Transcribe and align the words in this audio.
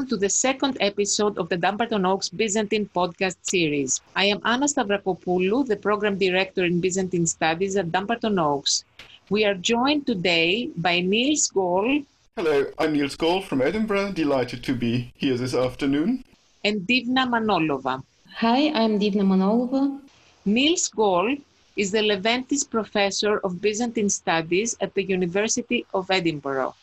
Welcome 0.00 0.16
to 0.16 0.26
the 0.26 0.30
second 0.30 0.78
episode 0.80 1.36
of 1.36 1.50
the 1.50 1.58
Dumbarton 1.58 2.06
Oaks 2.06 2.30
Byzantine 2.30 2.88
podcast 2.96 3.36
series. 3.42 4.00
I 4.16 4.24
am 4.32 4.40
Anna 4.46 4.64
Stavrakopoulou, 4.64 5.66
the 5.66 5.76
program 5.76 6.16
director 6.16 6.64
in 6.64 6.80
Byzantine 6.80 7.26
Studies 7.26 7.76
at 7.76 7.92
Dumbarton 7.92 8.38
Oaks. 8.38 8.84
We 9.28 9.44
are 9.44 9.52
joined 9.52 10.06
today 10.06 10.70
by 10.74 11.00
Niels 11.00 11.48
Gaul. 11.48 12.00
Hello, 12.34 12.64
I'm 12.78 12.94
Niels 12.94 13.14
Gaul 13.14 13.42
from 13.42 13.60
Edinburgh. 13.60 14.12
Delighted 14.12 14.64
to 14.64 14.74
be 14.74 15.12
here 15.16 15.36
this 15.36 15.52
afternoon. 15.52 16.24
And 16.64 16.86
Divna 16.86 17.26
Manolova. 17.28 18.02
Hi, 18.36 18.72
I'm 18.72 18.98
Divna 18.98 19.22
Manolova. 19.22 20.00
Niels 20.46 20.88
Gaul 20.88 21.36
is 21.76 21.90
the 21.90 21.98
Leventis 21.98 22.64
Professor 22.64 23.36
of 23.40 23.60
Byzantine 23.60 24.08
Studies 24.08 24.78
at 24.80 24.94
the 24.94 25.02
University 25.02 25.84
of 25.92 26.10
Edinburgh. 26.10 26.74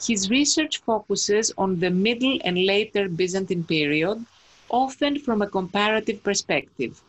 His 0.00 0.30
research 0.30 0.78
focuses 0.78 1.52
on 1.58 1.80
the 1.80 1.90
Middle 1.90 2.38
and 2.44 2.64
later 2.64 3.08
Byzantine 3.08 3.64
period, 3.64 4.24
often 4.68 5.18
from 5.18 5.42
a 5.42 5.46
comparative 5.46 6.22
perspective. 6.22 7.00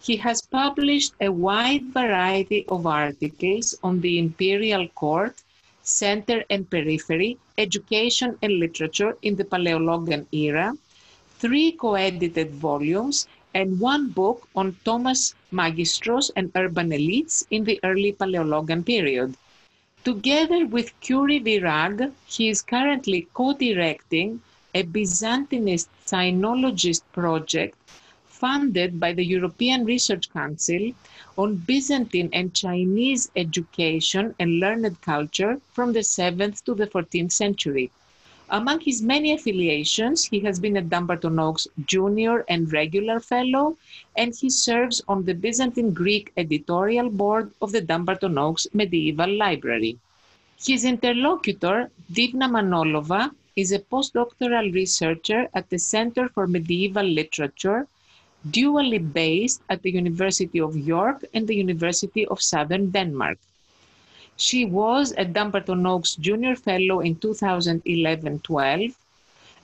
He 0.00 0.16
has 0.16 0.40
published 0.42 1.14
a 1.20 1.30
wide 1.30 1.86
variety 1.92 2.64
of 2.68 2.86
articles 2.86 3.74
on 3.82 4.00
the 4.00 4.18
imperial 4.18 4.88
court, 4.88 5.36
center 5.82 6.44
and 6.48 6.68
periphery, 6.70 7.38
education 7.58 8.38
and 8.42 8.60
literature 8.60 9.16
in 9.22 9.36
the 9.36 9.44
Paleologan 9.44 10.26
era, 10.32 10.76
three 11.38 11.72
co-edited 11.72 12.54
volumes, 12.54 13.26
and 13.54 13.80
one 13.80 14.08
book 14.08 14.48
on 14.54 14.76
Thomas 14.84 15.34
Magistros 15.52 16.30
and 16.36 16.50
urban 16.54 16.90
elites 16.90 17.44
in 17.50 17.64
the 17.64 17.80
early 17.82 18.12
Paleologan 18.12 18.84
period. 18.84 19.34
Together 20.06 20.64
with 20.66 21.00
Curie 21.00 21.40
Virág, 21.40 22.12
he 22.26 22.48
is 22.48 22.62
currently 22.62 23.26
co-directing 23.34 24.40
a 24.72 24.84
Byzantinist 24.84 25.88
sinologist 26.06 27.02
project 27.10 27.76
funded 28.28 29.00
by 29.00 29.12
the 29.12 29.24
European 29.24 29.84
Research 29.84 30.32
Council 30.32 30.92
on 31.36 31.56
Byzantine 31.56 32.30
and 32.32 32.54
Chinese 32.54 33.32
education 33.34 34.32
and 34.38 34.60
learned 34.60 35.00
culture 35.00 35.60
from 35.72 35.92
the 35.92 36.04
7th 36.04 36.62
to 36.62 36.76
the 36.76 36.86
14th 36.86 37.32
century. 37.32 37.90
Among 38.48 38.78
his 38.78 39.02
many 39.02 39.32
affiliations, 39.32 40.24
he 40.24 40.38
has 40.40 40.60
been 40.60 40.76
a 40.76 40.82
Dumbarton 40.82 41.38
Oaks 41.40 41.66
Junior 41.84 42.44
and 42.48 42.72
Regular 42.72 43.18
Fellow, 43.18 43.76
and 44.16 44.32
he 44.34 44.50
serves 44.50 45.02
on 45.08 45.24
the 45.24 45.34
Byzantine 45.34 45.92
Greek 45.92 46.32
editorial 46.36 47.10
board 47.10 47.50
of 47.60 47.72
the 47.72 47.80
Dumbarton 47.80 48.38
Oaks 48.38 48.68
Medieval 48.72 49.36
Library. 49.36 49.98
His 50.64 50.84
interlocutor, 50.84 51.90
Divna 52.12 52.48
Manolova, 52.48 53.32
is 53.56 53.72
a 53.72 53.80
postdoctoral 53.80 54.72
researcher 54.72 55.48
at 55.54 55.68
the 55.68 55.78
Center 55.78 56.28
for 56.28 56.46
Medieval 56.46 57.04
Literature, 57.04 57.88
dually 58.50 59.00
based 59.12 59.60
at 59.70 59.82
the 59.82 59.90
University 59.90 60.60
of 60.60 60.76
York 60.76 61.24
and 61.34 61.48
the 61.48 61.56
University 61.56 62.24
of 62.26 62.40
Southern 62.40 62.90
Denmark. 62.90 63.38
She 64.38 64.66
was 64.66 65.14
a 65.16 65.24
Dumbarton 65.24 65.86
Oaks 65.86 66.14
Junior 66.14 66.56
Fellow 66.56 67.00
in 67.00 67.16
2011-12 67.16 68.94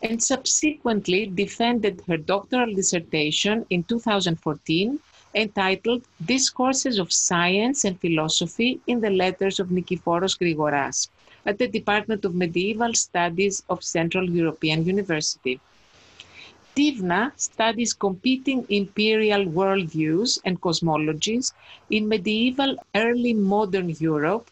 and 0.02 0.22
subsequently 0.22 1.26
defended 1.26 2.02
her 2.08 2.16
doctoral 2.16 2.74
dissertation 2.74 3.66
in 3.70 3.84
2014 3.84 4.98
entitled 5.34 6.02
Discourses 6.24 6.98
of 6.98 7.12
Science 7.12 7.84
and 7.84 8.00
Philosophy 8.00 8.80
in 8.86 9.00
the 9.00 9.11
Letters 9.11 9.61
of 9.61 9.68
Nikephoros 9.68 10.38
Gregoras 10.38 11.08
at 11.44 11.58
the 11.58 11.68
Department 11.68 12.24
of 12.24 12.34
Medieval 12.34 12.94
Studies 12.94 13.62
of 13.68 13.84
Central 13.84 14.28
European 14.28 14.84
University. 14.86 15.61
Divna 16.74 17.32
studies 17.36 17.92
competing 17.92 18.66
imperial 18.70 19.44
worldviews 19.44 20.38
and 20.44 20.61
cosmologies 20.61 21.52
in 21.90 22.08
medieval 22.08 22.77
early 22.94 23.34
modern 23.34 23.90
Europe 23.90 24.48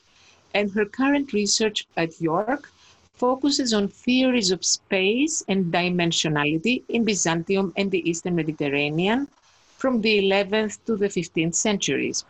and 0.55 0.71
her 0.72 0.84
current 0.84 1.33
research 1.33 1.87
at 1.97 2.21
York 2.21 2.71
focuses 3.15 3.75
on 3.75 3.87
theories 3.87 4.50
of 4.50 4.65
space 4.65 5.43
and 5.49 5.72
dimensionality 5.72 6.83
in 6.88 7.05
Byzantium 7.05 7.72
and 7.77 7.91
the 7.91 8.09
Eastern 8.09 8.34
Mediterranean 8.34 9.28
from 9.77 10.00
the 10.00 10.19
11th 10.22 10.78
to 10.87 10.97
the 10.97 11.09
15th 11.09 11.55
centuries. 11.55 12.25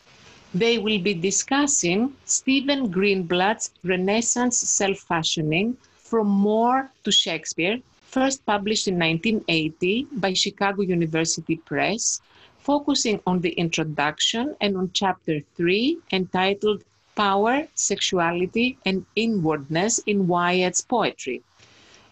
They 0.52 0.78
will 0.78 0.98
be 0.98 1.14
discussing 1.14 2.16
Stephen 2.24 2.92
Greenblatt's 2.92 3.70
Renaissance 3.84 4.58
self-fashioning 4.58 5.76
from 5.98 6.26
More 6.26 6.90
to 7.04 7.12
Shakespeare, 7.12 7.78
first 8.02 8.44
published 8.44 8.88
in 8.88 8.98
1980 8.98 10.08
by 10.14 10.32
Chicago 10.32 10.82
University 10.82 11.56
Press, 11.56 12.20
focusing 12.58 13.20
on 13.28 13.40
the 13.40 13.52
introduction 13.52 14.56
and 14.60 14.76
on 14.76 14.90
chapter 14.92 15.40
3 15.56 15.98
entitled 16.12 16.82
power, 17.14 17.66
sexuality, 17.74 18.78
and 18.84 19.04
inwardness 19.16 19.98
in 20.06 20.26
Wyatt's 20.26 20.80
poetry. 20.80 21.42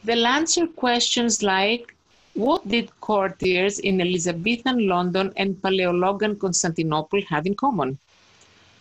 They'll 0.05 0.27
answer 0.27 0.67
questions 0.67 1.43
like 1.43 1.95
what 2.35 2.69
did 2.69 3.01
courtiers 3.01 3.81
in 3.81 4.01
Elizabethan 4.01 4.87
London 4.87 5.33
and 5.37 5.61
Paleologan 5.61 6.39
Constantinople 6.39 7.21
have 7.29 7.47
in 7.47 7.55
common? 7.55 7.99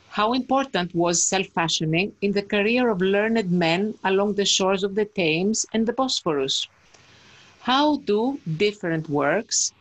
How 0.10 0.34
important 0.34 0.94
was 0.94 1.24
self 1.24 1.48
fashioning 1.48 2.14
in 2.22 2.32
the 2.34 2.42
career 2.44 2.90
of 2.90 3.02
learned 3.02 3.52
men 3.52 3.96
along 4.04 4.34
the 4.36 4.46
shores 4.46 4.84
of 4.84 4.96
the 4.96 5.06
Thames 5.06 5.66
and 5.74 5.88
the 5.88 5.94
Bosphorus? 5.94 6.68
How 7.62 7.98
do 7.98 8.40
different 8.58 9.10
works, 9.10 9.74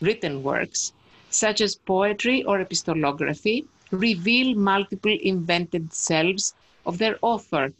written 0.00 0.42
works, 0.42 0.92
such 1.30 1.60
as 1.60 1.76
poetry 1.76 2.42
or 2.44 2.58
epistolography, 2.58 3.66
reveal 3.92 4.54
multiple 4.56 5.16
invented 5.22 5.92
selves 5.92 6.54
of 6.84 6.98
their 6.98 7.18
author. 7.22 7.72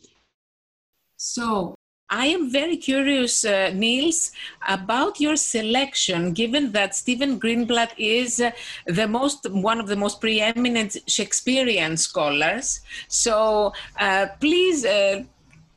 So, 1.16 1.74
I 2.10 2.26
am 2.26 2.50
very 2.50 2.76
curious, 2.76 3.42
uh, 3.42 3.70
Niels, 3.74 4.32
about 4.68 5.18
your 5.18 5.34
selection, 5.36 6.34
given 6.34 6.72
that 6.72 6.94
Stephen 6.94 7.40
Greenblatt 7.40 7.92
is 7.96 8.38
uh, 8.38 8.50
the 8.86 9.08
most 9.08 9.48
one 9.50 9.80
of 9.80 9.86
the 9.86 9.96
most 9.96 10.20
preeminent 10.20 10.98
Shakespearean 11.06 11.96
scholars. 11.96 12.80
So, 13.08 13.72
uh, 13.98 14.26
please 14.40 14.84
uh, 14.84 15.22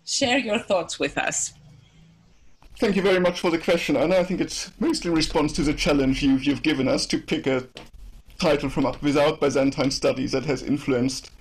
share 0.05 0.39
your 0.39 0.59
thoughts 0.59 0.99
with 0.99 1.17
us. 1.17 1.53
Thank 2.79 2.97
you 2.97 3.01
very 3.01 3.21
much 3.21 3.39
for 3.39 3.49
the 3.49 3.57
question, 3.57 3.95
and 3.95 4.13
I 4.13 4.25
think 4.25 4.41
it's 4.41 4.71
mostly 4.81 5.11
in 5.11 5.15
response 5.15 5.53
to 5.53 5.63
the 5.63 5.73
challenge 5.73 6.21
you've, 6.21 6.43
you've 6.43 6.63
given 6.63 6.89
us 6.89 7.05
to 7.05 7.17
pick 7.17 7.47
a 7.47 7.65
title 8.39 8.69
from 8.69 8.91
without 9.01 9.39
Byzantine 9.39 9.91
studies 9.91 10.31
that 10.31 10.45
has 10.45 10.63
influenced 10.63 11.31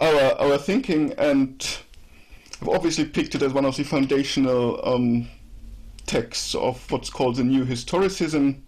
our 0.00 0.38
our 0.40 0.58
thinking, 0.58 1.12
and 1.18 1.78
I've 2.60 2.68
obviously 2.68 3.04
picked 3.04 3.34
it 3.34 3.42
as 3.42 3.52
one 3.52 3.64
of 3.64 3.76
the 3.76 3.84
foundational 3.84 4.80
um, 4.86 5.28
texts 6.06 6.54
of 6.54 6.90
what's 6.90 7.10
called 7.10 7.36
the 7.36 7.44
New 7.44 7.64
Historicism, 7.64 8.60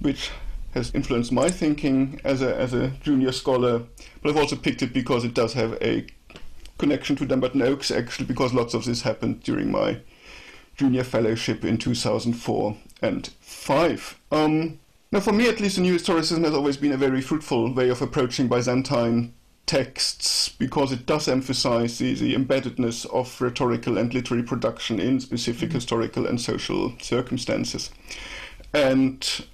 which 0.00 0.30
has 0.72 0.94
influenced 0.94 1.32
my 1.32 1.50
thinking 1.50 2.20
as 2.24 2.42
a 2.42 2.56
as 2.56 2.72
a 2.72 2.88
junior 3.02 3.32
scholar. 3.32 3.82
But 4.22 4.30
I've 4.30 4.36
also 4.36 4.56
picked 4.56 4.82
it 4.82 4.92
because 4.92 5.24
it 5.24 5.34
does 5.34 5.52
have 5.54 5.76
a 5.82 6.06
connection 6.78 7.14
to 7.16 7.26
Dumbarton 7.26 7.62
Oaks, 7.62 7.90
actually, 7.90 8.26
because 8.26 8.54
lots 8.54 8.74
of 8.74 8.84
this 8.84 9.02
happened 9.02 9.42
during 9.42 9.70
my 9.70 10.00
junior 10.76 11.04
fellowship 11.04 11.62
in 11.62 11.76
2004 11.76 12.76
and 13.02 13.28
5. 13.40 14.18
Um, 14.32 14.79
now, 15.12 15.20
for 15.20 15.32
me, 15.32 15.48
at 15.48 15.60
least, 15.60 15.76
the 15.76 15.82
new 15.82 15.96
historicism 15.96 16.44
has 16.44 16.54
always 16.54 16.76
been 16.76 16.92
a 16.92 16.96
very 16.96 17.20
fruitful 17.20 17.72
way 17.72 17.88
of 17.88 18.00
approaching 18.02 18.48
Byzantine 18.48 19.34
texts 19.66 20.48
because 20.48 20.90
it 20.90 21.06
does 21.06 21.28
emphasize 21.28 21.98
the, 21.98 22.14
the 22.14 22.34
embeddedness 22.34 23.06
of 23.14 23.40
rhetorical 23.40 23.98
and 23.98 24.12
literary 24.12 24.42
production 24.42 24.98
in 24.98 25.20
specific 25.20 25.68
mm-hmm. 25.68 25.76
historical 25.76 26.26
and 26.26 26.40
social 26.40 26.92
circumstances. 27.00 27.90
And 28.74 29.44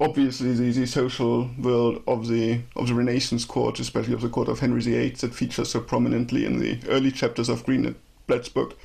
obviously 0.00 0.52
the, 0.52 0.70
the 0.70 0.86
social 0.86 1.50
world 1.58 2.02
of 2.06 2.28
the 2.28 2.60
of 2.76 2.88
the 2.88 2.94
Renaissance 2.94 3.44
court, 3.44 3.80
especially 3.80 4.14
of 4.14 4.20
the 4.20 4.28
court 4.28 4.48
of 4.48 4.60
Henry 4.60 4.80
VIII, 4.80 5.10
that 5.10 5.34
features 5.34 5.70
so 5.70 5.80
prominently 5.80 6.44
in 6.44 6.58
the 6.58 6.78
early 6.88 7.10
chapters 7.10 7.48
of 7.48 7.64
Green 7.64 7.94
Greenblatt's 8.28 8.48
book, 8.48 8.78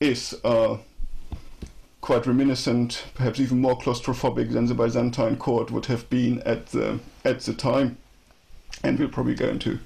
is 0.00 0.34
uh, 0.44 0.78
quite 2.08 2.26
reminiscent, 2.26 3.04
perhaps 3.12 3.38
even 3.38 3.60
more 3.60 3.78
claustrophobic 3.78 4.50
than 4.50 4.64
the 4.64 4.72
Byzantine 4.72 5.36
court 5.36 5.70
would 5.70 5.84
have 5.86 6.08
been 6.08 6.40
at 6.46 6.68
the 6.68 6.98
at 7.22 7.40
the 7.40 7.52
time. 7.52 7.98
And 8.82 8.98
we'll 8.98 9.10
probably 9.10 9.34
go 9.34 9.50
into 9.50 9.80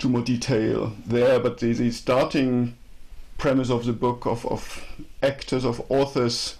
to 0.00 0.08
more 0.08 0.22
detail 0.22 0.92
there. 1.06 1.38
But 1.38 1.58
the, 1.58 1.72
the 1.72 1.92
starting 1.92 2.76
premise 3.38 3.70
of 3.70 3.84
the 3.84 3.92
book 3.92 4.26
of, 4.26 4.44
of 4.44 4.84
actors, 5.22 5.64
of 5.64 5.80
authors, 5.88 6.56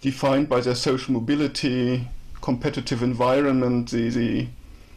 defined 0.00 0.48
by 0.48 0.62
their 0.62 0.74
social 0.74 1.12
mobility, 1.12 2.08
competitive 2.40 3.02
environment, 3.02 3.90
the, 3.90 4.08
the 4.08 4.48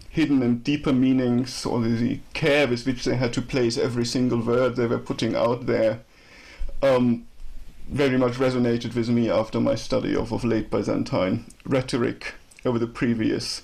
hidden 0.10 0.42
and 0.42 0.64
deeper 0.64 0.94
meanings, 0.94 1.66
or 1.66 1.82
the, 1.82 1.90
the, 1.90 2.20
care 2.34 2.70
with 2.70 2.86
which 2.86 3.04
they 3.04 3.18
had 3.18 3.34
to 3.34 3.42
place 3.42 3.78
every 3.78 4.06
single 4.06 4.40
word 4.40 4.78
they 4.78 4.88
were 4.88 4.98
putting 4.98 5.36
out 5.36 5.66
there, 5.66 6.00
um, 6.82 7.26
very 7.88 8.18
much 8.18 8.34
resonated 8.34 8.96
with 8.96 9.10
me 9.10 9.30
after 9.30 9.60
my 9.60 9.76
study 9.76 10.16
of, 10.16 10.32
of 10.32 10.44
late 10.44 10.70
Byzantine 10.70 11.46
rhetoric 11.66 12.36
over 12.66 12.80
the 12.80 12.88
previous 12.88 13.64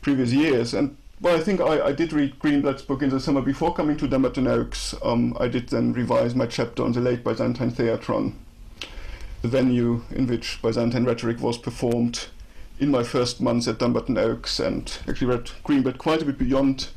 previous 0.00 0.32
years. 0.32 0.74
And 0.74 0.96
well, 1.20 1.36
I 1.36 1.40
think 1.40 1.60
I, 1.60 1.86
I 1.86 1.92
did 1.92 2.12
read 2.12 2.38
Greenblatt's 2.40 2.82
book 2.82 3.02
in 3.02 3.10
the 3.10 3.20
summer 3.20 3.40
before 3.40 3.72
coming 3.72 3.96
to 3.98 4.08
Dumbarton 4.08 4.48
Oaks. 4.48 4.94
Um, 5.04 5.36
I 5.38 5.46
did 5.46 5.68
then 5.68 5.92
revise 5.92 6.34
my 6.34 6.46
chapter 6.46 6.82
on 6.82 6.92
the 6.92 7.00
late 7.00 7.22
Byzantine 7.22 7.70
theatron, 7.70 8.34
the 9.40 9.48
venue 9.48 10.02
in 10.10 10.26
which 10.26 10.60
Byzantine 10.60 11.04
rhetoric 11.04 11.40
was 11.40 11.56
performed 11.58 12.26
in 12.80 12.90
my 12.90 13.04
first 13.04 13.40
months 13.40 13.68
at 13.68 13.78
Dumbarton 13.78 14.18
Oaks, 14.18 14.58
and 14.58 14.98
actually 15.08 15.28
read 15.28 15.50
Greenblatt 15.64 15.98
quite 15.98 16.22
a 16.22 16.24
bit 16.24 16.38
beyond 16.38 16.88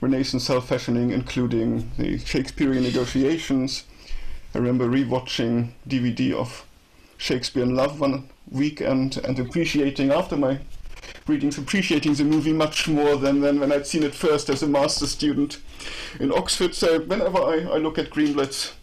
Renaissance 0.00 0.44
self-fashioning, 0.44 1.10
including 1.10 1.90
the 1.98 2.18
Shakespearean 2.18 2.84
negotiations. 2.84 3.84
I 4.54 4.58
remember 4.58 4.86
rewatching 4.86 5.70
DVD 5.88 6.32
of 6.32 6.66
Shakespeare 7.16 7.62
in 7.62 7.74
Love 7.74 8.00
one 8.00 8.28
weekend 8.50 9.16
and 9.16 9.38
appreciating 9.38 10.12
after 10.12 10.36
my 10.36 10.58
readings, 11.26 11.56
appreciating 11.56 12.14
the 12.14 12.24
movie 12.24 12.52
much 12.52 12.88
more 12.88 13.16
than, 13.16 13.40
than 13.40 13.60
when 13.60 13.72
I'd 13.72 13.86
seen 13.86 14.02
it 14.02 14.14
first 14.14 14.50
as 14.50 14.62
a 14.62 14.66
master 14.66 15.06
student 15.06 15.58
in 16.20 16.32
Oxford. 16.32 16.74
So 16.74 17.00
whenever 17.00 17.38
I, 17.38 17.60
I 17.60 17.76
look 17.78 17.98
at 17.98 18.10
Greenblatt's 18.10 18.74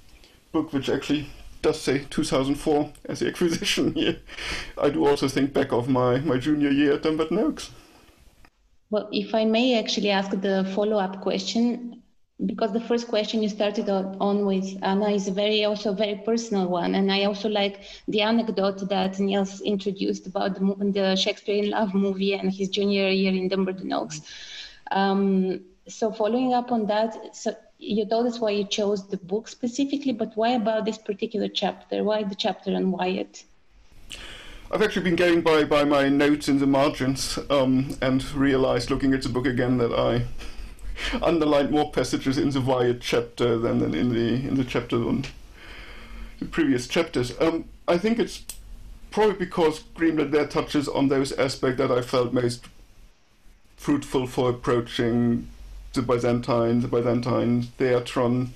book, 0.51 0.73
which 0.73 0.89
actually 0.89 1.29
does 1.61 1.79
say 1.79 2.05
2004 2.09 2.91
as 3.05 3.19
the 3.19 3.27
acquisition 3.27 3.93
year, 3.95 4.19
I 4.77 4.89
do 4.89 5.05
also 5.05 5.27
think 5.27 5.53
back 5.53 5.71
of 5.71 5.89
my, 5.89 6.19
my 6.19 6.37
junior 6.37 6.69
year 6.69 6.93
at 6.93 7.03
Dumbarton 7.03 7.37
Oaks. 7.37 7.71
Well, 8.89 9.07
if 9.11 9.35
I 9.35 9.45
may 9.45 9.77
actually 9.77 10.09
ask 10.09 10.31
the 10.31 10.71
follow-up 10.73 11.21
question, 11.21 11.88
because 12.45 12.71
the 12.71 12.79
first 12.79 13.07
question 13.07 13.43
you 13.43 13.49
started 13.49 13.89
on 13.89 14.45
with 14.45 14.77
Anna 14.81 15.09
is 15.09 15.27
a 15.27 15.31
very 15.31 15.65
also 15.65 15.93
very 15.93 16.15
personal 16.25 16.67
one, 16.67 16.95
and 16.95 17.11
I 17.11 17.25
also 17.25 17.49
like 17.49 17.81
the 18.07 18.21
anecdote 18.21 18.87
that 18.89 19.19
Niels 19.19 19.61
introduced 19.61 20.25
about 20.25 20.55
the, 20.55 20.91
the 20.91 21.15
Shakespeare 21.15 21.63
in 21.63 21.71
Love 21.71 21.93
movie 21.93 22.33
and 22.33 22.51
his 22.51 22.69
junior 22.69 23.09
year 23.09 23.33
in 23.33 23.49
Dumbarton 23.49 23.91
Oaks. 23.91 24.21
Um, 24.91 25.61
so 25.87 26.11
following 26.11 26.53
up 26.53 26.71
on 26.71 26.85
that, 26.85 27.35
so 27.35 27.55
you 27.77 28.05
told 28.05 28.27
us 28.27 28.39
why 28.39 28.51
you 28.51 28.63
chose 28.63 29.07
the 29.07 29.17
book 29.17 29.47
specifically, 29.47 30.13
but 30.13 30.31
why 30.35 30.51
about 30.51 30.85
this 30.85 30.97
particular 30.97 31.49
chapter? 31.49 32.03
Why 32.03 32.23
the 32.23 32.35
chapter 32.35 32.73
on 32.73 32.91
Wyatt? 32.91 33.43
I've 34.71 34.83
actually 34.83 35.03
been 35.03 35.15
going 35.15 35.41
by, 35.41 35.63
by 35.63 35.83
my 35.83 36.09
notes 36.09 36.47
in 36.47 36.59
the 36.59 36.67
margins 36.67 37.39
um, 37.49 37.97
and 38.01 38.23
realized 38.33 38.91
looking 38.91 39.13
at 39.13 39.23
the 39.23 39.29
book 39.29 39.47
again 39.47 39.77
that 39.79 39.91
I 39.91 40.25
underlined 41.21 41.71
more 41.71 41.91
passages 41.91 42.37
in 42.37 42.49
the 42.51 42.61
Wyatt 42.61 43.01
chapter 43.01 43.57
than, 43.57 43.79
than 43.79 43.93
in 43.93 44.09
the 44.09 44.47
in 44.47 44.55
the 44.55 44.63
chapter 44.63 44.95
on 44.95 45.25
the 46.39 46.45
previous 46.45 46.87
chapters. 46.87 47.33
Um, 47.39 47.65
I 47.87 47.97
think 47.97 48.19
it's 48.19 48.43
probably 49.11 49.35
because 49.35 49.81
Greenblatt 49.95 50.31
there 50.31 50.47
touches 50.47 50.87
on 50.87 51.07
those 51.07 51.31
aspects 51.33 51.77
that 51.79 51.91
I 51.91 52.01
felt 52.01 52.33
most 52.33 52.65
fruitful 53.77 54.27
for 54.27 54.49
approaching 54.49 55.47
the 55.93 56.01
Byzantine, 56.01 56.81
the 56.81 56.87
Byzantine 56.87 57.63
theatron, 57.77 58.49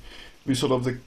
with 0.46 0.58
sort 0.58 0.72
of 0.72 0.84
the 0.84 0.98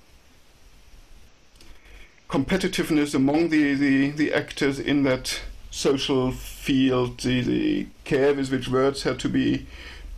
competitiveness 2.29 3.15
among 3.15 3.51
the, 3.51 3.75
the, 3.75 4.11
the 4.11 4.33
actors 4.33 4.81
in 4.81 5.05
that 5.05 5.41
social 5.71 6.33
field, 6.33 7.21
the, 7.21 7.41
the 7.43 7.87
care 8.05 8.35
with 8.35 8.51
which 8.51 8.69
words 8.69 9.05
had 9.05 9.19
to 9.21 9.29
be 9.29 9.67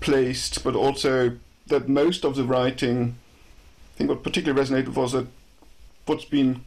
placed, 0.00 0.64
but 0.64 0.74
also 0.74 1.36
that 1.66 1.88
most 1.88 2.24
of 2.24 2.36
the 2.36 2.44
writing, 2.44 3.16
I 3.94 3.98
think 3.98 4.10
what 4.10 4.22
particularly 4.22 4.60
resonated 4.60 4.94
was 4.94 5.12
that 5.12 5.26
what's 6.06 6.24
been 6.24 6.64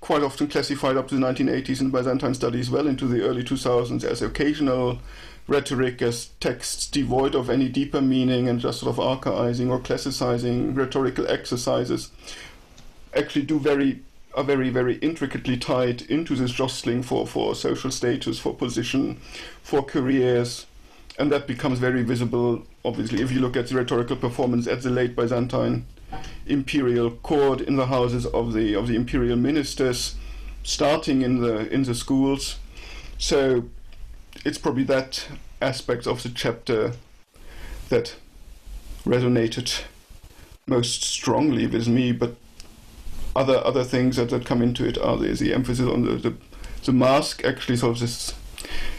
quite 0.00 0.22
often 0.22 0.46
classified 0.46 0.96
up 0.96 1.08
to 1.08 1.16
the 1.16 1.26
1980s 1.26 1.80
in 1.80 1.90
Byzantine 1.90 2.34
studies 2.34 2.70
well 2.70 2.86
into 2.86 3.06
the 3.06 3.22
early 3.22 3.42
2000s 3.42 4.04
as 4.04 4.22
occasional 4.22 5.00
rhetoric, 5.48 6.02
as 6.02 6.30
texts 6.40 6.86
devoid 6.86 7.34
of 7.34 7.48
any 7.48 7.68
deeper 7.68 8.00
meaning 8.00 8.48
and 8.48 8.60
just 8.60 8.80
sort 8.80 8.90
of 8.90 9.00
archaizing 9.00 9.70
or 9.70 9.78
classicizing 9.78 10.76
rhetorical 10.76 11.26
exercises, 11.28 12.10
actually 13.14 13.44
do 13.44 13.58
very 13.58 14.00
are 14.36 14.44
very, 14.44 14.68
very 14.68 14.96
intricately 14.96 15.56
tied 15.56 16.02
into 16.02 16.36
this 16.36 16.52
jostling 16.52 17.02
for, 17.02 17.26
for 17.26 17.54
social 17.54 17.90
status, 17.90 18.38
for 18.38 18.54
position, 18.54 19.16
for 19.62 19.82
careers. 19.82 20.66
And 21.18 21.32
that 21.32 21.46
becomes 21.46 21.78
very 21.78 22.02
visible, 22.02 22.66
obviously, 22.84 23.22
if 23.22 23.32
you 23.32 23.40
look 23.40 23.56
at 23.56 23.68
the 23.68 23.74
rhetorical 23.74 24.16
performance 24.16 24.66
at 24.66 24.82
the 24.82 24.90
late 24.90 25.16
Byzantine 25.16 25.86
imperial 26.46 27.10
court 27.10 27.60
in 27.60 27.76
the 27.76 27.86
houses 27.86 28.26
of 28.26 28.52
the 28.52 28.74
of 28.74 28.86
the 28.88 28.94
imperial 28.94 29.36
ministers, 29.36 30.14
starting 30.62 31.22
in 31.22 31.40
the 31.40 31.72
in 31.72 31.84
the 31.84 31.94
schools. 31.94 32.58
So 33.18 33.64
it's 34.44 34.58
probably 34.58 34.84
that 34.84 35.26
aspect 35.60 36.06
of 36.06 36.22
the 36.22 36.28
chapter 36.28 36.92
that 37.88 38.16
resonated 39.04 39.82
most 40.66 41.02
strongly 41.02 41.66
with 41.66 41.88
me, 41.88 42.12
but 42.12 42.36
other 43.34 43.64
other 43.64 43.84
things 43.84 44.16
that, 44.16 44.30
that 44.30 44.44
come 44.44 44.62
into 44.62 44.86
it 44.86 44.98
are 44.98 45.16
the, 45.16 45.32
the 45.32 45.54
emphasis 45.54 45.86
on 45.86 46.02
the, 46.02 46.16
the, 46.16 46.34
the 46.84 46.92
mask 46.92 47.44
actually 47.44 47.76
sort 47.76 47.96
of 47.96 48.00
this 48.00 48.34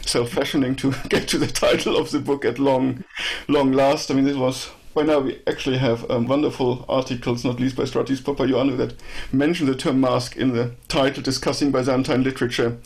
self-fashioning 0.02 0.76
to 0.76 0.94
get 1.08 1.28
to 1.28 1.38
the 1.38 1.46
title 1.46 1.96
of 1.96 2.10
the 2.10 2.20
book 2.20 2.44
at 2.44 2.58
long 2.58 3.04
long 3.46 3.72
last. 3.72 4.10
I 4.10 4.14
mean 4.14 4.24
this 4.24 4.36
was 4.36 4.70
by 4.94 5.02
now 5.04 5.20
we 5.20 5.40
actually 5.46 5.78
have 5.78 6.10
um, 6.10 6.26
wonderful 6.26 6.84
articles, 6.88 7.44
not 7.44 7.60
least 7.60 7.76
by 7.76 7.84
Stratis 7.84 8.20
Papaioannou, 8.20 8.76
that 8.78 8.94
mention 9.32 9.66
the 9.66 9.76
term 9.76 10.00
mask 10.00 10.36
in 10.36 10.54
the 10.54 10.72
title 10.88 11.22
discussing 11.22 11.70
Byzantine 11.70 12.24
literature. 12.24 12.78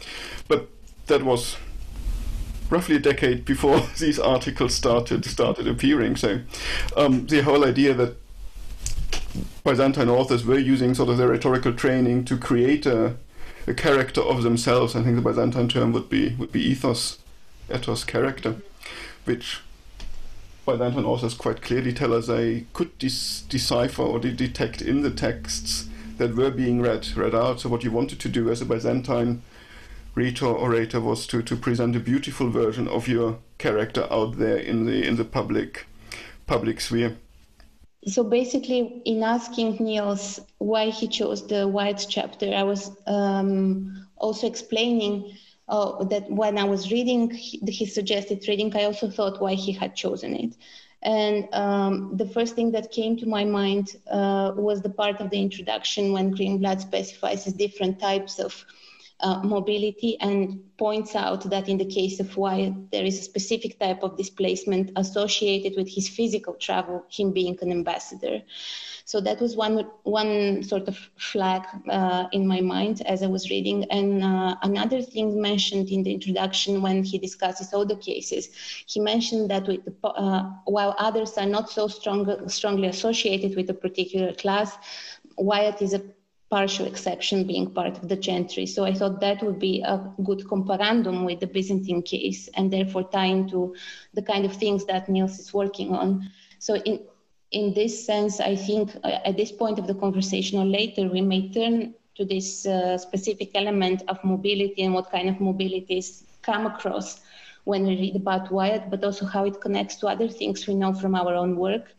But 0.46 0.68
that 1.06 1.22
was 1.22 1.56
roughly 2.68 2.96
a 2.96 2.98
decade 2.98 3.44
before 3.44 3.80
these 3.98 4.18
articles 4.18 4.74
started 4.74 5.24
started 5.24 5.66
appearing. 5.66 6.16
So 6.16 6.40
um, 6.96 7.26
the 7.26 7.42
whole 7.42 7.64
idea 7.64 7.94
that 7.94 8.16
Byzantine 9.64 10.08
authors 10.08 10.44
were 10.44 10.58
using 10.58 10.94
sort 10.94 11.08
of 11.08 11.16
their 11.16 11.28
rhetorical 11.28 11.72
training 11.72 12.24
to 12.26 12.36
create 12.36 12.84
a, 12.84 13.14
a 13.66 13.74
character 13.74 14.20
of 14.20 14.42
themselves. 14.42 14.94
I 14.96 15.02
think 15.02 15.16
the 15.16 15.22
Byzantine 15.22 15.68
term 15.68 15.92
would 15.92 16.08
be 16.08 16.34
would 16.36 16.52
be 16.52 16.62
ethos, 16.62 17.18
ethos 17.72 18.04
character, 18.04 18.56
which 19.24 19.60
Byzantine 20.66 21.04
authors 21.04 21.34
quite 21.34 21.62
clearly 21.62 21.92
tell 21.92 22.12
us 22.12 22.26
they 22.26 22.66
could 22.72 22.96
decipher 22.98 24.02
or 24.02 24.18
de- 24.18 24.32
detect 24.32 24.82
in 24.82 25.02
the 25.02 25.10
texts 25.10 25.88
that 26.18 26.36
were 26.36 26.50
being 26.50 26.80
read 26.80 27.16
read 27.16 27.34
out. 27.34 27.60
So 27.60 27.68
what 27.68 27.84
you 27.84 27.90
wanted 27.90 28.20
to 28.20 28.28
do 28.28 28.50
as 28.50 28.60
a 28.60 28.66
Byzantine 28.66 29.42
rhetor 30.14 30.46
orator 30.46 31.00
was 31.00 31.26
to, 31.26 31.42
to 31.42 31.56
present 31.56 31.96
a 31.96 32.00
beautiful 32.00 32.50
version 32.50 32.86
of 32.86 33.08
your 33.08 33.38
character 33.58 34.06
out 34.10 34.38
there 34.38 34.58
in 34.58 34.84
the 34.86 35.06
in 35.06 35.16
the 35.16 35.24
public 35.24 35.86
public 36.46 36.80
sphere 36.80 37.16
so 38.06 38.24
basically 38.24 39.00
in 39.04 39.22
asking 39.22 39.76
niels 39.80 40.40
why 40.58 40.90
he 40.90 41.06
chose 41.06 41.46
the 41.46 41.66
Wyatt 41.68 42.06
chapter 42.08 42.52
i 42.54 42.62
was 42.62 42.90
um, 43.06 44.06
also 44.16 44.46
explaining 44.46 45.32
uh, 45.68 46.04
that 46.04 46.30
when 46.30 46.58
i 46.58 46.64
was 46.64 46.90
reading 46.90 47.30
his 47.66 47.94
suggested 47.94 48.46
reading 48.48 48.74
i 48.76 48.84
also 48.84 49.08
thought 49.08 49.40
why 49.40 49.54
he 49.54 49.72
had 49.72 49.94
chosen 49.94 50.34
it. 50.34 50.56
And 51.04 51.48
um, 51.52 52.16
the 52.16 52.26
first 52.26 52.54
thing 52.54 52.70
that 52.72 52.92
came 52.92 53.16
to 53.16 53.26
my 53.26 53.44
mind 53.44 53.96
uh, 54.08 54.52
was 54.54 54.82
the 54.82 54.90
part 54.90 55.20
of 55.20 55.30
the 55.30 55.40
introduction 55.40 56.12
when 56.12 56.32
greenblatt 56.32 56.80
specifies 56.80 57.44
different 57.44 57.98
types 57.98 58.38
of 58.38 58.64
uh, 59.22 59.40
mobility 59.42 60.18
and 60.20 60.60
points 60.78 61.14
out 61.14 61.48
that 61.48 61.68
in 61.68 61.78
the 61.78 61.84
case 61.84 62.18
of 62.20 62.36
Wyatt, 62.36 62.90
there 62.90 63.04
is 63.04 63.18
a 63.18 63.22
specific 63.22 63.78
type 63.78 64.02
of 64.02 64.16
displacement 64.16 64.90
associated 64.96 65.74
with 65.76 65.88
his 65.88 66.08
physical 66.08 66.54
travel, 66.54 67.04
him 67.08 67.32
being 67.32 67.56
an 67.62 67.70
ambassador. 67.70 68.42
So 69.04 69.20
that 69.20 69.40
was 69.40 69.56
one 69.56 69.86
one 70.04 70.62
sort 70.62 70.88
of 70.88 70.96
flag 71.16 71.62
uh, 71.88 72.26
in 72.32 72.46
my 72.46 72.60
mind 72.60 73.02
as 73.06 73.22
I 73.22 73.26
was 73.26 73.50
reading. 73.50 73.84
And 73.90 74.22
uh, 74.22 74.56
another 74.62 75.02
thing 75.02 75.40
mentioned 75.40 75.88
in 75.90 76.02
the 76.02 76.12
introduction 76.12 76.82
when 76.82 77.04
he 77.04 77.18
discusses 77.18 77.72
all 77.72 77.86
the 77.86 77.96
cases, 77.96 78.48
he 78.86 79.00
mentioned 79.00 79.50
that 79.50 79.66
with 79.66 79.84
the, 79.84 80.08
uh, 80.08 80.50
while 80.64 80.94
others 80.98 81.36
are 81.36 81.46
not 81.46 81.70
so 81.70 81.88
strong, 81.88 82.48
strongly 82.48 82.88
associated 82.88 83.56
with 83.56 83.70
a 83.70 83.74
particular 83.74 84.32
class, 84.34 84.76
Wyatt 85.36 85.82
is 85.82 85.94
a 85.94 86.02
partial 86.52 86.84
exception 86.84 87.46
being 87.46 87.70
part 87.70 87.96
of 87.96 88.10
the 88.10 88.16
gentry. 88.28 88.66
So 88.66 88.84
I 88.84 88.92
thought 88.92 89.22
that 89.22 89.42
would 89.42 89.58
be 89.58 89.80
a 89.80 89.96
good 90.22 90.40
comparandum 90.40 91.24
with 91.24 91.40
the 91.40 91.46
Byzantine 91.46 92.02
case 92.02 92.50
and 92.56 92.70
therefore 92.70 93.04
tying 93.04 93.48
to 93.48 93.74
the 94.12 94.20
kind 94.20 94.44
of 94.44 94.52
things 94.54 94.84
that 94.84 95.08
Niels 95.08 95.38
is 95.38 95.54
working 95.54 95.94
on. 95.94 96.30
So 96.58 96.74
in, 96.74 97.00
in 97.52 97.72
this 97.72 98.04
sense, 98.04 98.38
I 98.38 98.54
think 98.54 98.94
uh, 99.02 99.28
at 99.28 99.38
this 99.38 99.50
point 99.50 99.78
of 99.78 99.86
the 99.86 99.94
conversation 99.94 100.58
or 100.58 100.66
later, 100.66 101.08
we 101.08 101.22
may 101.22 101.48
turn 101.48 101.94
to 102.16 102.26
this 102.26 102.66
uh, 102.66 102.98
specific 102.98 103.52
element 103.54 104.02
of 104.08 104.22
mobility 104.22 104.82
and 104.82 104.92
what 104.92 105.10
kind 105.10 105.30
of 105.30 105.36
mobilities 105.36 106.24
come 106.42 106.66
across 106.66 107.22
when 107.64 107.86
we 107.86 107.96
read 107.96 108.16
about 108.16 108.52
Wyatt, 108.52 108.90
but 108.90 109.02
also 109.02 109.24
how 109.24 109.46
it 109.46 109.58
connects 109.62 109.96
to 110.00 110.06
other 110.06 110.28
things 110.28 110.66
we 110.66 110.74
know 110.74 110.92
from 110.92 111.14
our 111.14 111.34
own 111.34 111.56
work 111.56 111.94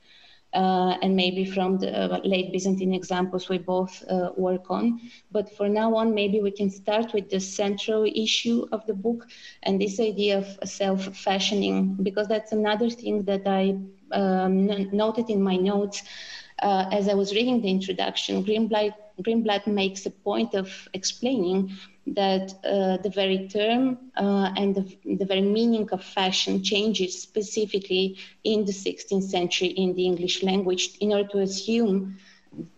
uh, 0.54 0.98
and 1.02 1.16
maybe 1.16 1.46
from 1.46 1.78
the 1.80 1.90
uh, 1.92 2.20
late 2.24 2.52
Byzantine 2.52 2.94
examples 2.94 3.50
we 3.50 3.58
both 3.58 4.04
uh, 4.10 4.32
work 4.38 4.70
on. 4.70 5.02
But 5.32 5.56
for 5.56 5.68
now 5.68 5.96
on, 5.96 6.14
maybe 6.14 6.42
we 6.42 6.52
can 6.52 6.70
start 6.70 7.14
with 7.14 7.30
the 7.30 7.40
central 7.40 8.06
issue 8.06 8.66
of 8.72 8.86
the 8.86 8.94
book 8.94 9.26
and 9.64 9.82
this 9.82 10.00
idea 10.00 10.38
of 10.38 10.70
self-fashioning, 10.70 11.98
because 12.04 12.28
that's 12.28 12.52
another 12.52 12.90
thing 12.90 13.24
that 13.24 13.48
I 13.48 13.78
um, 14.12 14.68
noted 14.92 15.30
in 15.30 15.42
my 15.42 15.56
notes 15.56 16.04
uh, 16.62 16.86
as 16.92 17.08
I 17.08 17.14
was 17.14 17.34
reading 17.34 17.62
the 17.62 17.70
introduction. 17.70 18.44
Greenblatt, 18.44 18.94
Greenblatt 19.22 19.68
makes 19.68 20.06
a 20.06 20.12
point 20.12 20.54
of 20.54 20.88
explaining 20.94 21.72
that 22.06 22.54
uh, 22.66 22.98
the 22.98 23.10
very 23.10 23.48
term 23.48 23.98
uh, 24.18 24.52
and 24.58 24.76
the, 24.76 24.98
the, 25.06 25.26
very 25.26 25.42
meaning 25.42 25.90
of 25.92 26.04
fashion 26.04 26.62
changes 26.62 27.22
specifically 27.22 28.18
in 28.44 28.66
the 28.66 28.74
16th 28.74 29.24
century 29.24 29.70
in 29.70 29.94
the 29.96 30.06
English 30.06 30.44
language 30.44 30.98
in 31.00 31.14
order 31.14 31.30
to 31.30 31.40
assume 31.40 32.18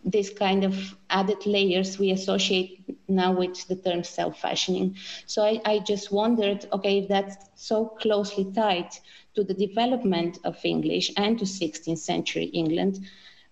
this 0.03 0.29
kind 0.29 0.63
of 0.63 0.96
added 1.10 1.46
layers 1.46 2.00
we 2.00 2.12
associate 2.12 2.98
now 3.08 3.32
with 3.32 3.67
the 3.67 3.75
term 3.75 4.03
self-fashioning. 4.03 4.96
So 5.25 5.44
I, 5.44 5.60
I 5.65 5.79
just 5.79 6.12
wondered, 6.12 6.65
okay, 6.72 7.00
if 7.00 7.10
that's 7.10 7.36
so 7.55 7.86
closely 7.86 8.51
tied 8.53 8.89
to 9.36 9.44
the 9.44 9.53
development 9.53 10.39
of 10.44 10.58
English 10.63 11.12
and 11.17 11.38
to 11.39 11.46
16th 11.46 11.98
century 11.98 12.46
England, 12.46 13.00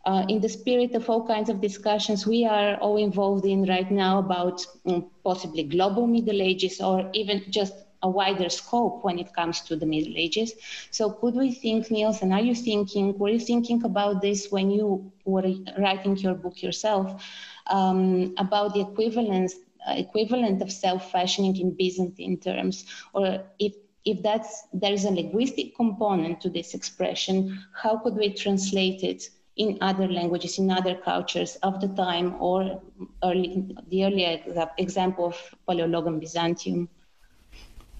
uh, 0.05 0.25
in 0.27 0.39
the 0.41 0.49
spirit 0.49 0.93
of 0.95 1.09
all 1.09 1.25
kinds 1.25 1.49
of 1.49 1.61
discussions 1.61 2.27
we 2.27 2.45
are 2.45 2.75
all 2.77 2.97
involved 2.97 3.45
in 3.45 3.63
right 3.65 3.89
now 3.91 4.19
about 4.19 4.65
um, 4.85 5.05
possibly 5.23 5.63
global 5.63 6.07
Middle 6.07 6.41
Ages 6.41 6.81
or 6.81 7.09
even 7.13 7.43
just 7.49 7.73
a 8.01 8.09
wider 8.09 8.49
scope 8.49 9.03
when 9.03 9.17
it 9.17 9.33
comes 9.33 9.61
to 9.61 9.75
the 9.77 9.85
Middle 9.85 10.13
Ages. 10.17 10.53
So 10.91 11.09
could 11.09 11.35
we 11.35 11.51
think, 11.51 11.89
Niels, 11.89 12.21
and 12.21 12.33
are 12.33 12.41
you 12.41 12.53
thinking, 12.53 13.17
were 13.17 13.29
you 13.29 13.39
thinking 13.39 13.83
about 13.85 14.21
this 14.21 14.51
when 14.51 14.69
you 14.69 15.11
were 15.23 15.53
writing 15.79 16.17
your 16.17 16.33
book 16.35 16.61
yourself, 16.61 17.23
um, 17.67 18.33
about 18.37 18.73
the 18.73 18.81
equivalence, 18.81 19.55
uh, 19.87 19.93
equivalent 19.95 20.61
of 20.61 20.71
self-fashioning 20.71 21.57
in 21.57 21.71
Byzantine 21.71 22.37
terms, 22.37 22.85
or 23.13 23.41
if 23.59 23.73
if 24.05 24.21
that's 24.21 24.63
there 24.73 24.91
is 24.91 25.05
a 25.05 25.11
linguistic 25.11 25.77
component 25.77 26.41
to 26.41 26.49
this 26.49 26.73
expression, 26.73 27.57
how 27.71 27.95
could 27.97 28.15
we 28.15 28.33
translate 28.33 29.01
it 29.01 29.29
in 29.55 29.77
other 29.81 30.07
languages, 30.07 30.57
in 30.57 30.71
other 30.71 30.95
cultures 30.95 31.57
of 31.57 31.79
the 31.79 31.87
time, 31.89 32.35
or 32.39 32.81
early, 33.23 33.65
the 33.89 34.05
earlier 34.05 34.39
example 34.77 35.27
of 35.27 35.55
Paleologan 35.67 36.19
Byzantium. 36.19 36.89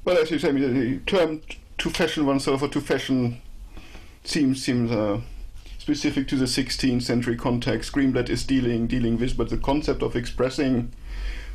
Well, 0.03 0.17
as 0.17 0.31
you 0.31 0.39
say, 0.39 0.51
the 0.51 0.99
term 1.05 1.41
to 1.77 1.89
fashion 1.89 2.25
oneself 2.25 2.61
or 2.61 2.67
to 2.69 2.81
fashion 2.81 3.41
seems 4.23 4.63
seems 4.63 4.91
uh, 4.91 5.21
specific 5.77 6.27
to 6.29 6.35
the 6.35 6.45
16th 6.45 7.03
century 7.03 7.35
context. 7.35 7.91
Greenblatt 7.93 8.29
is 8.29 8.43
dealing 8.43 8.87
dealing 8.87 9.17
with, 9.19 9.37
but 9.37 9.49
the 9.49 9.57
concept 9.57 10.01
of 10.01 10.15
expressing 10.15 10.91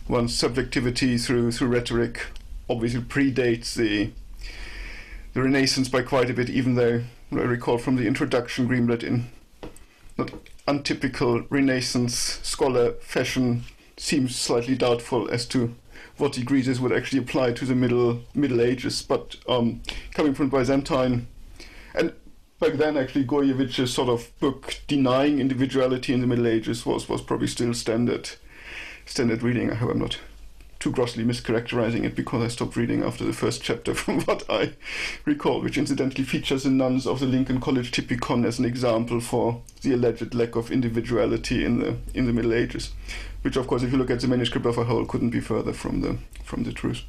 one's 0.09 0.35
subjectivity 0.35 1.19
through 1.19 1.52
through 1.52 1.69
rhetoric 1.69 2.26
obviously 2.71 3.00
predates 3.00 3.75
the 3.75 4.11
the 5.35 5.43
Renaissance 5.43 5.88
by 5.88 6.02
quite 6.02 6.31
a 6.31 6.35
bit. 6.35 6.49
Even 6.49 6.75
though 6.75 7.02
I 7.33 7.37
recall 7.37 7.78
from 7.78 7.97
the 7.97 8.07
introduction, 8.07 8.69
Greenblatt 8.69 9.02
in 9.02 9.26
not 10.18 10.32
untypical 10.66 11.42
Renaissance 11.48 12.40
scholar 12.42 12.92
fashion 12.94 13.64
seems 13.96 14.37
slightly 14.37 14.76
doubtful 14.76 15.30
as 15.30 15.46
to 15.46 15.75
what 16.16 16.32
degree 16.32 16.60
this 16.62 16.80
would 16.80 16.92
actually 16.92 17.20
apply 17.20 17.52
to 17.52 17.64
the 17.64 17.75
Middle 17.75 18.20
Middle 18.34 18.60
Ages. 18.60 19.02
But 19.02 19.37
um, 19.48 19.82
coming 20.12 20.34
from 20.34 20.50
Byzantine, 20.50 21.28
and 21.94 22.12
back 22.58 22.75
then 22.75 22.96
actually 22.96 23.25
Gurevich's 23.25 23.94
sort 23.94 24.08
of 24.08 24.38
book 24.40 24.80
denying 24.88 25.40
individuality 25.40 26.12
in 26.12 26.20
the 26.20 26.26
Middle 26.26 26.48
Ages 26.48 26.84
was 26.84 27.08
was 27.08 27.22
probably 27.22 27.46
still 27.46 27.72
standard 27.72 28.30
standard 29.06 29.42
reading. 29.42 29.70
I 29.70 29.76
hope 29.76 29.90
I'm 29.90 30.00
not 30.00 30.18
too 30.88 30.95
grossly 30.95 31.25
mischaracterizing 31.25 32.04
it 32.04 32.14
because 32.14 32.42
I 32.42 32.49
stopped 32.49 32.75
reading 32.75 33.02
after 33.02 33.25
the 33.25 33.33
first 33.35 33.62
chapter 33.62 33.95
from 34.02 34.21
what 34.23 34.45
I 34.49 34.73
recall, 35.26 35.61
which 35.61 35.76
incidentally 35.76 36.25
features 36.25 36.62
the 36.62 36.71
nuns 36.71 37.07
of 37.07 37.21
the 37.21 37.26
Lincoln 37.26 37.61
College 37.61 37.90
Typicon 37.90 38.47
as 38.47 38.59
an 38.59 38.64
example 38.64 39.21
for 39.21 39.61
the 39.83 39.92
alleged 39.92 40.35
lack 40.35 40.57
of 40.57 40.71
individuality 40.71 41.64
in 41.64 41.80
the 41.80 41.97
in 42.14 42.26
the 42.26 42.33
Middle 42.33 42.54
Ages. 42.54 42.92
Which 43.42 43.57
of 43.57 43.66
course 43.66 43.83
if 43.83 43.92
you 43.92 43.99
look 43.99 44.11
at 44.11 44.21
the 44.21 44.28
manuscript 44.28 44.66
of 44.66 44.78
a 44.78 44.85
whole 44.85 45.04
couldn't 45.04 45.30
be 45.30 45.40
further 45.40 45.75
from 45.75 46.00
the 46.00 46.16
from 46.42 46.64
the 46.64 46.73
truth. 46.73 47.02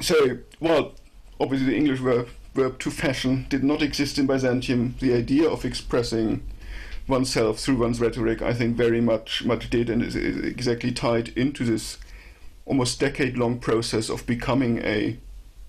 So 0.00 0.38
well 0.58 0.94
obviously 1.38 1.68
the 1.68 1.76
English 1.76 2.00
verb 2.00 2.28
verb 2.54 2.80
to 2.80 2.90
fashion 2.90 3.46
did 3.48 3.62
not 3.62 3.80
exist 3.80 4.18
in 4.18 4.26
Byzantium. 4.26 4.96
The 4.98 5.14
idea 5.14 5.48
of 5.48 5.64
expressing 5.64 6.42
oneself 7.06 7.58
through 7.60 7.76
one's 7.76 8.00
rhetoric, 8.00 8.40
I 8.42 8.54
think, 8.54 8.76
very 8.76 9.00
much 9.00 9.44
much 9.44 9.70
did, 9.70 9.88
and 9.88 10.02
is, 10.02 10.16
is 10.16 10.44
exactly 10.44 10.90
tied 10.90 11.28
into 11.36 11.64
this 11.64 11.98
almost 12.66 13.00
decade 13.00 13.36
long 13.36 13.58
process 13.58 14.08
of 14.08 14.26
becoming 14.26 14.78
a 14.78 15.18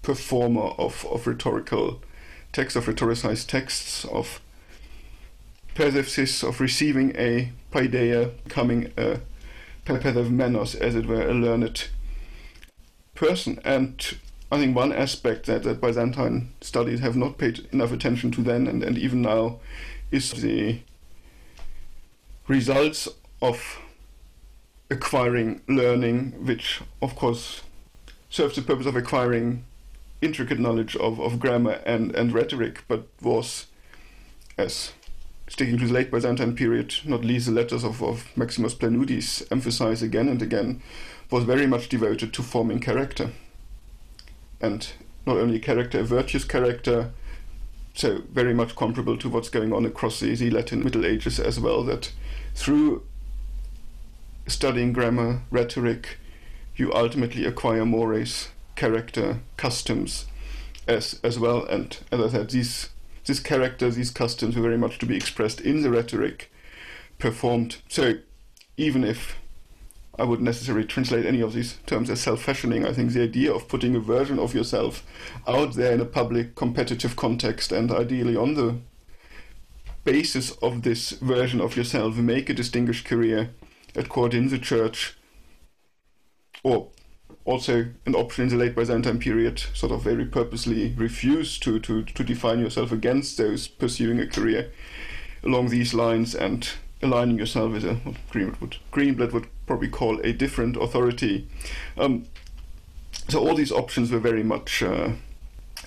performer 0.02 0.74
of, 0.78 1.06
of 1.12 1.28
rhetorical 1.28 2.02
texts, 2.54 2.76
of 2.76 2.86
rhetoricized 2.86 3.48
texts, 3.48 4.06
of 4.06 4.40
percepsis, 5.76 6.48
of 6.48 6.62
receiving 6.62 7.16
a 7.18 7.52
paideia, 7.72 8.32
becoming 8.44 8.92
a 8.98 9.20
menos, 9.86 10.76
as 10.76 10.96
it 10.96 11.06
were, 11.06 11.28
a 11.28 11.34
learned 11.34 11.88
person. 13.14 13.60
And 13.64 14.18
I 14.52 14.60
think 14.60 14.76
one 14.76 14.94
aspect 14.94 15.46
that, 15.48 15.64
that 15.64 15.82
Byzantine 15.82 16.54
studies 16.62 17.02
have 17.02 17.16
not 17.16 17.38
paid 17.38 17.68
enough 17.72 17.92
attention 17.92 18.32
to 18.32 18.42
then 18.42 18.68
and, 18.68 18.84
and 18.84 18.98
even 18.98 19.22
now 19.22 19.60
is 20.12 20.32
the 20.32 20.80
results 22.48 23.08
of 23.42 23.80
acquiring 24.90 25.62
learning, 25.68 26.46
which 26.46 26.82
of 27.02 27.16
course 27.16 27.62
serves 28.30 28.56
the 28.56 28.62
purpose 28.62 28.86
of 28.86 28.96
acquiring 28.96 29.66
intricate 30.22 30.60
knowledge 30.60 30.96
of, 30.98 31.20
of 31.20 31.40
grammar 31.40 31.82
and, 31.86 32.16
and 32.16 32.34
rhetoric, 32.34 32.84
but 32.88 33.08
was, 33.22 33.68
as 34.58 34.94
sticking 35.48 35.78
to 35.78 35.88
the 35.88 35.94
late 35.94 36.12
Byzantine 36.12 36.56
period, 36.56 36.96
not 37.06 37.24
least 37.24 37.46
the 37.46 37.52
letters 37.52 37.84
of, 37.84 38.02
of 38.02 38.36
Maximus 38.36 38.74
Planudes 38.74 39.46
emphasize 39.52 40.02
again 40.02 40.28
and 40.28 40.42
again, 40.42 40.82
was 41.30 41.44
very 41.44 41.68
much 41.68 41.90
devoted 41.90 42.34
to 42.34 42.44
forming 42.44 42.80
character. 42.80 43.32
And 44.62 44.88
not 45.26 45.38
only 45.38 45.60
character, 45.60 46.00
a 46.00 46.04
virtuous 46.04 46.46
character, 46.46 47.12
so 47.94 48.24
very 48.32 48.54
much 48.54 48.76
comparable 48.76 49.18
to 49.18 49.30
what's 49.30 49.50
going 49.50 49.72
on 49.74 49.86
across 49.86 50.20
the, 50.20 50.34
the 50.36 50.50
Latin 50.50 50.84
Middle 50.84 51.06
Ages 51.06 51.40
as 51.40 51.60
well, 51.60 51.84
that 51.84 52.12
through 52.54 53.04
studying 54.48 54.94
grammar, 54.94 55.42
rhetoric, 55.50 56.18
you 56.76 56.94
ultimately 56.94 57.46
acquire 57.46 57.86
mores, 57.86 58.50
character, 58.76 59.40
customs, 59.58 60.26
as 60.88 61.20
as 61.24 61.40
well. 61.40 61.66
And 61.66 61.98
as 62.12 62.20
I 62.20 62.30
said, 62.30 62.50
these 62.50 62.90
these 63.26 63.40
characters, 63.40 63.96
these 63.96 64.12
customs, 64.12 64.56
were 64.56 64.62
very 64.62 64.78
much 64.78 65.00
to 65.00 65.06
be 65.06 65.16
expressed 65.16 65.62
in 65.62 65.82
the 65.82 65.90
rhetoric 65.90 66.52
performed. 67.18 67.78
So 67.88 68.16
even 68.78 69.04
if 69.04 69.38
I 70.18 70.24
would 70.24 70.42
necessarily 70.42 70.86
translate 70.86 71.26
any 71.26 71.42
of 71.42 71.54
these 71.54 71.78
terms 71.86 72.10
as 72.10 72.22
self-fashioning. 72.22 72.86
I 72.86 72.94
think 72.94 73.12
the 73.12 73.24
idea 73.24 73.54
of 73.54 73.68
putting 73.68 73.96
a 73.96 74.00
version 74.00 74.40
of 74.40 74.54
yourself 74.54 75.04
out 75.48 75.74
there 75.74 75.92
in 75.92 76.00
a 76.00 76.06
public 76.06 76.56
competitive 76.56 77.16
context 77.16 77.72
and 77.72 77.92
ideally 77.92 78.36
on 78.36 78.54
the 78.54 78.78
basis 80.06 80.52
of 80.62 80.84
this 80.84 81.12
version 81.12 81.60
of 81.60 81.76
yourself 81.76 82.16
make 82.16 82.50
a 82.50 82.54
distinguished 82.54 83.06
career 83.06 83.50
at 83.96 84.10
court 84.10 84.34
in 84.34 84.50
the 84.50 84.60
church, 84.60 85.16
or 86.64 86.90
also 87.46 87.88
an 88.06 88.16
option 88.16 88.44
in 88.44 88.50
the 88.50 88.56
late 88.56 88.76
Byzantine 88.76 89.20
period, 89.20 89.60
sort 89.74 89.92
of 89.92 90.02
very 90.04 90.26
purposely 90.26 90.94
refused 90.98 91.62
to, 91.64 91.80
to, 91.80 92.04
to 92.04 92.24
define 92.24 92.60
yourself 92.60 92.92
against 92.92 93.38
those 93.38 93.68
pursuing 93.68 94.20
a 94.20 94.28
career 94.28 94.72
along 95.44 95.70
these 95.70 95.94
lines 95.94 96.34
and 96.34 96.70
aligning 97.02 97.38
yourself 97.38 97.72
with 97.72 97.86
a 97.86 97.96
what 97.96 98.16
Greenblatt 98.32 98.62
would, 98.62 98.78
Greenblatt 98.92 99.32
would 99.32 99.48
probably 99.68 99.90
call 99.90 100.20
a 100.22 100.34
different 100.34 100.76
authority. 100.76 101.48
Um, 101.98 102.26
so 103.30 103.40
all 103.40 103.56
these 103.56 103.72
options 103.72 104.12
were 104.12 104.20
very 104.20 104.44
much 104.44 104.82
uh, 104.82 105.12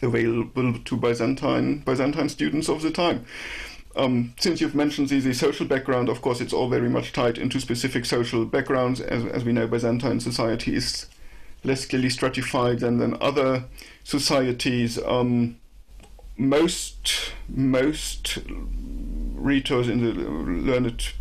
available 0.02 0.78
to 0.78 0.96
Byzantine 0.96 1.80
Byzantine 1.80 2.28
students 2.28 2.68
of 2.68 2.82
the 2.82 2.90
time. 2.90 3.26
Um, 3.98 4.32
since 4.38 4.60
you've 4.60 4.76
mentioned 4.76 5.08
the, 5.08 5.18
the, 5.18 5.34
social 5.34 5.66
background, 5.66 6.08
of 6.08 6.22
course, 6.22 6.40
it's 6.40 6.52
all 6.52 6.68
very 6.68 6.88
much 6.88 7.12
tied 7.12 7.36
into 7.36 7.58
specific 7.58 8.04
social 8.04 8.44
backgrounds. 8.44 9.00
As, 9.00 9.24
as 9.26 9.44
we 9.44 9.52
know, 9.52 9.66
Byzantine 9.66 10.20
society 10.20 10.76
is 10.76 11.06
less 11.64 11.84
clearly 11.84 12.08
stratified 12.08 12.78
than, 12.78 12.98
than 12.98 13.16
other 13.20 13.64
societies. 14.04 15.02
Um, 15.04 15.56
most 16.36 17.32
most 17.48 18.38
rhetors 19.34 19.90
in 19.90 20.04
the 20.04 20.12
learned 20.12 21.12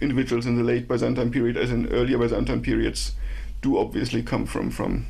individuals 0.00 0.46
in 0.46 0.56
the 0.56 0.64
late 0.64 0.88
Byzantine 0.88 1.30
period, 1.30 1.58
as 1.58 1.70
in 1.70 1.92
earlier 1.92 2.16
Byzantine 2.16 2.62
periods, 2.62 3.12
do 3.60 3.76
obviously 3.76 4.22
come 4.22 4.46
from 4.46 4.70
from 4.70 5.08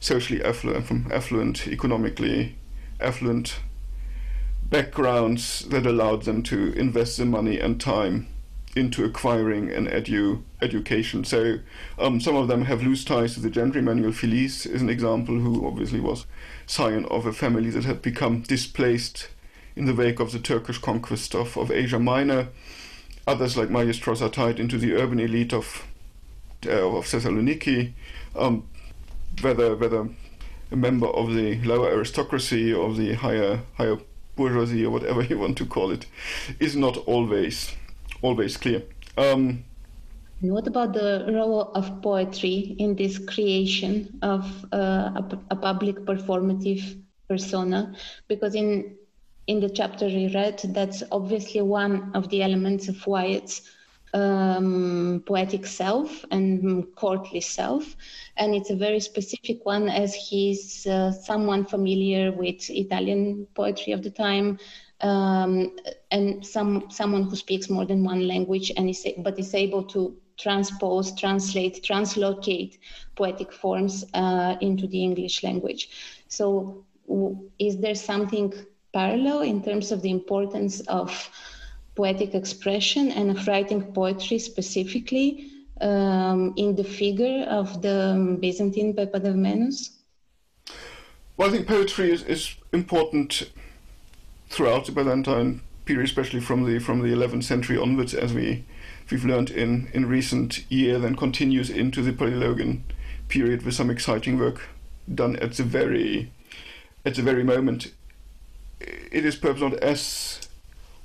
socially 0.00 0.44
affluent, 0.44 0.84
from 0.84 1.10
affluent, 1.10 1.66
economically 1.66 2.56
affluent 3.00 3.60
backgrounds 4.72 5.66
that 5.68 5.84
allowed 5.84 6.22
them 6.22 6.42
to 6.42 6.72
invest 6.72 7.18
the 7.18 7.26
money 7.26 7.60
and 7.60 7.78
time 7.78 8.26
into 8.74 9.04
acquiring 9.04 9.70
an 9.70 9.86
edu 9.86 10.42
education. 10.62 11.22
So 11.24 11.58
um, 11.98 12.22
some 12.22 12.36
of 12.36 12.48
them 12.48 12.64
have 12.64 12.82
loose 12.82 13.04
ties 13.04 13.34
to 13.34 13.40
the 13.40 13.50
gentry. 13.50 13.80
Emmanuel 13.80 14.12
Philes 14.12 14.64
is 14.64 14.80
an 14.80 14.88
example, 14.88 15.38
who 15.38 15.66
obviously 15.66 16.00
was 16.00 16.24
scion 16.66 17.04
of 17.10 17.26
a 17.26 17.34
family 17.34 17.68
that 17.68 17.84
had 17.84 18.00
become 18.00 18.40
displaced 18.40 19.28
in 19.76 19.84
the 19.84 19.94
wake 19.94 20.20
of 20.20 20.32
the 20.32 20.38
Turkish 20.38 20.78
conquest 20.78 21.34
of, 21.34 21.58
of 21.58 21.70
Asia 21.70 21.98
Minor. 21.98 22.48
Others, 23.26 23.58
like 23.58 23.68
Magistros, 23.68 24.22
are 24.22 24.30
tied 24.30 24.58
into 24.58 24.78
the 24.78 24.94
urban 24.94 25.20
elite 25.20 25.52
of 25.52 25.86
uh, 26.66 26.96
of 26.96 27.04
Thessaloniki. 27.04 27.92
Um, 28.34 28.66
whether 29.42 29.76
whether 29.76 30.08
a 30.70 30.76
member 30.76 31.08
of 31.08 31.34
the 31.34 31.60
lower 31.62 31.90
aristocracy 31.90 32.72
or 32.72 32.94
the 32.94 33.14
higher 33.14 33.60
higher 33.74 33.98
bourgeoisie 34.36 34.84
or 34.84 34.90
whatever 34.90 35.22
you 35.30 35.38
want 35.38 35.56
to 35.58 35.66
call 35.66 35.90
it 35.90 36.06
is 36.58 36.76
not 36.76 36.96
always 37.06 37.74
always 38.22 38.56
clear. 38.56 38.82
Um, 39.16 39.64
what 40.40 40.66
about 40.66 40.92
the 40.92 41.26
role 41.28 41.70
of 41.74 42.02
poetry 42.02 42.74
in 42.78 42.96
this 42.96 43.18
creation 43.18 44.18
of 44.22 44.64
uh, 44.72 45.12
a, 45.14 45.38
a, 45.50 45.56
public 45.56 45.96
performative 46.00 47.00
persona? 47.28 47.94
Because 48.26 48.54
in 48.56 48.96
in 49.46 49.60
the 49.60 49.68
chapter 49.68 50.06
we 50.06 50.32
read, 50.34 50.60
that's 50.68 51.02
obviously 51.12 51.62
one 51.62 52.10
of 52.14 52.28
the 52.30 52.42
elements 52.42 52.88
of 52.88 53.06
Wyatt's 53.06 53.62
um, 54.14 55.22
poetic 55.26 55.66
self 55.66 56.24
and 56.30 56.84
courtly 56.96 57.40
self, 57.40 57.96
and 58.36 58.54
it's 58.54 58.70
a 58.70 58.76
very 58.76 59.00
specific 59.00 59.64
one 59.64 59.88
as 59.88 60.14
he's 60.14 60.86
uh, 60.86 61.10
someone 61.12 61.64
familiar 61.64 62.32
with 62.32 62.68
Italian 62.70 63.46
poetry 63.54 63.92
of 63.92 64.02
the 64.02 64.10
time. 64.10 64.58
Um, 65.00 65.70
and 66.10 66.46
some 66.46 66.84
someone 66.90 67.24
who 67.24 67.36
speaks 67.36 67.68
more 67.68 67.84
than 67.84 68.04
one 68.04 68.26
language 68.26 68.70
and 68.76 68.88
is 68.88 69.06
but 69.18 69.38
is 69.38 69.54
able 69.54 69.82
to 69.84 70.14
transpose, 70.38 71.12
translate, 71.14 71.82
translocate 71.82 72.78
poetic 73.16 73.52
forms 73.52 74.04
uh, 74.14 74.56
into 74.60 74.86
the 74.86 75.02
English 75.02 75.42
language. 75.42 75.88
So, 76.28 76.84
w- 77.08 77.50
is 77.58 77.78
there 77.80 77.94
something 77.94 78.52
parallel 78.92 79.40
in 79.42 79.62
terms 79.62 79.90
of 79.92 80.02
the 80.02 80.10
importance 80.10 80.80
of 80.82 81.10
poetic 81.94 82.34
expression 82.34 83.10
and 83.12 83.30
of 83.30 83.46
writing 83.46 83.82
poetry 83.92 84.38
specifically 84.38 85.50
um, 85.80 86.54
in 86.56 86.74
the 86.74 86.84
figure 86.84 87.44
of 87.48 87.82
the 87.82 88.36
Byzantine 88.40 88.94
pepaideumenos? 88.94 89.90
Well, 91.36 91.48
I 91.48 91.52
think 91.52 91.66
poetry 91.66 92.12
is, 92.12 92.22
is 92.24 92.54
important 92.72 93.50
throughout 94.48 94.86
the 94.86 94.92
Byzantine 94.92 95.62
period, 95.84 96.04
especially 96.04 96.40
from 96.40 96.64
the 96.64 96.78
from 96.78 97.00
the 97.00 97.08
11th 97.08 97.44
century 97.44 97.76
onwards, 97.78 98.14
as 98.14 98.32
we 98.32 98.64
we've 99.10 99.24
learned 99.24 99.50
in 99.50 99.88
in 99.92 100.06
recent 100.06 100.70
years, 100.70 101.02
and 101.04 101.16
continues 101.16 101.70
into 101.70 102.02
the 102.02 102.12
Paleologan 102.12 102.82
period 103.28 103.62
with 103.62 103.74
some 103.74 103.90
exciting 103.90 104.38
work 104.38 104.68
done 105.12 105.36
at 105.36 105.52
the 105.54 105.62
very 105.62 106.30
at 107.04 107.14
the 107.14 107.22
very 107.22 107.42
moment. 107.42 107.92
It 108.80 109.24
is 109.24 109.36
perhaps 109.36 109.60
not 109.60 109.74
as 109.74 110.48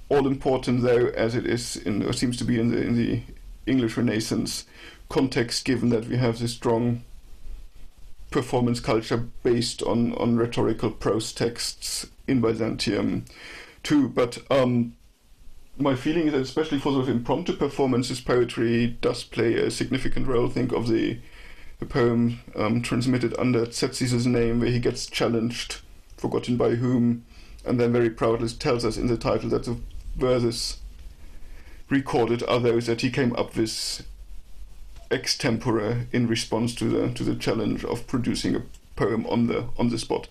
all 0.09 0.27
important 0.27 0.81
though 0.81 1.07
as 1.07 1.35
it 1.35 1.45
is 1.45 1.75
in 1.75 2.03
or 2.03 2.13
seems 2.13 2.37
to 2.37 2.43
be 2.43 2.59
in 2.59 2.69
the 2.69 2.81
in 2.81 2.95
the 2.95 3.21
English 3.65 3.97
Renaissance 3.97 4.65
context, 5.09 5.65
given 5.65 5.89
that 5.89 6.07
we 6.07 6.17
have 6.17 6.39
this 6.39 6.53
strong 6.53 7.03
performance 8.31 8.79
culture 8.79 9.27
based 9.43 9.81
on 9.83 10.13
on 10.15 10.37
rhetorical 10.37 10.91
prose 10.91 11.31
texts 11.31 12.07
in 12.27 12.41
Byzantium 12.41 13.25
too. 13.83 14.09
But 14.09 14.39
um, 14.49 14.95
my 15.77 15.95
feeling 15.95 16.27
is 16.27 16.33
that 16.33 16.41
especially 16.41 16.79
for 16.79 16.91
sort 16.91 17.03
of 17.03 17.09
impromptu 17.09 17.55
performances, 17.55 18.21
poetry 18.21 18.97
does 19.01 19.23
play 19.23 19.55
a 19.55 19.71
significant 19.71 20.27
role. 20.27 20.49
Think 20.49 20.71
of 20.71 20.87
the 20.87 21.19
the 21.79 21.85
poem 21.85 22.39
um, 22.55 22.81
transmitted 22.81 23.35
under 23.37 23.65
Tzetzes' 23.65 24.25
name, 24.25 24.59
where 24.59 24.71
he 24.71 24.79
gets 24.79 25.05
challenged, 25.05 25.81
forgotten 26.17 26.57
by 26.57 26.71
whom, 26.71 27.23
and 27.63 27.79
then 27.79 27.93
very 27.93 28.09
proudly 28.09 28.49
tells 28.49 28.83
us 28.83 28.97
in 28.97 29.07
the 29.07 29.17
title 29.17 29.49
that 29.49 29.65
the 29.65 29.77
verses 30.17 30.77
recorded 31.89 32.43
are 32.43 32.59
those 32.59 32.87
that 32.87 33.01
he 33.01 33.09
came 33.09 33.35
up 33.35 33.55
with 33.55 34.05
extempore 35.09 36.05
in 36.11 36.27
response 36.27 36.75
to 36.75 36.85
the 36.85 37.13
to 37.13 37.23
the 37.23 37.35
challenge 37.35 37.85
of 37.85 38.05
producing 38.07 38.55
a 38.55 38.61
poem 38.95 39.25
on 39.27 39.47
the 39.47 39.65
on 39.77 39.89
the 39.89 39.97
spot. 39.97 40.27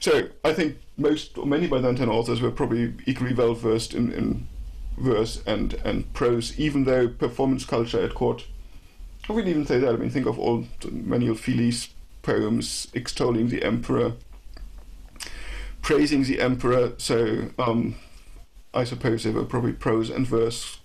So 0.00 0.28
I 0.44 0.52
think 0.52 0.76
most 0.96 1.38
or 1.38 1.46
many 1.46 1.66
Byzantine 1.66 2.08
authors 2.08 2.42
were 2.42 2.50
probably 2.50 2.94
equally 3.06 3.32
well 3.32 3.54
versed 3.54 3.94
in, 3.94 4.12
in 4.12 4.46
verse 4.98 5.42
and 5.46 5.74
and 5.84 6.12
prose, 6.12 6.58
even 6.58 6.84
though 6.84 7.08
performance 7.08 7.64
culture 7.64 8.02
at 8.02 8.14
court. 8.14 8.46
I 9.28 9.32
wouldn't 9.32 9.50
even 9.50 9.66
say 9.66 9.78
that. 9.78 9.94
I 9.94 9.96
mean, 9.96 10.10
think 10.10 10.26
of 10.26 10.38
all 10.38 10.66
Manuel 10.90 11.34
Philes 11.34 11.88
poems 12.22 12.88
extolling 12.94 13.48
the 13.48 13.62
emperor, 13.62 14.14
praising 15.82 16.24
the 16.24 16.40
emperor. 16.40 16.92
So 16.98 17.48
um, 17.58 17.94
I 18.74 18.84
suppose 18.84 19.24
there 19.24 19.32
were 19.32 19.44
probably 19.44 19.72
prose 19.72 20.10
and 20.10 20.26
verse 20.26 20.78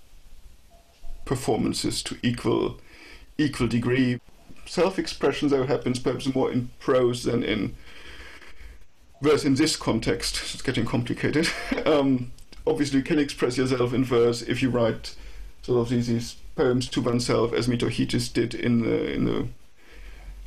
performances 1.26 2.02
to 2.04 2.18
equal 2.24 2.80
equal 3.38 3.68
degree. 3.68 4.20
Self-expression, 4.66 5.50
though, 5.50 5.66
happens 5.66 6.00
perhaps 6.00 6.34
more 6.34 6.52
in 6.52 6.70
prose 6.80 7.24
than 7.24 7.44
in 7.44 7.76
verse 9.22 9.44
in 9.44 9.56
this 9.56 9.76
context. 9.76 10.42
It's 10.54 10.62
getting 10.62 10.86
complicated. 10.86 11.50
um, 11.86 12.32
obviously, 12.66 13.00
you 13.00 13.04
can 13.04 13.20
express 13.20 13.58
yourself 13.58 13.94
in 13.94 14.04
verse 14.04 14.42
if 14.42 14.62
you 14.62 14.70
write 14.70 15.16
sort 15.64 15.82
of 15.82 15.90
these, 15.90 16.08
these 16.08 16.36
poems 16.56 16.88
to 16.90 17.02
oneself, 17.02 17.54
as 17.54 17.68
Metochites 17.68 18.32
did 18.32 18.54
in 18.54 18.82
the 18.82 19.14
in 19.14 19.26
the 19.26 19.48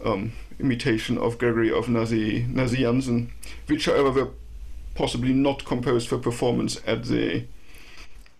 um, 0.04 0.32
imitation 0.60 1.18
of 1.18 1.38
Gregory 1.38 1.70
of 1.70 1.88
Nazi 1.88 2.44
Nazianzen, 2.44 3.30
which, 3.66 3.86
however, 3.86 4.28
possibly 4.96 5.32
not 5.32 5.64
composed 5.64 6.08
for 6.08 6.18
performance 6.18 6.80
at 6.86 7.04
the 7.04 7.44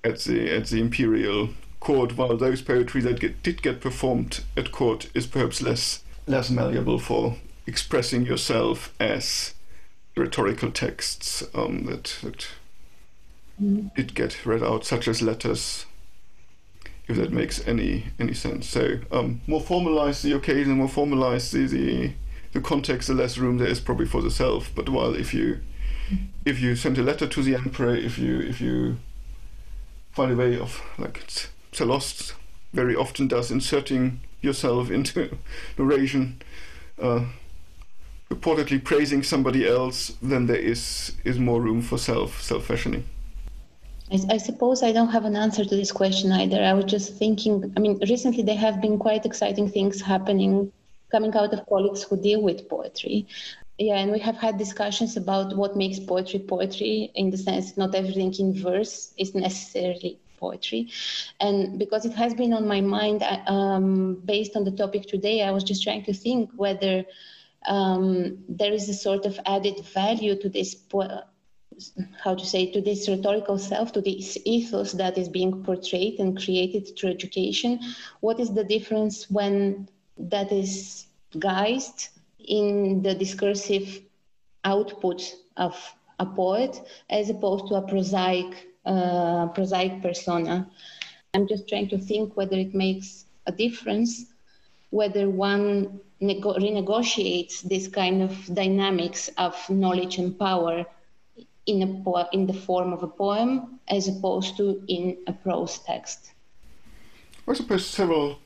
at 0.02 0.20
the 0.20 0.50
at 0.50 0.66
the 0.66 0.80
imperial 0.80 1.50
court, 1.80 2.16
while 2.16 2.36
those 2.36 2.62
poetry 2.62 3.00
that 3.02 3.20
get, 3.20 3.42
did 3.42 3.62
get 3.62 3.80
performed 3.80 4.42
at 4.56 4.72
court 4.72 5.10
is 5.14 5.26
perhaps 5.26 5.62
less 5.62 6.02
less 6.26 6.50
malleable 6.50 6.98
for 6.98 7.36
expressing 7.66 8.24
yourself 8.24 8.92
as 8.98 9.54
rhetorical 10.16 10.70
texts 10.70 11.44
um, 11.54 11.84
that 11.84 12.16
that 12.22 12.48
mm. 13.62 13.94
did 13.94 14.14
get 14.14 14.44
read 14.46 14.62
out, 14.62 14.84
such 14.84 15.06
as 15.06 15.22
letters, 15.22 15.86
if 17.06 17.16
that 17.16 17.32
makes 17.32 17.66
any 17.66 18.06
any 18.18 18.34
sense. 18.34 18.66
So 18.68 18.98
um, 19.12 19.42
more 19.46 19.60
formalize 19.60 20.22
the 20.22 20.32
occasion, 20.32 20.72
more 20.72 20.88
formalize 20.88 21.52
the, 21.52 21.66
the 21.66 22.12
the 22.52 22.60
context, 22.60 23.08
the 23.08 23.14
less 23.14 23.36
room 23.36 23.58
there 23.58 23.68
is 23.68 23.80
probably 23.80 24.06
for 24.06 24.22
the 24.22 24.30
self. 24.30 24.72
But 24.74 24.88
while 24.88 25.14
if 25.14 25.34
you 25.34 25.60
if 26.44 26.60
you 26.60 26.76
send 26.76 26.98
a 26.98 27.02
letter 27.02 27.26
to 27.26 27.42
the 27.42 27.54
emperor, 27.54 27.94
if 27.94 28.18
you 28.18 28.40
if 28.40 28.60
you 28.60 28.98
find 30.12 30.32
a 30.32 30.36
way 30.36 30.58
of 30.58 30.82
like 30.98 31.26
Psellos 31.72 32.32
very 32.72 32.96
often 32.96 33.28
does, 33.28 33.50
inserting 33.50 34.20
yourself 34.40 34.90
into 34.90 35.38
narration, 35.78 36.40
uh, 37.00 37.24
reportedly 38.30 38.82
praising 38.82 39.22
somebody 39.22 39.66
else, 39.66 40.16
then 40.22 40.46
there 40.46 40.56
is 40.56 41.12
is 41.24 41.38
more 41.38 41.60
room 41.60 41.82
for 41.82 41.98
self 41.98 42.40
self 42.42 42.66
fashioning. 42.66 43.04
I, 44.12 44.34
I, 44.34 44.36
suppose 44.36 44.84
I 44.84 44.92
don't 44.92 45.08
have 45.08 45.24
an 45.24 45.34
answer 45.34 45.64
to 45.64 45.76
this 45.76 45.90
question 45.90 46.30
either. 46.30 46.62
I 46.62 46.72
was 46.74 46.84
just 46.84 47.14
thinking. 47.14 47.72
I 47.76 47.80
mean, 47.80 47.98
recently 48.08 48.42
there 48.44 48.56
have 48.56 48.80
been 48.80 48.98
quite 48.98 49.26
exciting 49.26 49.68
things 49.68 50.00
happening 50.00 50.70
coming 51.10 51.34
out 51.34 51.52
of 51.52 51.66
colleagues 51.66 52.02
who 52.04 52.16
deal 52.16 52.40
with 52.42 52.68
poetry. 52.68 53.26
Yeah, 53.78 53.96
and 53.98 54.12
we 54.12 54.18
have 54.20 54.36
had 54.36 54.58
discussions 54.58 55.16
about 55.16 55.56
what 55.56 55.76
makes 55.76 55.98
poetry 55.98 56.40
poetry 56.40 57.10
in 57.14 57.30
the 57.30 57.36
sense 57.36 57.76
not 57.76 57.94
everything 57.94 58.32
in 58.38 58.54
verse 58.54 59.12
is 59.18 59.34
necessarily 59.34 60.18
poetry. 60.38 60.88
And 61.40 61.78
because 61.78 62.04
it 62.06 62.12
has 62.14 62.34
been 62.34 62.52
on 62.52 62.66
my 62.66 62.80
mind 62.80 63.22
um, 63.46 64.20
based 64.24 64.56
on 64.56 64.64
the 64.64 64.70
topic 64.70 65.06
today, 65.06 65.42
I 65.42 65.50
was 65.50 65.64
just 65.64 65.82
trying 65.82 66.04
to 66.04 66.14
think 66.14 66.50
whether 66.56 67.04
um, 67.66 68.38
there 68.48 68.72
is 68.72 68.88
a 68.88 68.94
sort 68.94 69.26
of 69.26 69.38
added 69.46 69.84
value 69.94 70.36
to 70.40 70.48
this. 70.48 70.74
Po- 70.74 71.22
how 72.24 72.34
to 72.34 72.44
say 72.46 72.70
to 72.72 72.80
this 72.80 73.08
rhetorical 73.08 73.58
self 73.58 73.92
to 73.92 74.00
this 74.00 74.38
ethos 74.44 74.92
that 74.92 75.18
is 75.18 75.28
being 75.28 75.62
portrayed 75.62 76.18
and 76.18 76.36
created 76.42 76.88
through 76.96 77.10
education 77.10 77.78
what 78.20 78.40
is 78.40 78.54
the 78.54 78.64
difference 78.64 79.30
when 79.30 79.86
that 80.16 80.50
is 80.50 81.06
guised 81.34 82.08
in 82.46 83.02
the 83.02 83.14
discursive 83.14 84.00
output 84.64 85.34
of 85.56 85.76
a 86.18 86.26
poet 86.26 86.80
as 87.10 87.30
opposed 87.30 87.68
to 87.68 87.74
a 87.74 87.82
prosaic 87.82 88.68
uh, 88.84 89.48
prosaic 89.48 90.00
persona. 90.00 90.70
I'm 91.34 91.46
just 91.46 91.68
trying 91.68 91.88
to 91.88 91.98
think 91.98 92.36
whether 92.36 92.56
it 92.56 92.74
makes 92.74 93.26
a 93.46 93.52
difference, 93.52 94.26
whether 94.90 95.28
one 95.28 96.00
nego- 96.20 96.54
renegotiates 96.54 97.62
this 97.62 97.88
kind 97.88 98.22
of 98.22 98.32
dynamics 98.54 99.28
of 99.38 99.54
knowledge 99.68 100.18
and 100.18 100.38
power 100.38 100.86
in 101.66 101.82
a 101.82 102.02
po- 102.04 102.28
in 102.32 102.46
the 102.46 102.54
form 102.54 102.92
of 102.92 103.02
a 103.02 103.08
poem 103.08 103.80
as 103.88 104.08
opposed 104.08 104.56
to 104.56 104.82
in 104.88 105.18
a 105.26 105.32
prose 105.32 105.78
text. 105.80 106.32
I 107.48 107.54
suppose 107.54 107.86
several 107.86 108.38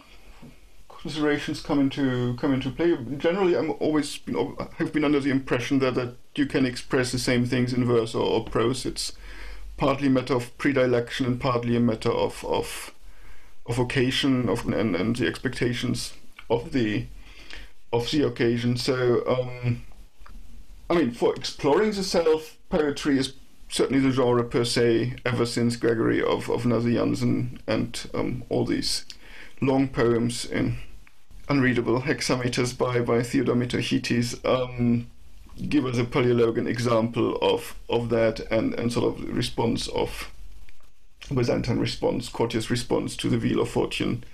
considerations 1.00 1.62
come 1.62 1.80
into 1.80 2.34
come 2.36 2.52
into 2.52 2.70
play. 2.70 2.96
Generally, 3.16 3.56
I'm 3.56 3.70
always 3.80 4.18
been, 4.18 4.56
have 4.76 4.92
been 4.92 5.04
under 5.04 5.20
the 5.20 5.30
impression 5.30 5.78
that, 5.78 5.94
that 5.94 6.16
you 6.34 6.46
can 6.46 6.66
express 6.66 7.12
the 7.12 7.18
same 7.18 7.46
things 7.46 7.72
in 7.72 7.84
verse 7.84 8.14
or, 8.14 8.24
or 8.24 8.44
prose. 8.44 8.84
It's 8.84 9.12
partly 9.76 10.08
a 10.08 10.10
matter 10.10 10.34
of 10.34 10.56
predilection 10.58 11.26
and 11.26 11.40
partly 11.40 11.76
a 11.76 11.80
matter 11.80 12.10
of 12.10 12.44
of 12.44 12.92
of 13.66 13.78
occasion 13.78 14.48
of 14.48 14.66
and, 14.66 14.94
and 14.94 15.16
the 15.16 15.26
expectations 15.26 16.12
of 16.50 16.72
the 16.72 17.06
of 17.92 18.10
the 18.10 18.22
occasion. 18.26 18.76
So, 18.76 19.26
um, 19.26 19.82
I 20.88 20.94
mean, 20.94 21.10
for 21.12 21.34
exploring 21.34 21.92
the 21.92 22.04
self, 22.04 22.58
poetry 22.68 23.18
is 23.18 23.34
certainly 23.68 24.00
the 24.00 24.12
genre 24.12 24.44
per 24.44 24.64
se 24.64 25.16
ever 25.24 25.46
since 25.46 25.76
Gregory 25.76 26.22
of 26.22 26.50
of 26.50 26.64
Nazianzen 26.64 27.58
and 27.66 28.10
um, 28.12 28.44
all 28.50 28.66
these 28.66 29.06
long 29.62 29.88
poems 29.88 30.44
in 30.44 30.76
unreadable 31.50 32.02
hexameters 32.02 32.72
by 32.72 33.00
by 33.00 33.22
Theodore 33.22 33.56
Metochites 33.56 34.42
um, 34.46 35.08
give 35.68 35.84
us 35.84 35.98
a 35.98 36.04
Paleologan 36.04 36.68
example 36.68 37.36
of 37.42 37.74
of 37.88 38.08
that 38.08 38.40
and 38.52 38.72
and 38.74 38.92
sort 38.92 39.06
of 39.06 39.36
response 39.36 39.88
of 39.88 40.30
Byzantine 41.34 41.78
response, 41.78 42.28
courteous 42.28 42.70
response 42.70 43.16
to 43.16 43.28
the 43.28 43.38
wheel 43.38 43.60
of 43.60 43.68
fortune 43.68 44.24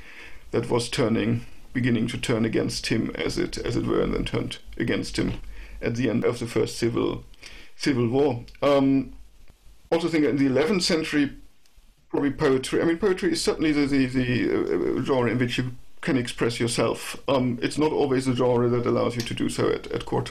that 0.51 0.71
was 0.71 0.89
turning, 0.89 1.45
beginning 1.73 2.07
to 2.09 2.19
turn 2.19 2.45
against 2.45 2.87
him 2.89 3.11
as 3.17 3.39
it 3.39 3.59
as 3.59 3.77
it 3.77 3.87
were, 3.87 4.03
and 4.03 4.15
then 4.15 4.25
turned 4.25 4.59
against 4.77 5.19
him 5.19 5.41
at 5.81 5.97
the 5.97 6.11
end 6.11 6.25
of 6.25 6.39
the 6.39 6.47
first 6.47 6.79
civil 6.79 7.25
civil 7.77 8.09
war. 8.09 8.45
Um, 8.63 9.15
also 9.91 10.09
think 10.09 10.25
in 10.25 10.37
the 10.37 10.49
11th 10.49 10.83
century, 10.83 11.33
probably 12.11 12.31
poetry. 12.31 12.83
I 12.83 12.85
mean, 12.85 12.99
poetry 12.99 13.33
is 13.33 13.43
certainly 13.43 13.73
the 13.73 13.87
the, 13.87 14.07
the 14.07 14.99
uh, 14.99 15.03
genre 15.03 15.31
in 15.31 15.39
which 15.39 15.59
you 15.59 15.73
can 16.07 16.17
express 16.17 16.61
yourself. 16.61 17.21
Um, 17.27 17.59
it's 17.61 17.79
not 17.79 17.91
always 17.91 18.29
a 18.29 18.35
genre 18.35 18.69
that 18.69 18.87
allows 18.87 19.17
you 19.17 19.23
to 19.23 19.35
do 19.35 19.49
so 19.49 19.69
at, 19.69 19.89
at 19.89 20.07
court. 20.07 20.31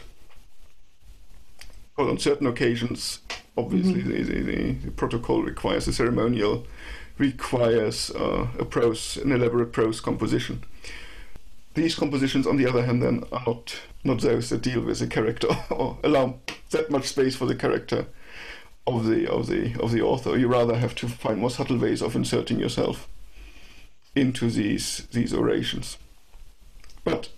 But 1.97 2.07
on 2.07 2.17
certain 2.17 2.47
occasions, 2.47 3.19
obviously, 3.57 4.01
mm-hmm. 4.01 4.23
the, 4.23 4.41
the, 4.41 4.71
the, 4.85 4.91
protocol 4.91 5.43
requires 5.43 5.85
a 5.89 5.91
ceremonial, 5.91 6.65
requires 7.17 8.09
uh, 8.11 8.47
a 8.57 8.63
prose, 8.63 9.17
an 9.17 9.33
elaborate 9.33 9.73
prose 9.73 9.99
composition. 9.99 10.63
These 11.73 11.95
compositions, 11.95 12.47
on 12.47 12.55
the 12.55 12.67
other 12.67 12.85
hand, 12.85 13.03
then 13.03 13.25
are 13.33 13.43
not 13.45 13.77
not 14.05 14.21
those 14.21 14.47
that 14.51 14.61
deal 14.61 14.79
with 14.79 14.99
the 14.99 15.07
character 15.07 15.49
or 15.69 15.97
allow 16.05 16.35
that 16.71 16.89
much 16.89 17.07
space 17.07 17.35
for 17.35 17.47
the 17.47 17.55
character 17.55 18.05
of 18.87 19.07
the 19.07 19.29
of 19.29 19.47
the 19.47 19.77
of 19.81 19.91
the 19.91 20.01
author. 20.01 20.37
You 20.37 20.47
rather 20.47 20.77
have 20.77 20.95
to 20.95 21.09
find 21.09 21.39
more 21.39 21.49
subtle 21.49 21.77
ways 21.77 22.01
of 22.01 22.15
inserting 22.15 22.59
yourself 22.59 23.09
into 24.15 24.49
these 24.49 25.07
these 25.11 25.33
orations. 25.33 25.97
But 27.03 27.29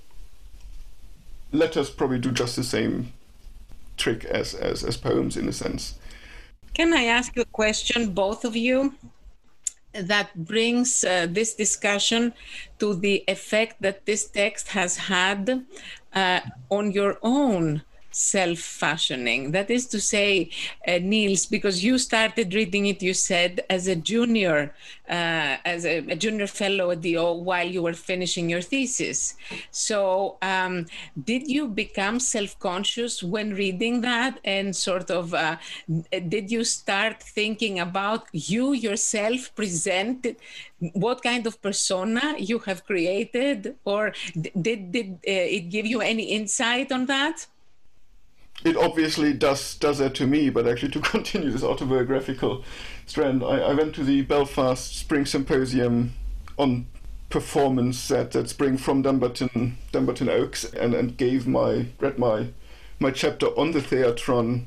let 1.52 1.76
us 1.78 1.90
probably 1.90 2.20
do 2.20 2.32
just 2.32 2.56
the 2.56 2.64
same 2.64 3.14
trick 3.98 4.24
as, 4.26 4.54
as, 4.54 4.84
as 4.84 4.98
poems 4.98 5.36
in 5.38 5.48
a 5.48 5.54
sense. 5.54 5.96
Can 6.74 6.94
I 6.94 7.06
ask 7.06 7.36
you 7.36 7.42
a 7.42 7.46
question, 7.46 8.14
both 8.14 8.46
of 8.46 8.56
you? 8.56 8.94
That 9.94 10.30
brings 10.36 11.04
uh, 11.04 11.28
this 11.30 11.56
discussion 11.56 12.34
to 12.80 12.94
the 12.94 13.24
effect 13.28 13.82
that 13.82 14.06
this 14.06 14.28
text 14.28 14.70
has 14.70 14.98
had 14.98 15.66
uh, 16.14 16.42
on 16.70 16.92
your 16.92 17.18
own 17.24 17.82
self 18.18 18.60
fashioning. 18.60 19.52
That 19.52 19.70
is 19.70 19.86
to 19.88 20.00
say, 20.00 20.50
uh, 20.88 21.00
Niels, 21.02 21.46
because 21.46 21.84
you 21.84 21.98
started 21.98 22.54
reading 22.54 22.88
it, 22.88 23.02
you 23.02 23.14
said, 23.14 23.62
as 23.70 23.88
a 23.88 23.96
junior, 23.96 24.74
uh, 25.08 25.58
as 25.66 25.86
a, 25.86 26.00
a, 26.00 26.16
junior 26.16 26.48
fellow 26.48 26.92
at 26.92 27.02
the 27.02 27.18
O 27.18 27.34
while 27.34 27.68
you 27.68 27.82
were 27.84 27.94
finishing 27.94 28.50
your 28.50 28.62
thesis. 28.62 29.36
So, 29.72 30.38
um, 30.42 30.88
did 31.24 31.48
you 31.48 31.68
become 31.68 32.20
self 32.20 32.58
conscious 32.60 33.22
when 33.22 33.54
reading 33.54 34.02
that? 34.02 34.40
And 34.44 34.76
sort 34.76 35.12
of, 35.12 35.34
uh, 35.34 35.58
did 36.28 36.52
you 36.52 36.64
start 36.64 37.22
thinking 37.22 37.80
about 37.80 38.28
you 38.34 38.74
yourself 38.74 39.56
presented? 39.56 40.38
What 40.94 41.24
kind 41.24 41.48
of 41.48 41.62
persona 41.62 42.36
you 42.38 42.60
have 42.60 42.86
created, 42.86 43.76
or 43.86 44.14
did, 44.40 44.92
did 44.92 45.14
uh, 45.28 45.56
it 45.58 45.70
give 45.70 45.86
you 45.86 46.02
any 46.02 46.24
insight 46.24 46.92
on 46.92 47.06
that? 47.08 47.48
It 48.64 48.76
obviously 48.76 49.34
does 49.34 49.76
does 49.76 50.00
that 50.00 50.16
to 50.16 50.28
me, 50.28 50.50
but 50.50 50.68
actually 50.68 50.92
to 50.92 51.00
continue 51.16 51.52
this 51.52 51.64
autobiographical 51.64 52.64
strand, 53.06 53.44
I, 53.44 53.60
I 53.60 53.74
went 53.74 53.96
to 53.96 54.04
the 54.04 54.22
Belfast 54.24 54.98
Spring 54.98 55.26
Symposium 55.26 56.14
on 56.58 56.88
performance 57.30 58.10
at 58.10 58.32
that 58.32 58.50
spring 58.50 58.78
from 58.78 59.02
Dumbarton 59.02 59.78
Dumbarton 59.92 60.30
Oaks 60.30 60.64
and, 60.64 60.94
and 60.94 61.18
gave 61.18 61.48
my 61.48 61.88
read 62.00 62.18
my 62.18 62.48
my 63.00 63.12
chapter 63.12 63.48
on 63.48 63.72
the 63.72 63.80
theatron 63.80 64.66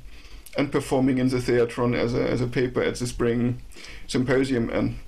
and 0.57 0.71
performing 0.71 1.19
in 1.19 1.29
the 1.29 1.39
theatron 1.39 1.97
as 1.97 2.15
a 2.15 2.23
as 2.23 2.41
a 2.41 2.47
paper 2.47 2.83
at 2.83 2.97
the 2.97 3.07
spring 3.07 3.61
symposium. 4.07 4.69
And 4.71 4.99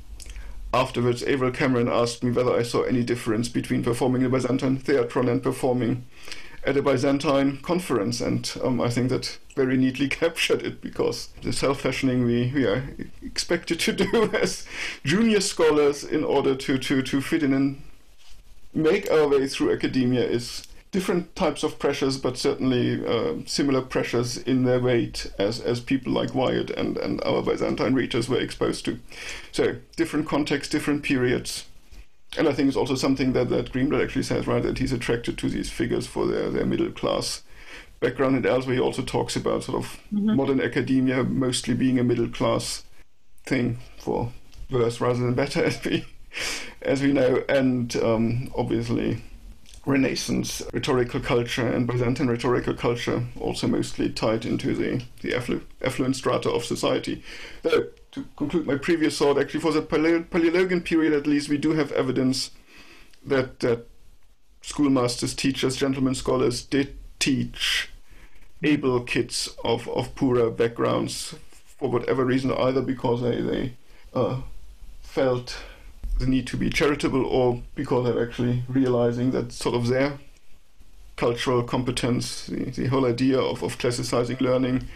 afterwards 0.72 1.22
Averil 1.22 1.52
Cameron 1.52 1.88
asked 1.88 2.24
me 2.24 2.30
whether 2.30 2.56
I 2.56 2.62
saw 2.62 2.82
any 2.82 3.02
difference 3.04 3.48
between 3.48 3.82
performing 3.82 4.22
in 4.22 4.30
the 4.30 4.36
Byzantine 4.36 4.78
theatron 4.78 5.30
and 5.30 5.42
performing 5.42 6.06
at 6.64 6.76
a 6.76 6.82
Byzantine 6.82 7.58
conference, 7.58 8.20
and 8.20 8.52
um, 8.62 8.80
I 8.80 8.88
think 8.88 9.08
that 9.10 9.38
very 9.56 9.76
neatly 9.76 10.08
captured 10.22 10.62
it 10.62 10.80
because 10.80 11.28
the 11.42 11.52
self-fashioning 11.52 12.24
we, 12.24 12.52
we 12.54 12.66
are 12.66 12.84
expected 13.22 13.80
to 13.80 13.92
do 13.92 14.30
as 14.40 14.66
junior 15.04 15.40
scholars 15.40 16.04
in 16.04 16.24
order 16.24 16.54
to, 16.54 16.78
to, 16.78 17.02
to 17.02 17.20
fit 17.20 17.42
in 17.42 17.52
and 17.52 17.82
make 18.74 19.10
our 19.10 19.28
way 19.28 19.46
through 19.46 19.72
academia 19.72 20.24
is 20.24 20.66
different 20.92 21.34
types 21.34 21.62
of 21.62 21.78
pressures, 21.78 22.18
but 22.18 22.36
certainly 22.36 23.04
uh, 23.04 23.34
similar 23.46 23.80
pressures 23.80 24.36
in 24.36 24.64
their 24.64 24.78
weight 24.78 25.32
as, 25.38 25.58
as 25.58 25.80
people 25.80 26.12
like 26.12 26.34
Wyatt 26.34 26.70
and, 26.70 26.98
and 26.98 27.22
our 27.24 27.42
Byzantine 27.42 27.94
readers 27.94 28.28
were 28.28 28.40
exposed 28.40 28.84
to. 28.84 28.98
So 29.52 29.76
different 29.96 30.28
contexts, 30.28 30.70
different 30.70 31.02
periods, 31.02 31.64
and 32.36 32.48
I 32.48 32.52
think 32.52 32.68
it's 32.68 32.76
also 32.76 32.94
something 32.94 33.32
that, 33.34 33.50
that 33.50 33.72
Greenblatt 33.72 34.04
actually 34.04 34.22
says, 34.22 34.46
right, 34.46 34.62
that 34.62 34.78
he's 34.78 34.92
attracted 34.92 35.36
to 35.38 35.48
these 35.48 35.70
figures 35.70 36.06
for 36.06 36.26
their, 36.26 36.50
their 36.50 36.64
middle 36.64 36.90
class 36.90 37.42
background. 38.00 38.36
And 38.36 38.46
elsewhere, 38.46 38.76
he 38.76 38.80
also 38.80 39.02
talks 39.02 39.36
about 39.36 39.64
sort 39.64 39.78
of 39.78 40.00
mm-hmm. 40.12 40.34
modern 40.34 40.60
academia 40.60 41.24
mostly 41.24 41.74
being 41.74 41.98
a 41.98 42.04
middle 42.04 42.28
class 42.28 42.84
thing 43.44 43.78
for 43.98 44.32
worse 44.70 45.00
rather 45.00 45.20
than 45.20 45.34
better, 45.34 45.64
as 45.64 45.84
we, 45.84 46.06
as 46.80 47.02
we 47.02 47.12
know. 47.12 47.44
And 47.48 47.94
um, 47.96 48.50
obviously, 48.56 49.22
Renaissance 49.84 50.62
rhetorical 50.72 51.20
culture 51.20 51.66
and 51.66 51.86
Byzantine 51.86 52.28
rhetorical 52.28 52.74
culture 52.74 53.24
also 53.40 53.66
mostly 53.66 54.10
tied 54.10 54.44
into 54.44 54.74
the, 54.74 55.02
the 55.22 55.32
afflu- 55.32 55.62
affluent 55.82 56.14
strata 56.14 56.48
of 56.50 56.64
society. 56.64 57.22
Though, 57.62 57.86
to 58.12 58.26
conclude 58.36 58.66
my 58.66 58.76
previous 58.76 59.18
thought, 59.18 59.38
actually, 59.38 59.60
for 59.60 59.72
the 59.72 59.82
Polyologan 59.82 60.84
period 60.84 61.12
at 61.12 61.26
least, 61.26 61.48
we 61.48 61.58
do 61.58 61.72
have 61.72 61.90
evidence 61.92 62.52
that, 63.24 63.58
that 63.60 63.88
schoolmasters, 64.60 65.34
teachers, 65.34 65.76
gentlemen 65.76 66.14
scholars 66.14 66.62
did 66.62 66.96
teach 67.18 67.90
able 68.62 69.00
kids 69.00 69.48
of, 69.64 69.88
of 69.88 70.14
poorer 70.14 70.50
backgrounds 70.50 71.34
for 71.64 71.90
whatever 71.90 72.24
reason, 72.24 72.52
either 72.52 72.82
because 72.82 73.22
they, 73.22 73.40
they 73.40 73.72
uh, 74.14 74.42
felt 75.00 75.56
the 76.18 76.26
need 76.26 76.46
to 76.48 76.56
be 76.56 76.70
charitable 76.70 77.24
or 77.24 77.62
because 77.74 78.04
they're 78.04 78.22
actually 78.22 78.62
realizing 78.68 79.30
that 79.32 79.52
sort 79.52 79.74
of 79.74 79.88
their 79.88 80.18
cultural 81.16 81.62
competence, 81.62 82.46
the, 82.46 82.70
the 82.70 82.86
whole 82.86 83.06
idea 83.06 83.38
of, 83.38 83.62
of 83.62 83.78
classicizing 83.78 84.40
learning 84.40 84.88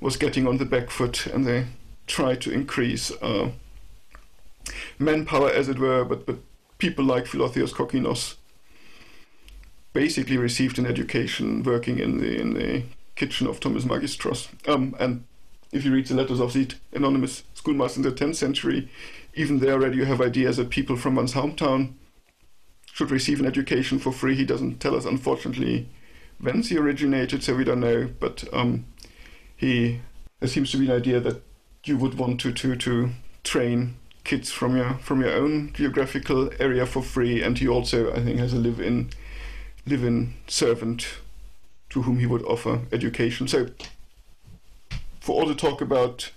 was 0.00 0.16
getting 0.16 0.46
on 0.46 0.58
the 0.58 0.64
back 0.64 0.90
foot 0.90 1.26
and 1.26 1.46
they 1.46 1.66
tried 2.06 2.40
to 2.40 2.50
increase 2.50 3.12
uh, 3.22 3.50
manpower 4.98 5.50
as 5.50 5.68
it 5.68 5.78
were, 5.78 6.04
but, 6.04 6.26
but 6.26 6.36
people 6.78 7.04
like 7.04 7.24
Philotheos 7.24 7.72
Kokinos 7.72 8.36
basically 9.92 10.36
received 10.36 10.78
an 10.78 10.86
education 10.86 11.62
working 11.62 11.98
in 11.98 12.18
the 12.18 12.40
in 12.40 12.54
the 12.54 12.82
kitchen 13.16 13.46
of 13.46 13.60
Thomas 13.60 13.84
Magistros. 13.84 14.48
Um, 14.68 14.94
and 14.98 15.24
if 15.72 15.84
you 15.84 15.92
read 15.92 16.06
the 16.06 16.14
letters 16.14 16.40
of 16.40 16.52
the 16.52 16.68
anonymous 16.92 17.42
schoolmaster 17.60 17.98
in 17.98 18.02
the 18.02 18.10
10th 18.10 18.36
century, 18.36 18.88
even 19.34 19.58
there 19.58 19.74
already 19.74 19.98
you 19.98 20.06
have 20.06 20.22
ideas 20.22 20.56
that 20.56 20.70
people 20.70 20.96
from 20.96 21.14
one's 21.14 21.34
hometown 21.34 21.92
should 22.94 23.10
receive 23.10 23.38
an 23.38 23.46
education 23.46 23.98
for 23.98 24.12
free. 24.12 24.34
He 24.34 24.46
doesn't 24.46 24.80
tell 24.80 24.96
us, 24.96 25.04
unfortunately, 25.04 25.88
whence 26.40 26.70
he 26.70 26.78
originated, 26.78 27.42
so 27.42 27.54
we 27.54 27.64
don't 27.64 27.80
know. 27.80 28.08
But 28.18 28.44
um, 28.52 28.86
he 29.54 30.00
there 30.40 30.48
seems 30.48 30.70
to 30.70 30.78
be 30.78 30.86
an 30.86 30.96
idea 30.96 31.20
that 31.20 31.42
you 31.84 31.98
would 31.98 32.14
want 32.14 32.40
to 32.40 32.52
to 32.52 32.76
to 32.76 33.10
train 33.44 33.96
kids 34.24 34.50
from 34.50 34.76
your 34.76 34.94
from 34.94 35.20
your 35.20 35.34
own 35.34 35.72
geographical 35.74 36.50
area 36.58 36.86
for 36.86 37.02
free, 37.02 37.42
and 37.42 37.58
he 37.58 37.68
also, 37.68 38.10
I 38.10 38.20
think, 38.24 38.38
has 38.38 38.54
a 38.54 38.58
live-in 38.58 39.10
live-in 39.86 40.34
servant 40.46 41.06
to 41.90 42.02
whom 42.02 42.20
he 42.20 42.26
would 42.26 42.42
offer 42.44 42.80
education. 42.90 43.48
So 43.48 43.66
for 45.20 45.32
all 45.38 45.46
the 45.46 45.54
talk 45.54 45.82
about 45.82 46.30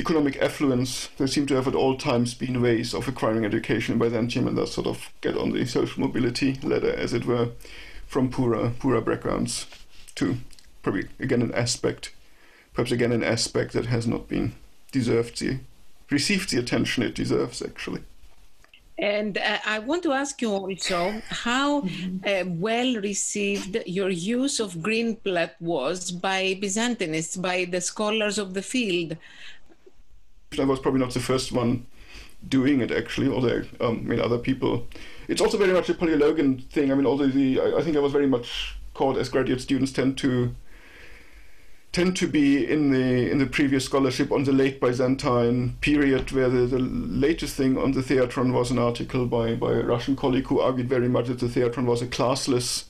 economic 0.00 0.36
affluence, 0.38 1.08
there 1.18 1.26
seem 1.26 1.46
to 1.46 1.54
have 1.54 1.68
at 1.68 1.74
all 1.74 1.96
times 1.96 2.34
been 2.34 2.60
ways 2.60 2.94
of 2.94 3.06
acquiring 3.06 3.44
education 3.44 3.92
in 3.92 3.98
Byzantium 3.98 4.48
and 4.48 4.56
thus 4.56 4.72
sort 4.72 4.86
of 4.86 5.12
get 5.20 5.36
on 5.36 5.52
the 5.52 5.64
social 5.66 6.00
mobility 6.00 6.54
ladder, 6.62 6.94
as 6.94 7.12
it 7.12 7.26
were, 7.26 7.50
from 8.06 8.30
poorer, 8.30 8.72
poorer 8.78 9.00
backgrounds 9.00 9.66
to 10.16 10.38
probably 10.82 11.08
again 11.18 11.42
an 11.42 11.54
aspect, 11.54 12.12
perhaps 12.74 12.90
again 12.90 13.12
an 13.12 13.22
aspect 13.22 13.72
that 13.72 13.86
has 13.86 14.06
not 14.06 14.28
been 14.28 14.54
deserved 14.90 15.38
the 15.38 15.58
received 16.10 16.50
the 16.50 16.58
attention 16.58 17.04
it 17.04 17.14
deserves 17.14 17.62
actually. 17.62 18.02
And 18.98 19.38
uh, 19.38 19.58
I 19.64 19.78
want 19.78 20.02
to 20.02 20.12
ask 20.12 20.42
you 20.42 20.50
also 20.52 21.22
how 21.30 21.82
uh, 22.26 22.44
well 22.46 22.96
received 22.96 23.78
your 23.86 24.10
use 24.10 24.60
of 24.60 24.82
green 24.82 25.16
Greenblatt 25.16 25.52
was 25.58 26.10
by 26.10 26.58
Byzantinists, 26.60 27.40
by 27.40 27.64
the 27.64 27.80
scholars 27.80 28.36
of 28.38 28.52
the 28.52 28.62
field. 28.62 29.16
I 30.58 30.64
was 30.64 30.80
probably 30.80 31.00
not 31.00 31.14
the 31.14 31.20
first 31.20 31.52
one 31.52 31.86
doing 32.48 32.80
it 32.80 32.90
actually, 32.90 33.28
although 33.28 33.62
um, 33.80 33.98
I 33.98 34.10
mean 34.10 34.20
other 34.20 34.38
people. 34.38 34.88
It's 35.28 35.40
also 35.40 35.56
very 35.56 35.72
much 35.72 35.88
a 35.88 35.94
Paleologan 35.94 36.68
thing. 36.70 36.90
I 36.90 36.94
mean, 36.96 37.06
although 37.06 37.28
the 37.28 37.60
I, 37.60 37.78
I 37.78 37.82
think 37.82 37.96
I 37.96 38.00
was 38.00 38.12
very 38.12 38.26
much 38.26 38.76
called 38.94 39.16
as 39.16 39.28
graduate 39.28 39.60
students 39.60 39.92
tend 39.92 40.18
to 40.18 40.54
tend 41.92 42.16
to 42.16 42.26
be 42.26 42.68
in 42.68 42.90
the 42.90 43.30
in 43.30 43.38
the 43.38 43.46
previous 43.46 43.84
scholarship 43.84 44.32
on 44.32 44.42
the 44.42 44.52
late 44.52 44.80
Byzantine 44.80 45.76
period, 45.80 46.32
where 46.32 46.48
the, 46.48 46.66
the 46.66 46.80
latest 46.80 47.54
thing 47.54 47.78
on 47.78 47.92
the 47.92 48.00
theatron 48.00 48.52
was 48.52 48.72
an 48.72 48.78
article 48.78 49.26
by, 49.26 49.54
by 49.54 49.72
a 49.72 49.82
Russian 49.82 50.16
colleague 50.16 50.46
who 50.48 50.58
argued 50.58 50.88
very 50.88 51.08
much 51.08 51.28
that 51.28 51.38
the 51.38 51.46
theatron 51.46 51.84
was 51.84 52.02
a 52.02 52.06
classless 52.08 52.84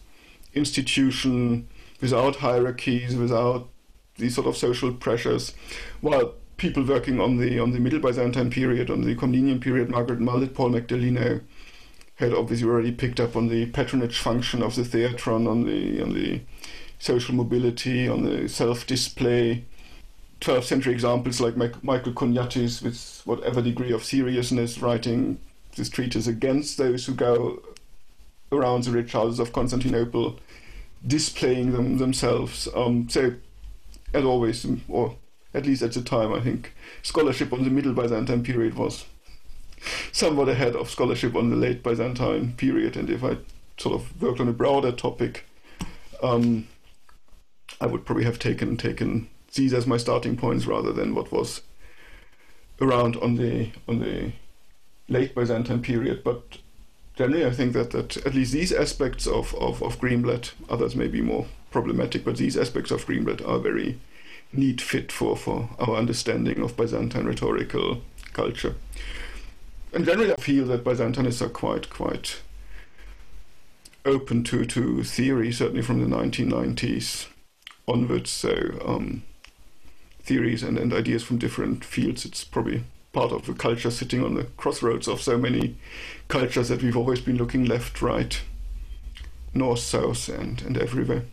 institution 0.54 1.68
without 2.00 2.36
hierarchies, 2.36 3.14
without 3.16 3.68
these 4.16 4.34
sort 4.34 4.46
of 4.46 4.56
social 4.56 4.92
pressures, 4.92 5.54
while 6.00 6.34
people 6.60 6.84
working 6.84 7.18
on 7.20 7.38
the 7.38 7.58
on 7.58 7.72
the 7.72 7.80
Middle 7.80 7.98
Byzantine 7.98 8.50
period, 8.50 8.90
on 8.90 9.00
the 9.00 9.16
Komnenian 9.16 9.60
period, 9.60 9.90
Margaret 9.90 10.20
Mullett, 10.20 10.54
Paul 10.54 10.70
Magdalino, 10.70 11.40
had 12.16 12.34
obviously 12.34 12.68
already 12.68 12.92
picked 12.92 13.18
up 13.18 13.34
on 13.34 13.48
the 13.48 13.66
patronage 13.66 14.18
function 14.18 14.62
of 14.62 14.76
the 14.76 14.82
theatron, 14.82 15.48
on 15.48 15.64
the 15.64 16.02
on 16.02 16.12
the 16.12 16.42
social 16.98 17.34
mobility, 17.34 18.06
on 18.06 18.22
the 18.22 18.48
self-display. 18.48 19.64
12th 20.42 20.64
century 20.64 20.92
examples 20.94 21.38
like 21.38 21.54
Michael 21.82 22.12
Choniates 22.14 22.82
with 22.82 23.20
whatever 23.26 23.60
degree 23.60 23.92
of 23.92 24.02
seriousness 24.02 24.78
writing 24.78 25.38
this 25.76 25.90
treatise 25.90 26.26
against 26.26 26.78
those 26.78 27.04
who 27.04 27.12
go 27.12 27.62
around 28.50 28.84
the 28.84 28.90
rich 28.90 29.12
houses 29.12 29.38
of 29.38 29.52
Constantinople 29.52 30.38
displaying 31.06 31.72
them 31.72 31.98
themselves. 31.98 32.68
Um, 32.74 33.06
so, 33.10 33.34
as 34.14 34.24
always, 34.24 34.66
or 34.88 35.16
at 35.52 35.66
least 35.66 35.82
at 35.82 35.92
the 35.92 36.02
time, 36.02 36.32
I 36.32 36.40
think 36.40 36.74
scholarship 37.02 37.52
on 37.52 37.64
the 37.64 37.70
Middle 37.70 37.92
Byzantine 37.92 38.42
period 38.42 38.74
was 38.74 39.04
somewhat 40.12 40.48
ahead 40.48 40.76
of 40.76 40.90
scholarship 40.90 41.34
on 41.34 41.50
the 41.50 41.56
late 41.56 41.82
Byzantine 41.82 42.52
period. 42.52 42.96
And 42.96 43.10
if 43.10 43.24
I 43.24 43.38
sort 43.78 43.94
of 43.94 44.20
worked 44.20 44.40
on 44.40 44.48
a 44.48 44.52
broader 44.52 44.92
topic, 44.92 45.46
um, 46.22 46.68
I 47.80 47.86
would 47.86 48.04
probably 48.04 48.24
have 48.24 48.38
taken 48.38 48.76
taken 48.76 49.28
these 49.54 49.72
as 49.74 49.86
my 49.86 49.96
starting 49.96 50.36
points 50.36 50.66
rather 50.66 50.92
than 50.92 51.14
what 51.14 51.32
was 51.32 51.62
around 52.80 53.16
on 53.16 53.36
the 53.36 53.70
on 53.88 54.00
the 54.00 54.32
late 55.08 55.34
Byzantine 55.34 55.82
period. 55.82 56.22
But 56.22 56.58
generally, 57.16 57.44
I 57.44 57.50
think 57.50 57.72
that, 57.72 57.90
that 57.90 58.16
at 58.26 58.34
least 58.34 58.52
these 58.52 58.72
aspects 58.72 59.26
of, 59.26 59.54
of, 59.56 59.82
of 59.82 59.98
Greenblatt, 60.00 60.52
others 60.68 60.94
may 60.94 61.08
be 61.08 61.20
more 61.20 61.46
problematic, 61.70 62.24
but 62.24 62.36
these 62.36 62.56
aspects 62.56 62.90
of 62.90 63.06
Greenblatt 63.06 63.46
are 63.46 63.58
very 63.58 63.98
neat 64.52 64.80
fit 64.80 65.12
for, 65.12 65.36
for 65.36 65.70
our 65.78 65.96
understanding 65.96 66.60
of 66.62 66.76
Byzantine 66.76 67.24
rhetorical 67.24 68.02
culture. 68.32 68.74
And 69.92 70.04
generally, 70.04 70.32
I 70.32 70.36
feel 70.36 70.66
that 70.66 70.84
Byzantinists 70.84 71.42
are 71.42 71.48
quite 71.48 71.90
quite 71.90 72.40
open 74.04 74.42
to, 74.44 74.64
to 74.64 75.02
theory, 75.04 75.52
certainly 75.52 75.82
from 75.82 76.00
the 76.00 76.16
1990s 76.16 77.26
onwards. 77.86 78.30
So 78.30 78.78
um, 78.84 79.22
theories 80.22 80.62
and, 80.62 80.78
and 80.78 80.92
ideas 80.92 81.22
from 81.22 81.38
different 81.38 81.84
fields. 81.84 82.24
It's 82.24 82.44
probably 82.44 82.84
part 83.12 83.32
of 83.32 83.46
the 83.46 83.52
culture 83.52 83.90
sitting 83.90 84.24
on 84.24 84.34
the 84.34 84.44
crossroads 84.44 85.08
of 85.08 85.20
so 85.20 85.36
many 85.36 85.76
cultures 86.28 86.68
that 86.68 86.82
we've 86.82 86.96
always 86.96 87.20
been 87.20 87.36
looking 87.36 87.64
left, 87.64 88.00
right, 88.00 88.40
north, 89.52 89.80
south, 89.80 90.28
and, 90.28 90.62
and 90.62 90.78
everywhere. 90.78 91.24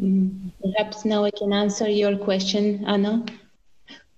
Mm, 0.00 0.50
perhaps 0.62 1.04
now 1.04 1.24
I 1.24 1.30
can 1.30 1.52
answer 1.52 1.88
your 1.88 2.16
question, 2.16 2.84
Anna. 2.86 3.24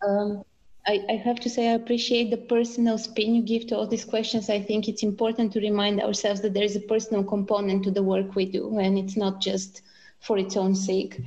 Um, 0.06 0.42
I, 0.86 1.04
I, 1.08 1.12
have 1.14 1.40
to 1.40 1.50
say 1.50 1.68
I 1.68 1.74
appreciate 1.74 2.30
the 2.30 2.36
personal 2.36 2.96
spin 2.96 3.34
you 3.34 3.42
give 3.42 3.66
to 3.68 3.76
all 3.76 3.86
these 3.86 4.04
questions. 4.04 4.48
I 4.48 4.60
think 4.62 4.88
it's 4.88 5.02
important 5.02 5.52
to 5.52 5.60
remind 5.60 6.00
ourselves 6.00 6.40
that 6.42 6.54
there 6.54 6.62
is 6.62 6.76
a 6.76 6.80
personal 6.80 7.24
component 7.24 7.82
to 7.84 7.90
the 7.90 8.02
work 8.02 8.34
we 8.36 8.46
do, 8.46 8.78
and 8.78 8.96
it's 8.98 9.16
not 9.16 9.40
just 9.40 9.82
for 10.20 10.38
its 10.38 10.56
own 10.56 10.74
sake. 10.74 11.20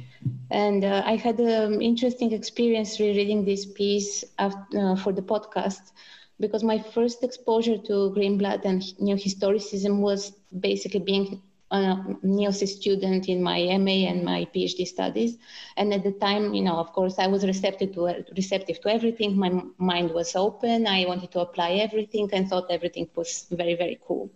And 0.50 0.84
uh, 0.84 1.04
I 1.06 1.16
had 1.16 1.40
an 1.40 1.82
interesting 1.82 2.32
experience 2.32 3.00
rereading 3.00 3.46
this 3.46 3.66
piece 3.66 4.24
after, 4.40 4.80
uh, 4.80 4.96
for 4.96 5.12
the 5.12 5.22
podcast 5.22 5.92
because 6.40 6.64
my 6.64 6.80
first 6.80 7.24
exposure 7.24 7.78
to 7.78 8.14
Greenblatt 8.16 8.64
and 8.66 8.82
neo 9.00 9.18
historicism 9.18 10.00
was 10.00 10.32
basically 10.60 11.02
being 11.02 11.42
a 11.72 11.98
neo 12.24 12.52
student 12.52 13.30
in 13.30 13.44
my 13.44 13.60
MA 13.78 14.08
and 14.10 14.24
my 14.24 14.48
PhD 14.54 14.88
studies. 14.88 15.38
And 15.78 15.94
at 15.94 16.04
the 16.04 16.12
time, 16.14 16.54
you 16.54 16.62
know, 16.62 16.78
of 16.78 16.92
course, 16.94 17.20
I 17.20 17.28
was 17.28 17.46
receptive 17.46 17.94
to 17.94 18.26
receptive 18.36 18.82
to 18.82 18.90
everything. 18.90 19.38
My 19.38 19.52
mind 19.78 20.12
was 20.12 20.36
open. 20.36 20.88
I 20.88 21.06
wanted 21.06 21.32
to 21.32 21.42
apply 21.42 21.72
everything 21.74 22.30
and 22.34 22.50
thought 22.50 22.72
everything 22.72 23.08
was 23.16 23.46
very, 23.52 23.76
very 23.76 24.00
cool. 24.08 24.30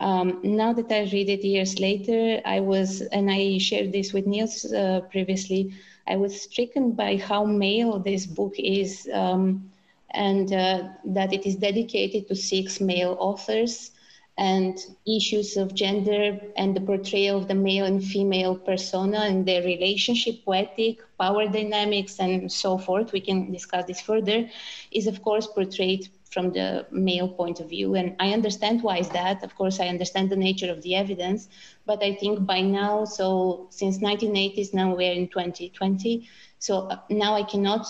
Um, 0.00 0.40
now 0.42 0.72
that 0.72 0.92
I 0.92 1.10
read 1.12 1.28
it 1.28 1.44
years 1.44 1.80
later, 1.80 2.40
I 2.44 2.60
was, 2.60 3.00
and 3.00 3.30
I 3.30 3.58
shared 3.58 3.92
this 3.92 4.12
with 4.12 4.26
Niels 4.26 4.72
uh, 4.72 5.00
previously, 5.10 5.74
I 6.06 6.16
was 6.16 6.42
stricken 6.42 6.92
by 6.92 7.16
how 7.16 7.44
male 7.44 7.98
this 7.98 8.24
book 8.24 8.54
is 8.58 9.08
um, 9.12 9.70
and 10.12 10.52
uh, 10.52 10.88
that 11.04 11.32
it 11.32 11.46
is 11.46 11.56
dedicated 11.56 12.28
to 12.28 12.34
six 12.34 12.80
male 12.80 13.16
authors 13.20 13.90
and 14.38 14.78
issues 15.06 15.56
of 15.56 15.74
gender 15.74 16.38
and 16.56 16.74
the 16.76 16.80
portrayal 16.80 17.36
of 17.38 17.48
the 17.48 17.54
male 17.54 17.84
and 17.84 18.04
female 18.04 18.56
persona 18.56 19.18
and 19.20 19.44
their 19.44 19.62
relationship, 19.62 20.44
poetic, 20.44 21.00
power 21.18 21.48
dynamics, 21.48 22.20
and 22.20 22.50
so 22.50 22.78
forth. 22.78 23.12
We 23.12 23.20
can 23.20 23.50
discuss 23.52 23.86
this 23.86 24.00
further, 24.00 24.48
is 24.92 25.08
of 25.08 25.22
course 25.22 25.46
portrayed 25.48 26.08
from 26.30 26.52
the 26.52 26.86
male 26.92 27.28
point 27.28 27.60
of 27.60 27.68
view. 27.68 27.96
And 27.96 28.14
I 28.20 28.32
understand 28.32 28.82
why 28.82 28.98
is 28.98 29.08
that. 29.10 29.42
Of 29.42 29.56
course, 29.56 29.80
I 29.80 29.88
understand 29.88 30.30
the 30.30 30.36
nature 30.36 30.70
of 30.70 30.82
the 30.82 30.94
evidence, 30.94 31.48
but 31.84 32.02
I 32.02 32.14
think 32.14 32.46
by 32.46 32.60
now, 32.60 33.04
so 33.04 33.66
since 33.70 33.98
1980s, 33.98 34.72
now 34.72 34.94
we're 34.94 35.12
in 35.12 35.28
2020. 35.28 36.28
So 36.60 36.88
uh, 36.88 36.98
now 37.10 37.34
I 37.34 37.42
cannot 37.42 37.86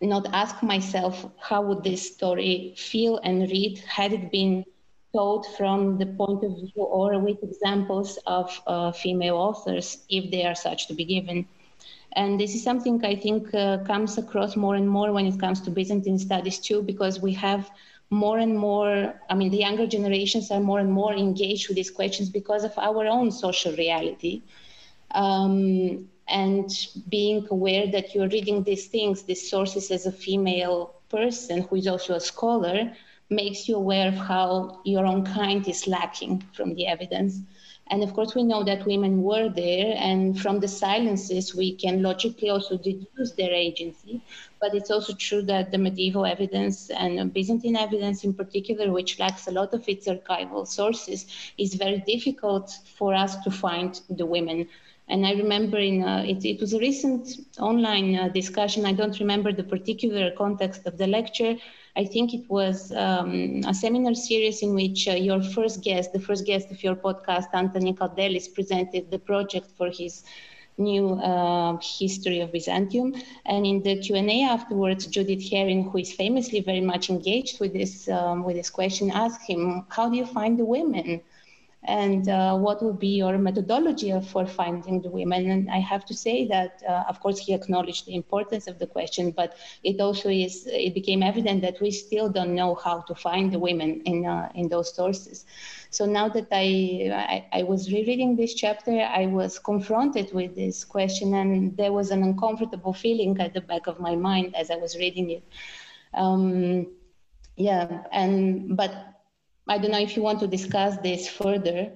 not 0.00 0.26
ask 0.32 0.62
myself 0.62 1.26
how 1.40 1.62
would 1.62 1.82
this 1.82 2.14
story 2.14 2.74
feel 2.76 3.18
and 3.24 3.50
read 3.50 3.78
had 3.88 4.12
it 4.12 4.30
been 4.30 4.64
from 5.56 5.98
the 5.98 6.06
point 6.06 6.44
of 6.44 6.52
view 6.56 6.82
or 6.82 7.18
with 7.18 7.42
examples 7.42 8.18
of 8.26 8.60
uh, 8.66 8.92
female 8.92 9.36
authors, 9.36 9.98
if 10.08 10.30
they 10.30 10.44
are 10.44 10.54
such 10.54 10.86
to 10.88 10.94
be 10.94 11.04
given. 11.04 11.46
And 12.12 12.40
this 12.40 12.54
is 12.54 12.62
something 12.62 13.04
I 13.04 13.16
think 13.16 13.54
uh, 13.54 13.78
comes 13.84 14.18
across 14.18 14.56
more 14.56 14.76
and 14.76 14.88
more 14.88 15.12
when 15.12 15.26
it 15.26 15.38
comes 15.38 15.60
to 15.62 15.70
Byzantine 15.70 16.18
studies 16.18 16.58
too, 16.58 16.82
because 16.82 17.20
we 17.20 17.32
have 17.34 17.70
more 18.10 18.38
and 18.38 18.58
more, 18.58 19.14
I 19.28 19.34
mean, 19.34 19.50
the 19.50 19.58
younger 19.58 19.86
generations 19.86 20.50
are 20.50 20.60
more 20.60 20.80
and 20.80 20.90
more 20.90 21.12
engaged 21.12 21.68
with 21.68 21.76
these 21.76 21.90
questions 21.90 22.30
because 22.30 22.64
of 22.64 22.72
our 22.78 23.06
own 23.06 23.30
social 23.30 23.72
reality. 23.76 24.42
Um, 25.10 26.08
and 26.28 26.70
being 27.08 27.46
aware 27.50 27.86
that 27.86 28.14
you're 28.14 28.28
reading 28.28 28.62
these 28.62 28.86
things, 28.86 29.22
these 29.22 29.50
sources 29.50 29.90
as 29.90 30.06
a 30.06 30.12
female 30.12 30.94
person 31.08 31.62
who 31.62 31.76
is 31.76 31.86
also 31.86 32.14
a 32.14 32.20
scholar, 32.20 32.92
makes 33.30 33.68
you 33.68 33.76
aware 33.76 34.08
of 34.08 34.14
how 34.14 34.80
your 34.84 35.06
own 35.06 35.24
kind 35.24 35.66
is 35.68 35.86
lacking 35.86 36.42
from 36.52 36.74
the 36.74 36.86
evidence. 36.86 37.40
And 37.90 38.02
of 38.02 38.12
course, 38.12 38.34
we 38.34 38.42
know 38.42 38.64
that 38.64 38.84
women 38.84 39.22
were 39.22 39.48
there, 39.48 39.94
and 39.96 40.38
from 40.38 40.60
the 40.60 40.68
silences, 40.68 41.54
we 41.54 41.74
can 41.74 42.02
logically 42.02 42.50
also 42.50 42.76
deduce 42.76 43.32
their 43.32 43.52
agency. 43.52 44.20
But 44.60 44.74
it's 44.74 44.90
also 44.90 45.14
true 45.14 45.42
that 45.42 45.70
the 45.70 45.78
medieval 45.78 46.26
evidence 46.26 46.90
and 46.90 47.32
Byzantine 47.32 47.76
evidence, 47.76 48.24
in 48.24 48.34
particular, 48.34 48.92
which 48.92 49.18
lacks 49.18 49.46
a 49.46 49.52
lot 49.52 49.72
of 49.72 49.88
its 49.88 50.06
archival 50.06 50.66
sources, 50.66 51.26
is 51.56 51.74
very 51.74 52.02
difficult 52.06 52.70
for 52.96 53.14
us 53.14 53.36
to 53.44 53.50
find 53.50 54.00
the 54.10 54.26
women. 54.26 54.68
And 55.10 55.26
I 55.26 55.32
remember 55.32 55.78
in 55.78 56.04
uh, 56.04 56.22
it, 56.26 56.44
it, 56.44 56.60
was 56.60 56.74
a 56.74 56.78
recent 56.78 57.28
online 57.58 58.14
uh, 58.14 58.28
discussion. 58.28 58.84
I 58.84 58.92
don't 58.92 59.18
remember 59.18 59.52
the 59.52 59.64
particular 59.64 60.30
context 60.32 60.86
of 60.86 60.98
the 60.98 61.06
lecture, 61.06 61.56
I 61.98 62.04
think 62.04 62.32
it 62.32 62.48
was 62.48 62.92
um, 62.92 63.62
a 63.66 63.74
seminar 63.74 64.14
series 64.14 64.62
in 64.62 64.72
which 64.74 65.08
uh, 65.08 65.14
your 65.14 65.42
first 65.42 65.82
guest, 65.82 66.12
the 66.12 66.20
first 66.20 66.46
guest 66.46 66.70
of 66.70 66.84
your 66.84 66.94
podcast, 66.94 67.48
Anthony 67.52 67.92
Kaldellis, 67.92 68.54
presented 68.54 69.10
the 69.10 69.18
project 69.18 69.66
for 69.76 69.90
his 69.90 70.22
new 70.78 71.14
uh, 71.14 71.76
history 71.82 72.38
of 72.38 72.52
Byzantium. 72.52 73.16
And 73.46 73.66
in 73.66 73.82
the 73.82 73.98
Q&A 73.98 74.44
afterwards, 74.44 75.06
Judith 75.06 75.42
Herrin, 75.50 75.90
who 75.90 75.98
is 75.98 76.12
famously 76.12 76.60
very 76.60 76.80
much 76.80 77.10
engaged 77.10 77.58
with 77.58 77.72
this, 77.72 78.08
um, 78.08 78.44
with 78.44 78.54
this 78.54 78.70
question, 78.70 79.10
asked 79.10 79.42
him, 79.50 79.84
how 79.88 80.08
do 80.08 80.16
you 80.16 80.26
find 80.26 80.56
the 80.56 80.64
women? 80.64 81.20
And 81.84 82.28
uh, 82.28 82.56
what 82.56 82.82
would 82.82 82.98
be 82.98 83.16
your 83.16 83.38
methodology 83.38 84.12
for 84.20 84.46
finding 84.46 85.00
the 85.00 85.08
women? 85.08 85.50
And 85.50 85.70
I 85.70 85.78
have 85.78 86.04
to 86.06 86.14
say 86.14 86.46
that, 86.48 86.82
uh, 86.88 87.04
of 87.08 87.20
course, 87.20 87.38
he 87.38 87.54
acknowledged 87.54 88.06
the 88.06 88.14
importance 88.14 88.66
of 88.66 88.78
the 88.78 88.86
question, 88.86 89.30
but 89.30 89.54
it 89.84 90.00
also 90.00 90.28
is 90.28 90.66
it 90.66 90.92
became 90.92 91.22
evident 91.22 91.62
that 91.62 91.80
we 91.80 91.90
still 91.90 92.28
don't 92.28 92.54
know 92.54 92.74
how 92.74 93.00
to 93.02 93.14
find 93.14 93.52
the 93.52 93.58
women 93.58 94.02
in 94.04 94.26
uh, 94.26 94.50
in 94.54 94.68
those 94.68 94.94
sources. 94.94 95.46
So 95.90 96.04
now 96.04 96.28
that 96.28 96.48
I, 96.50 97.46
I, 97.52 97.60
I 97.60 97.62
was 97.62 97.90
rereading 97.92 98.36
this 98.36 98.54
chapter, 98.54 99.00
I 99.00 99.26
was 99.26 99.58
confronted 99.58 100.34
with 100.34 100.54
this 100.54 100.84
question, 100.84 101.34
and 101.34 101.76
there 101.76 101.92
was 101.92 102.10
an 102.10 102.22
uncomfortable 102.22 102.92
feeling 102.92 103.38
at 103.40 103.54
the 103.54 103.60
back 103.60 103.86
of 103.86 103.98
my 104.00 104.16
mind 104.16 104.54
as 104.56 104.70
I 104.70 104.76
was 104.76 104.96
reading 104.98 105.30
it. 105.30 105.44
Um, 106.12 106.88
yeah, 107.56 108.02
and 108.12 108.76
but 108.76 109.17
I 109.68 109.76
don't 109.76 109.90
know 109.90 110.00
if 110.00 110.16
you 110.16 110.22
want 110.22 110.40
to 110.40 110.46
discuss 110.46 110.96
this 110.98 111.28
further. 111.28 111.90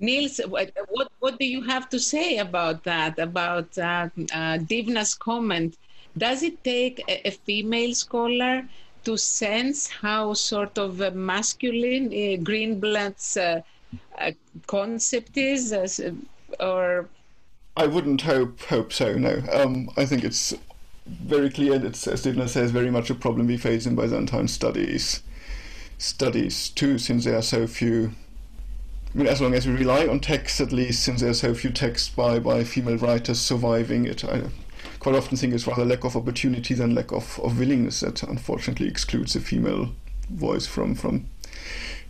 Niels, 0.00 0.40
what, 0.48 0.70
what, 0.88 1.12
what 1.20 1.38
do 1.38 1.46
you 1.46 1.62
have 1.62 1.88
to 1.90 1.98
say 1.98 2.38
about 2.38 2.84
that, 2.84 3.18
about 3.18 3.76
uh, 3.78 4.08
uh, 4.32 4.58
Divna's 4.58 5.14
comment? 5.14 5.76
Does 6.16 6.42
it 6.42 6.62
take 6.64 7.02
a, 7.08 7.28
a, 7.28 7.30
female 7.30 7.94
scholar 7.94 8.66
to 9.04 9.16
sense 9.16 9.86
how 9.88 10.34
sort 10.34 10.78
of 10.78 11.14
masculine 11.14 12.06
uh, 12.06 12.42
Greenblatt's 12.42 13.36
uh, 13.36 13.60
uh, 14.18 14.32
concept 14.66 15.36
is, 15.36 15.74
or? 16.60 17.08
I 17.76 17.86
wouldn't 17.86 18.22
hope 18.22 18.60
hope 18.62 18.92
so. 18.92 19.14
No, 19.14 19.42
um, 19.52 19.90
I 19.98 20.06
think 20.06 20.24
it's 20.24 20.54
very 21.06 21.50
clear. 21.50 21.84
It's 21.84 22.06
as 22.06 22.22
Divna 22.22 22.48
says, 22.48 22.70
very 22.70 22.90
much 22.90 23.10
a 23.10 23.14
problem 23.14 23.46
we 23.46 23.58
face 23.58 23.84
in 23.84 23.94
Byzantine 23.94 24.48
studies 24.48 25.22
studies 25.98 26.68
too, 26.70 26.98
since 26.98 27.24
there 27.24 27.36
are 27.36 27.42
so 27.42 27.66
few. 27.66 28.12
I 29.14 29.18
mean, 29.18 29.26
as 29.28 29.40
long 29.40 29.54
as 29.54 29.66
we 29.66 29.72
rely 29.72 30.06
on 30.06 30.20
texts, 30.20 30.60
at 30.60 30.72
least, 30.72 31.02
since 31.02 31.22
there 31.22 31.30
are 31.30 31.34
so 31.34 31.54
few 31.54 31.70
texts 31.70 32.10
by, 32.10 32.38
by 32.38 32.64
female 32.64 32.98
writers 32.98 33.40
surviving 33.40 34.04
it, 34.04 34.24
I 34.24 34.42
quite 34.98 35.14
often 35.14 35.38
think 35.38 35.54
it's 35.54 35.66
rather 35.66 35.84
lack 35.84 36.04
of 36.04 36.16
opportunity 36.16 36.74
than 36.74 36.94
lack 36.94 37.12
of, 37.12 37.40
of 37.40 37.58
willingness 37.58 38.00
that 38.00 38.22
unfortunately 38.22 38.88
excludes 38.88 39.32
the 39.32 39.40
female 39.40 39.92
voice 40.28 40.66
from 40.66 40.94
from 40.94 41.26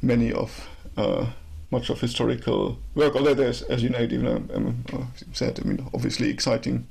many 0.02 0.32
of 0.32 0.68
uh, 0.96 1.26
much 1.70 1.90
of 1.90 2.00
historical 2.00 2.78
work. 2.94 3.14
Although 3.14 3.34
there's, 3.34 3.62
as 3.62 3.82
you 3.82 3.90
know, 3.90 4.00
even 4.00 4.26
um, 4.26 4.84
um, 4.92 5.12
said, 5.32 5.60
I 5.62 5.68
mean, 5.68 5.88
obviously 5.94 6.30
exciting 6.30 6.86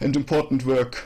and 0.00 0.16
important 0.16 0.64
work 0.64 1.04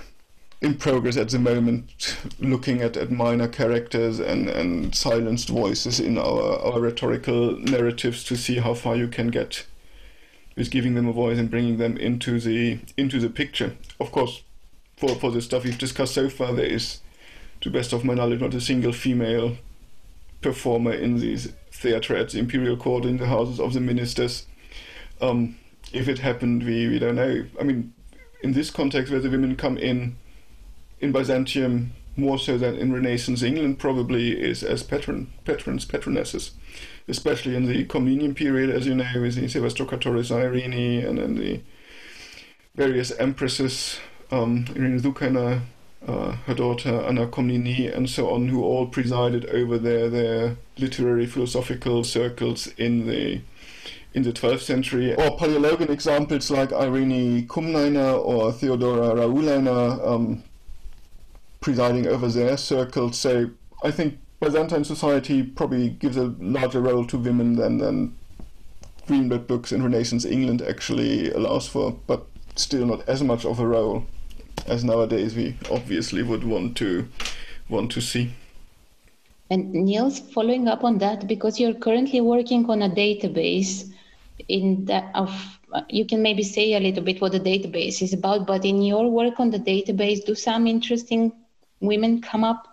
in 0.60 0.74
progress 0.74 1.16
at 1.16 1.30
the 1.30 1.38
moment, 1.38 2.16
looking 2.38 2.82
at, 2.82 2.96
at 2.96 3.10
minor 3.10 3.48
characters 3.48 4.20
and, 4.20 4.48
and 4.48 4.94
silenced 4.94 5.48
voices 5.48 5.98
in 5.98 6.18
our, 6.18 6.58
our 6.58 6.80
rhetorical 6.80 7.56
narratives 7.58 8.22
to 8.24 8.36
see 8.36 8.56
how 8.56 8.74
far 8.74 8.94
you 8.96 9.08
can 9.08 9.28
get 9.28 9.64
with 10.56 10.70
giving 10.70 10.94
them 10.94 11.08
a 11.08 11.12
voice 11.12 11.38
and 11.38 11.50
bringing 11.50 11.78
them 11.78 11.96
into 11.96 12.38
the 12.38 12.78
into 12.98 13.18
the 13.18 13.30
picture. 13.30 13.76
Of 13.98 14.12
course, 14.12 14.42
for, 14.96 15.14
for 15.14 15.30
the 15.30 15.40
stuff 15.40 15.64
we've 15.64 15.78
discussed 15.78 16.14
so 16.14 16.28
far, 16.28 16.52
there 16.52 16.66
is, 16.66 17.00
to 17.62 17.70
best 17.70 17.94
of 17.94 18.04
my 18.04 18.12
knowledge, 18.12 18.40
not 18.40 18.52
a 18.52 18.60
single 18.60 18.92
female 18.92 19.56
performer 20.42 20.92
in 20.92 21.18
these 21.18 21.52
theatre 21.70 22.14
at 22.14 22.30
the 22.30 22.38
imperial 22.38 22.76
court 22.76 23.06
in 23.06 23.16
the 23.16 23.26
houses 23.26 23.58
of 23.58 23.72
the 23.72 23.80
ministers. 23.80 24.46
Um, 25.22 25.56
if 25.92 26.08
it 26.08 26.18
happened, 26.18 26.64
we, 26.64 26.88
we 26.88 26.98
don't 26.98 27.16
know. 27.16 27.46
I 27.58 27.62
mean, 27.62 27.94
in 28.42 28.52
this 28.52 28.70
context 28.70 29.10
where 29.10 29.20
the 29.20 29.30
women 29.30 29.56
come 29.56 29.78
in 29.78 30.16
in 31.00 31.12
Byzantium 31.12 31.92
more 32.16 32.38
so 32.38 32.58
than 32.58 32.76
in 32.76 32.92
Renaissance 32.92 33.42
England 33.42 33.78
probably 33.78 34.40
is 34.40 34.62
as 34.62 34.82
patron 34.82 35.32
patrons 35.44 35.86
patronesses, 35.86 36.50
especially 37.08 37.56
in 37.56 37.66
the 37.66 37.84
Comnenian 37.86 38.34
period, 38.34 38.70
as 38.70 38.86
you 38.86 38.94
know, 38.94 39.10
with 39.16 39.34
the 39.36 39.42
Sevastokratores 39.42 40.30
Irene 40.30 41.04
and 41.04 41.18
then 41.18 41.36
the 41.36 41.60
various 42.74 43.10
empresses, 43.18 43.98
um, 44.30 44.66
Irene 44.76 45.00
Doukaina, 45.00 45.62
uh, 46.06 46.32
her 46.46 46.54
daughter 46.54 47.00
Anna 47.02 47.26
Komnene, 47.26 47.94
and 47.94 48.08
so 48.08 48.30
on, 48.30 48.48
who 48.48 48.62
all 48.62 48.86
presided 48.86 49.46
over 49.46 49.78
their 49.78 50.08
their 50.08 50.56
literary 50.78 51.26
philosophical 51.26 52.04
circles 52.04 52.68
in 52.78 53.06
the 53.06 53.40
in 54.12 54.24
the 54.24 54.32
12th 54.32 54.62
century, 54.62 55.14
or 55.14 55.38
Paleologan 55.38 55.88
examples 55.88 56.50
like 56.50 56.72
Irene 56.72 57.46
Choumnaina 57.46 58.18
or 58.24 58.50
Theodora 58.50 59.14
Raulina, 59.14 60.04
um, 60.04 60.42
presiding 61.60 62.06
over 62.06 62.28
their 62.28 62.56
circles. 62.56 63.18
So 63.18 63.50
I 63.82 63.90
think 63.90 64.18
Byzantine 64.40 64.84
society 64.84 65.42
probably 65.42 65.90
gives 65.90 66.16
a 66.16 66.34
larger 66.38 66.80
role 66.80 67.04
to 67.06 67.18
women 67.18 67.56
than, 67.56 67.78
than 67.78 68.16
Greenblatt 69.06 69.46
books 69.46 69.72
in 69.72 69.82
Renaissance 69.82 70.24
England 70.24 70.62
actually 70.62 71.30
allows 71.32 71.68
for, 71.68 71.92
but 72.06 72.26
still 72.56 72.86
not 72.86 73.08
as 73.08 73.22
much 73.22 73.44
of 73.44 73.60
a 73.60 73.66
role 73.66 74.06
as 74.66 74.84
nowadays 74.84 75.34
we 75.34 75.56
obviously 75.70 76.22
would 76.22 76.44
want 76.44 76.76
to 76.76 77.08
want 77.68 77.90
to 77.92 78.00
see. 78.00 78.32
And 79.50 79.72
Niels, 79.72 80.20
following 80.20 80.68
up 80.68 80.84
on 80.84 80.98
that, 80.98 81.26
because 81.26 81.58
you're 81.58 81.74
currently 81.74 82.20
working 82.20 82.68
on 82.70 82.82
a 82.82 82.88
database 82.88 83.92
in 84.48 84.84
that 84.86 85.10
of 85.14 85.58
you 85.88 86.04
can 86.04 86.20
maybe 86.20 86.42
say 86.42 86.74
a 86.74 86.80
little 86.80 87.02
bit 87.02 87.20
what 87.20 87.32
the 87.32 87.40
database 87.40 88.02
is 88.02 88.12
about, 88.12 88.46
but 88.46 88.64
in 88.64 88.82
your 88.82 89.08
work 89.08 89.38
on 89.38 89.50
the 89.50 89.58
database, 89.58 90.24
do 90.24 90.34
some 90.34 90.66
interesting 90.66 91.32
women 91.80 92.20
come 92.20 92.44
up? 92.44 92.66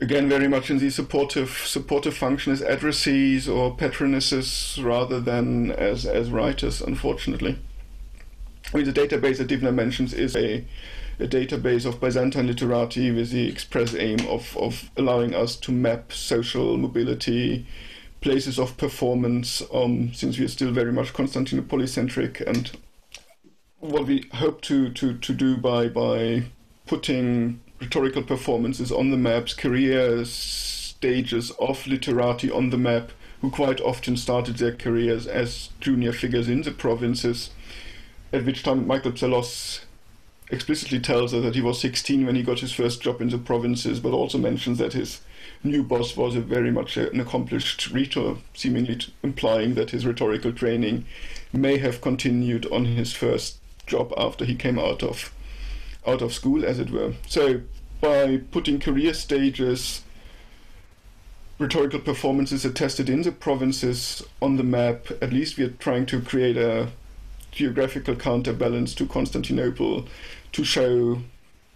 Again, 0.00 0.28
very 0.28 0.46
much 0.46 0.70
in 0.70 0.78
the 0.78 0.90
supportive 0.90 1.50
supportive 1.64 2.14
function 2.14 2.52
as 2.52 2.60
addressees 2.60 3.48
or 3.48 3.74
patronesses 3.74 4.82
rather 4.82 5.20
than 5.20 5.70
as 5.72 6.04
as 6.04 6.30
writers. 6.30 6.82
Unfortunately, 6.82 7.58
I 8.72 8.76
mean 8.76 8.86
the 8.86 8.92
database 8.92 9.38
that 9.38 9.48
Divna 9.48 9.72
mentions 9.72 10.12
is 10.12 10.36
a 10.36 10.64
a 11.18 11.26
database 11.26 11.86
of 11.86 12.00
Byzantine 12.00 12.46
literati 12.46 13.10
with 13.10 13.30
the 13.30 13.48
express 13.48 13.94
aim 13.94 14.20
of, 14.28 14.54
of 14.58 14.90
allowing 14.96 15.34
us 15.34 15.56
to 15.56 15.72
map 15.72 16.12
social 16.12 16.76
mobility, 16.76 17.66
places 18.20 18.58
of 18.58 18.76
performance, 18.76 19.62
um, 19.72 20.12
since 20.12 20.38
we 20.38 20.44
are 20.44 20.48
still 20.48 20.72
very 20.72 20.92
much 20.92 21.14
Constantinople-centric, 21.14 22.40
and 22.40 22.72
what 23.78 24.06
we 24.06 24.28
hope 24.34 24.60
to, 24.62 24.90
to, 24.90 25.16
to 25.16 25.32
do 25.32 25.56
by 25.56 25.88
by 25.88 26.44
putting 26.86 27.60
rhetorical 27.80 28.22
performances 28.22 28.90
on 28.90 29.10
the 29.10 29.16
maps, 29.16 29.54
career 29.54 30.24
stages 30.24 31.50
of 31.52 31.86
literati 31.86 32.50
on 32.50 32.70
the 32.70 32.78
map, 32.78 33.10
who 33.40 33.50
quite 33.50 33.80
often 33.80 34.16
started 34.16 34.56
their 34.56 34.74
careers 34.74 35.26
as 35.26 35.68
junior 35.80 36.12
figures 36.12 36.48
in 36.48 36.62
the 36.62 36.70
provinces, 36.70 37.50
at 38.32 38.44
which 38.44 38.62
time 38.62 38.86
Michael 38.86 39.12
Psellos 39.12 39.80
explicitly 40.50 41.00
tells 41.00 41.34
us 41.34 41.42
that 41.42 41.54
he 41.54 41.60
was 41.60 41.80
16 41.80 42.24
when 42.24 42.36
he 42.36 42.42
got 42.42 42.60
his 42.60 42.72
first 42.72 43.02
job 43.02 43.20
in 43.20 43.28
the 43.28 43.38
provinces, 43.38 44.00
but 44.00 44.12
also 44.12 44.38
mentions 44.38 44.78
that 44.78 44.92
his 44.92 45.20
new 45.62 45.82
boss 45.82 46.16
was 46.16 46.36
a 46.36 46.40
very 46.40 46.70
much 46.70 46.96
an 46.96 47.20
accomplished 47.20 47.90
rhetor, 47.90 48.36
seemingly 48.54 48.98
implying 49.22 49.74
that 49.74 49.90
his 49.90 50.06
rhetorical 50.06 50.52
training 50.52 51.04
may 51.52 51.78
have 51.78 52.00
continued 52.00 52.66
on 52.66 52.84
his 52.84 53.12
first 53.12 53.58
job 53.86 54.12
after 54.16 54.44
he 54.44 54.54
came 54.54 54.78
out 54.78 55.02
of 55.02 55.32
out 56.06 56.22
of 56.22 56.32
school, 56.32 56.64
as 56.64 56.78
it 56.78 56.90
were. 56.90 57.14
So 57.26 57.62
by 58.00 58.38
putting 58.50 58.78
career 58.78 59.14
stages, 59.14 60.02
rhetorical 61.58 62.00
performances 62.00 62.64
attested 62.64 63.08
in 63.08 63.22
the 63.22 63.32
provinces 63.32 64.22
on 64.42 64.56
the 64.56 64.64
map, 64.64 65.06
at 65.22 65.32
least 65.32 65.56
we 65.56 65.64
are 65.64 65.70
trying 65.70 66.06
to 66.06 66.20
create 66.20 66.56
a 66.56 66.88
geographical 67.50 68.14
counterbalance 68.14 68.94
to 68.94 69.06
Constantinople 69.06 70.06
to 70.52 70.64
show 70.64 71.18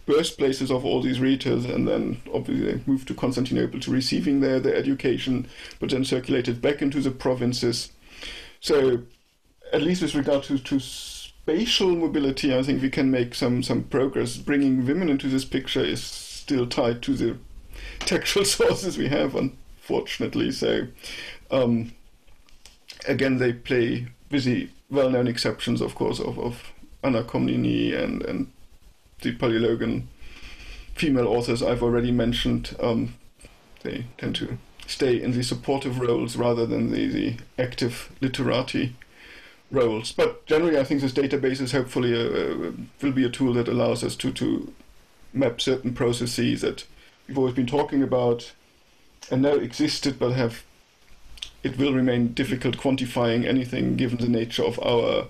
birthplaces 0.05 0.71
of 0.71 0.83
all 0.85 1.01
these 1.01 1.19
rhetors 1.19 1.65
and 1.65 1.87
then 1.87 2.21
obviously 2.33 2.71
they 2.71 2.81
moved 2.85 3.07
to 3.07 3.13
Constantinople 3.13 3.79
to 3.79 3.91
receiving 3.91 4.39
their, 4.41 4.59
their 4.59 4.75
education, 4.75 5.47
but 5.79 5.89
then 5.89 6.03
circulated 6.03 6.61
back 6.61 6.81
into 6.81 7.01
the 7.01 7.11
provinces. 7.11 7.91
So 8.59 9.03
at 9.73 9.81
least 9.81 10.01
with 10.01 10.15
regard 10.15 10.43
to, 10.43 10.59
to 10.59 10.79
spatial 11.43 11.95
mobility, 11.95 12.55
I 12.55 12.61
think 12.61 12.81
we 12.81 12.89
can 12.89 13.09
make 13.09 13.33
some 13.33 13.63
some 13.63 13.83
progress. 13.83 14.37
Bringing 14.37 14.85
women 14.85 15.09
into 15.09 15.27
this 15.27 15.45
picture 15.45 15.83
is 15.83 16.03
still 16.03 16.67
tied 16.67 17.01
to 17.03 17.13
the 17.15 17.37
textual 17.99 18.45
sources 18.45 18.97
we 18.97 19.07
have, 19.07 19.35
unfortunately. 19.35 20.51
So, 20.51 20.87
um, 21.49 21.93
again, 23.07 23.37
they 23.37 23.53
play 23.53 24.07
with 24.29 24.43
the 24.45 24.69
well-known 24.89 25.27
exceptions, 25.27 25.81
of 25.81 25.95
course, 25.95 26.19
of, 26.19 26.37
of 26.37 26.71
Anna 27.03 27.23
Komnene 27.23 27.97
and 27.97 28.21
and 28.23 28.51
the 29.21 29.35
Paleologan 29.35 30.03
female 30.93 31.27
authors 31.27 31.63
I've 31.63 31.83
already 31.83 32.11
mentioned. 32.11 32.75
Um, 32.79 33.15
they 33.83 34.05
tend 34.17 34.35
to 34.35 34.57
stay 34.85 35.21
in 35.21 35.31
the 35.31 35.41
supportive 35.41 35.99
roles 35.99 36.35
rather 36.35 36.65
than 36.65 36.91
the, 36.91 37.07
the 37.07 37.35
active 37.57 38.11
literati 38.21 38.93
roles. 39.71 40.11
But 40.11 40.45
generally, 40.45 40.77
I 40.77 40.83
think 40.83 41.01
this 41.01 41.13
database 41.13 41.61
is 41.61 41.71
hopefully 41.71 42.13
a, 42.13 42.69
a, 42.69 42.73
will 43.01 43.11
be 43.13 43.25
a 43.25 43.29
tool 43.29 43.53
that 43.53 43.67
allows 43.67 44.03
us 44.03 44.15
to, 44.17 44.31
to 44.33 44.73
map 45.33 45.61
certain 45.61 45.93
processes 45.93 46.61
that 46.61 46.85
we've 47.27 47.37
always 47.37 47.55
been 47.55 47.67
talking 47.67 48.03
about 48.03 48.51
and 49.29 49.41
know 49.41 49.55
existed 49.55 50.19
but 50.19 50.33
have 50.33 50.63
it 51.63 51.77
will 51.77 51.93
remain 51.93 52.33
difficult 52.33 52.77
quantifying 52.77 53.45
anything 53.45 53.95
given 53.95 54.17
the 54.17 54.27
nature 54.27 54.63
of 54.63 54.79
our 54.79 55.27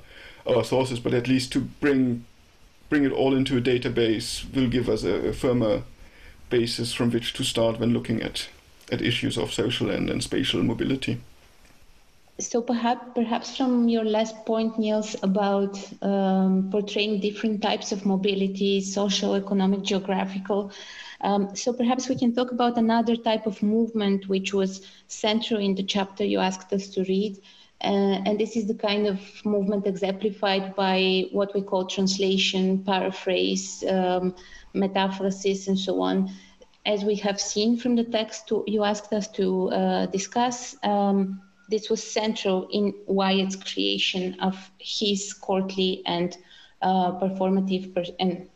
our 0.48 0.64
sources, 0.64 1.00
but 1.00 1.14
at 1.14 1.28
least 1.28 1.52
to 1.54 1.60
bring 1.60 2.26
bring 2.90 3.06
it 3.06 3.12
all 3.12 3.36
into 3.36 3.58
a 3.58 3.62
database 3.62 4.44
will 4.54 4.68
give 4.68 4.90
us 4.90 5.04
a, 5.04 5.30
a 5.30 5.34
firmer 5.34 5.84
basis 6.50 6.94
from 6.94 7.12
which 7.12 7.34
to 7.34 7.44
start 7.44 7.80
when 7.80 7.94
looking 7.94 8.22
at 8.22 8.48
at 8.92 9.02
issues 9.02 9.38
of 9.38 9.54
social 9.54 9.90
and, 9.90 10.10
and 10.10 10.24
spatial 10.24 10.64
mobility. 10.64 11.22
So 12.42 12.62
perhaps, 12.62 13.06
perhaps 13.14 13.56
from 13.56 13.88
your 13.88 14.04
last 14.04 14.46
point, 14.46 14.80
Niels, 14.80 15.16
about 15.22 15.78
um, 16.02 16.70
portraying 16.72 17.20
different 17.20 17.62
types 17.62 17.92
of 17.92 18.06
mobility, 18.06 18.82
social, 18.82 19.36
economic, 19.36 19.84
geographical. 19.84 20.72
Um, 21.22 21.56
so 21.56 21.72
perhaps 21.72 22.10
we 22.10 22.16
can 22.16 22.34
talk 22.34 22.52
about 22.52 22.78
another 22.78 23.16
type 23.16 23.46
of 23.46 23.62
movement 23.62 24.28
which 24.28 24.54
was 24.54 24.82
central 25.08 25.60
in 25.60 25.76
the 25.76 25.84
chapter 25.84 26.26
you 26.26 26.40
asked 26.40 26.74
us 26.74 26.88
to 26.90 27.04
read. 27.04 27.38
Uh, 27.84 28.22
and 28.26 28.40
this 28.40 28.56
is 28.56 28.68
the 28.68 28.76
kind 28.76 29.08
of 29.08 29.20
movement 29.46 29.86
exemplified 29.86 30.76
by 30.76 31.26
what 31.32 31.54
we 31.54 31.62
call 31.62 31.86
translation, 31.86 32.84
paraphrase, 32.84 33.84
um, 33.88 34.36
and 34.74 35.80
so 35.80 36.02
on. 36.02 36.32
As 36.86 37.04
we 37.04 37.16
have 37.18 37.40
seen 37.40 37.78
from 37.78 37.96
the 37.96 38.04
text 38.04 38.48
to, 38.48 38.64
you 38.68 38.84
asked 38.84 39.14
us 39.14 39.28
to 39.30 39.70
uh, 39.70 40.06
discuss, 40.08 40.76
um, 40.84 41.42
this 41.72 41.90
was 41.90 42.04
central 42.04 42.68
in 42.72 42.94
Wyatt's 43.08 43.56
creation 43.56 44.40
of 44.42 44.72
his 44.80 45.34
courtly 45.34 46.04
and 46.06 46.38
uh, 46.82 47.14
performative 47.20 47.96
per- 47.96 48.06
and 48.20 48.50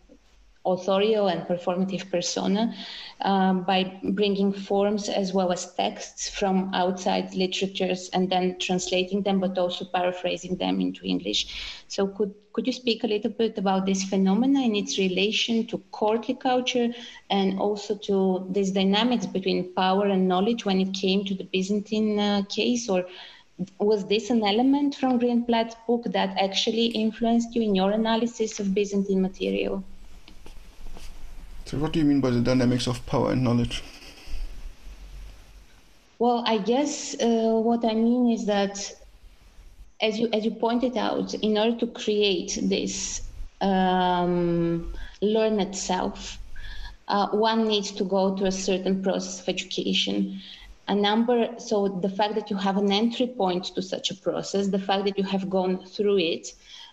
authorial 0.65 1.27
and 1.27 1.47
performative 1.47 2.09
persona 2.09 2.73
um, 3.21 3.63
by 3.63 3.99
bringing 4.03 4.51
forms 4.51 5.09
as 5.09 5.33
well 5.33 5.51
as 5.51 5.73
texts 5.75 6.29
from 6.29 6.73
outside 6.73 7.33
literatures 7.33 8.09
and 8.13 8.29
then 8.29 8.57
translating 8.59 9.21
them, 9.21 9.39
but 9.39 9.57
also 9.57 9.85
paraphrasing 9.85 10.55
them 10.57 10.81
into 10.81 11.03
English. 11.05 11.83
So, 11.87 12.07
could 12.07 12.33
could 12.55 12.67
you 12.67 12.73
speak 12.73 13.03
a 13.03 13.07
little 13.07 13.31
bit 13.31 13.57
about 13.57 13.85
this 13.85 14.05
phenomena 14.05 14.61
and 14.61 14.77
its 14.77 14.97
relation 14.97 15.67
to 15.67 15.77
courtly 15.91 16.35
culture 16.35 16.87
and 17.29 17.59
also 17.59 17.97
to 17.97 18.47
these 18.49 18.71
dynamics 18.71 19.25
between 19.25 19.73
power 19.73 20.05
and 20.05 20.25
knowledge 20.25 20.63
when 20.63 20.79
it 20.79 20.93
came 20.93 21.25
to 21.25 21.35
the 21.35 21.43
Byzantine 21.43 22.17
uh, 22.17 22.43
case, 22.47 22.87
or 22.87 23.03
was 23.79 24.05
this 24.07 24.29
an 24.29 24.43
element 24.43 24.95
from 24.95 25.19
Greenblatt's 25.19 25.75
book 25.85 26.03
that 26.05 26.37
actually 26.37 26.85
influenced 26.87 27.53
you 27.55 27.61
in 27.61 27.75
your 27.75 27.91
analysis 27.91 28.59
of 28.59 28.73
Byzantine 28.73 29.21
material? 29.21 29.83
So, 31.65 31.79
what 31.79 31.93
do 31.93 31.99
you 31.99 32.05
mean 32.05 32.21
by 32.21 32.29
the 32.29 32.41
dynamics 32.41 32.85
of 32.85 33.03
power 33.07 33.31
and 33.31 33.43
knowledge? 33.43 33.83
Well, 36.19 36.43
I 36.45 36.59
guess 36.59 37.15
uh, 37.19 37.59
what 37.59 37.83
I 37.83 37.95
mean 37.95 38.31
is 38.31 38.45
that, 38.45 38.93
as 39.99 40.19
you 40.19 40.29
as 40.31 40.45
you 40.45 40.51
pointed 40.51 40.95
out, 40.95 41.33
in 41.33 41.57
order 41.57 41.75
to 41.79 41.87
create 41.87 42.59
this 42.61 43.21
um, 43.61 44.93
learned 45.21 45.75
self, 45.75 46.37
uh, 47.07 47.29
one 47.29 47.67
needs 47.67 47.91
to 47.93 48.03
go 48.03 48.35
through 48.37 48.47
a 48.47 48.51
certain 48.51 49.01
process 49.01 49.41
of 49.41 49.49
education. 49.49 50.39
A 50.87 50.93
number, 50.93 51.49
so 51.57 51.87
the 51.87 52.09
fact 52.09 52.35
that 52.35 52.51
you 52.51 52.57
have 52.57 52.77
an 52.77 52.91
entry 52.91 53.25
point 53.25 53.65
to 53.73 53.81
such 53.81 54.11
a 54.11 54.15
process, 54.15 54.67
the 54.67 54.77
fact 54.77 55.05
that 55.05 55.17
you 55.17 55.23
have 55.23 55.49
gone 55.49 55.83
through 55.83 56.19
it, 56.19 56.49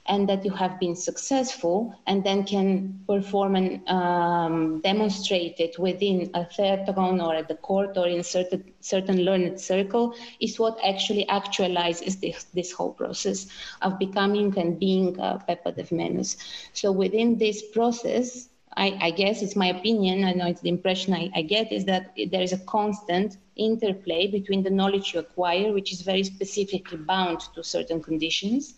and 0.07 0.29
that 0.29 0.45
you 0.45 0.51
have 0.51 0.81
been 0.81 0.97
successful 0.97 1.95
and 2.07 2.25
then 2.25 2.45
can 2.45 3.01
perform 3.07 3.55
and 3.55 3.89
um, 3.89 4.81
demonstrate 4.81 5.61
it 5.61 5.79
within 5.79 6.29
a 6.35 6.45
theatron 6.45 7.25
or 7.25 7.35
at 7.35 7.47
the 7.47 7.55
court 7.55 7.97
or 7.97 8.09
in 8.09 8.23
certain, 8.25 8.65
certain 8.81 9.19
learned 9.25 9.61
circle 9.61 10.15
is 10.41 10.59
what 10.59 10.77
actually 10.85 11.25
actualizes 11.27 12.19
this, 12.21 12.45
this 12.53 12.73
whole 12.73 12.93
process 12.93 13.47
of 13.83 13.99
becoming 13.99 14.57
and 14.59 14.81
being 14.81 15.17
a 15.21 15.43
Pepa 15.49 15.75
de 15.75 15.85
Menos. 15.95 16.37
So 16.73 16.91
within 16.91 17.39
this 17.39 17.63
process, 17.63 18.49
I, 18.77 18.99
I, 19.01 19.11
guess 19.11 19.43
it's 19.43 19.55
my 19.55 19.67
opinion, 19.67 20.25
I 20.25 20.33
know 20.33 20.47
it's 20.47 20.63
the 20.63 20.71
impression 20.71 21.13
I, 21.13 21.31
I 21.35 21.43
get, 21.43 21.71
is 21.71 21.85
that 21.85 22.17
there 22.31 22.43
is 22.43 22.53
a 22.53 22.59
constant 22.59 23.37
interplay 23.55 24.27
between 24.27 24.63
the 24.63 24.71
knowledge 24.71 25.13
you 25.13 25.21
acquire, 25.21 25.73
which 25.73 25.93
is 25.93 26.01
very 26.01 26.25
specifically 26.25 26.97
bound 26.97 27.41
to 27.55 27.63
certain 27.63 28.03
conditions, 28.03 28.75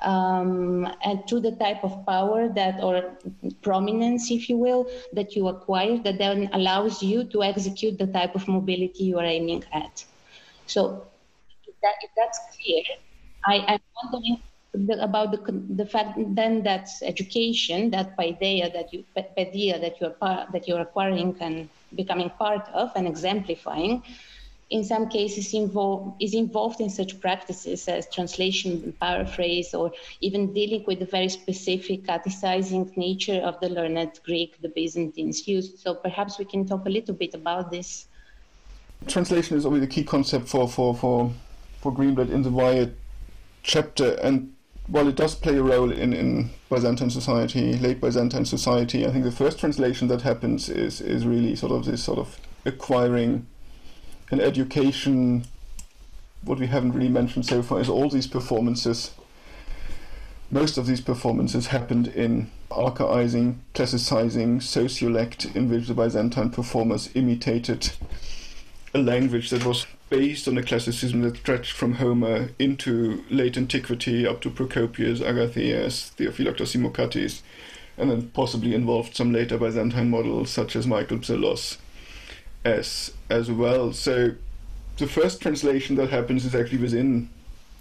um, 0.00 0.92
and 1.04 1.26
to 1.28 1.40
the 1.40 1.52
type 1.52 1.82
of 1.82 2.04
power 2.06 2.48
that 2.48 2.82
or 2.82 3.16
prominence, 3.62 4.30
if 4.30 4.48
you 4.48 4.56
will, 4.56 4.90
that 5.12 5.34
you 5.34 5.48
acquire 5.48 5.98
that 5.98 6.18
then 6.18 6.50
allows 6.52 7.02
you 7.02 7.24
to 7.24 7.42
execute 7.42 7.98
the 7.98 8.06
type 8.06 8.34
of 8.34 8.46
mobility 8.48 9.04
you 9.04 9.18
are 9.18 9.24
aiming 9.24 9.64
at. 9.72 10.04
So 10.66 11.06
if, 11.66 11.74
that, 11.82 11.94
if 12.02 12.10
that's 12.16 12.38
clear, 12.54 12.82
I, 13.44 13.74
am 13.74 13.80
wondering 14.02 14.40
the, 14.74 15.02
about 15.02 15.30
the, 15.32 15.64
the 15.74 15.86
fact 15.86 16.18
then 16.34 16.62
that 16.64 16.88
education, 17.02 17.90
that 17.90 18.16
paideia 18.16 18.72
that 18.72 18.92
you 18.92 19.04
paideia 19.16 19.80
that 19.80 20.00
you're 20.00 20.14
that 20.20 20.68
you're 20.68 20.80
acquiring 20.80 21.36
and 21.40 21.68
becoming 21.94 22.30
part 22.30 22.68
of 22.74 22.90
and 22.96 23.06
exemplifying 23.06 24.02
in 24.70 24.82
some 24.84 25.08
cases 25.08 25.54
involve, 25.54 26.14
is 26.18 26.34
involved 26.34 26.80
in 26.80 26.90
such 26.90 27.20
practices 27.20 27.86
as 27.86 28.08
translation 28.12 28.92
paraphrase 29.00 29.74
or 29.74 29.92
even 30.20 30.52
dealing 30.52 30.84
with 30.86 30.98
the 30.98 31.06
very 31.06 31.28
specific 31.28 32.04
atticizing 32.04 32.94
nature 32.96 33.40
of 33.44 33.58
the 33.60 33.68
learned 33.68 34.18
Greek 34.24 34.60
the 34.62 34.68
Byzantines 34.68 35.46
used. 35.46 35.78
So 35.78 35.94
perhaps 35.94 36.38
we 36.38 36.44
can 36.44 36.66
talk 36.66 36.84
a 36.86 36.90
little 36.90 37.14
bit 37.14 37.34
about 37.34 37.70
this. 37.70 38.08
Translation 39.06 39.56
is 39.56 39.64
always 39.64 39.82
a 39.82 39.86
key 39.86 40.02
concept 40.02 40.48
for, 40.48 40.68
for, 40.68 40.96
for, 40.96 41.32
for 41.80 41.92
Greenblatt 41.92 42.30
in 42.30 42.42
the 42.42 42.50
Wyatt 42.50 42.96
chapter 43.62 44.14
and 44.22 44.52
while 44.88 45.08
it 45.08 45.16
does 45.16 45.34
play 45.34 45.56
a 45.56 45.62
role 45.62 45.90
in, 45.90 46.12
in 46.12 46.50
Byzantine 46.70 47.10
society, 47.10 47.76
late 47.76 48.00
Byzantine 48.00 48.44
society, 48.44 49.04
I 49.04 49.10
think 49.10 49.24
the 49.24 49.32
first 49.32 49.58
translation 49.58 50.06
that 50.08 50.22
happens 50.22 50.68
is, 50.68 51.00
is 51.00 51.26
really 51.26 51.56
sort 51.56 51.72
of 51.72 51.84
this 51.84 52.04
sort 52.04 52.20
of 52.20 52.38
acquiring 52.64 53.46
in 54.30 54.40
education, 54.40 55.44
what 56.42 56.58
we 56.58 56.66
haven't 56.66 56.92
really 56.92 57.08
mentioned 57.08 57.46
so 57.46 57.62
far 57.62 57.80
is 57.80 57.88
all 57.88 58.08
these 58.08 58.26
performances. 58.26 59.12
Most 60.50 60.78
of 60.78 60.86
these 60.86 61.00
performances 61.00 61.68
happened 61.68 62.08
in 62.08 62.50
archaizing, 62.70 63.60
classicizing, 63.74 64.56
sociolect, 64.58 65.54
in 65.54 65.68
which 65.68 65.88
the 65.88 65.94
Byzantine 65.94 66.50
performers 66.50 67.10
imitated 67.14 67.90
a 68.94 68.98
language 68.98 69.50
that 69.50 69.64
was 69.64 69.86
based 70.08 70.46
on 70.46 70.56
a 70.56 70.62
classicism 70.62 71.22
that 71.22 71.36
stretched 71.36 71.72
from 71.72 71.94
Homer 71.94 72.50
into 72.58 73.24
late 73.28 73.56
antiquity 73.56 74.26
up 74.26 74.40
to 74.40 74.50
Procopius, 74.50 75.20
Agathias, 75.20 76.12
Theophylactos 76.16 76.76
Simokatis, 76.76 77.42
and 77.98 78.10
then 78.10 78.28
possibly 78.28 78.74
involved 78.74 79.16
some 79.16 79.32
later 79.32 79.58
Byzantine 79.58 80.10
models 80.10 80.50
such 80.50 80.76
as 80.76 80.86
Michael 80.86 81.18
Psellos 81.18 81.78
as 82.66 83.12
as 83.30 83.50
well. 83.50 83.92
So 83.92 84.32
the 84.98 85.06
first 85.06 85.40
translation 85.40 85.96
that 85.96 86.10
happens 86.10 86.44
is 86.44 86.54
actually 86.54 86.78
within 86.78 87.30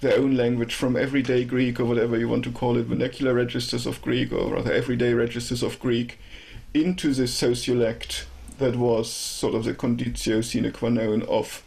their 0.02 0.18
own 0.20 0.36
language 0.36 0.76
from 0.76 0.96
everyday 0.96 1.44
Greek 1.46 1.80
or 1.80 1.86
whatever 1.86 2.18
you 2.18 2.28
want 2.28 2.44
to 2.44 2.52
call 2.52 2.78
it, 2.78 2.86
vernacular 2.86 3.34
registers 3.34 3.86
of 3.86 4.02
Greek 4.02 4.32
or 4.32 4.54
rather 4.54 4.72
everyday 4.72 5.14
registers 5.14 5.64
of 5.64 5.80
Greek 5.80 6.20
into 6.74 7.14
this 7.14 7.34
sociolect 7.34 8.26
that 8.60 8.76
was 8.76 9.12
sort 9.12 9.56
of 9.56 9.64
the 9.64 9.74
conditio 9.74 10.44
sine 10.44 10.72
qua 10.72 10.90
non 10.90 11.24
of 11.24 11.64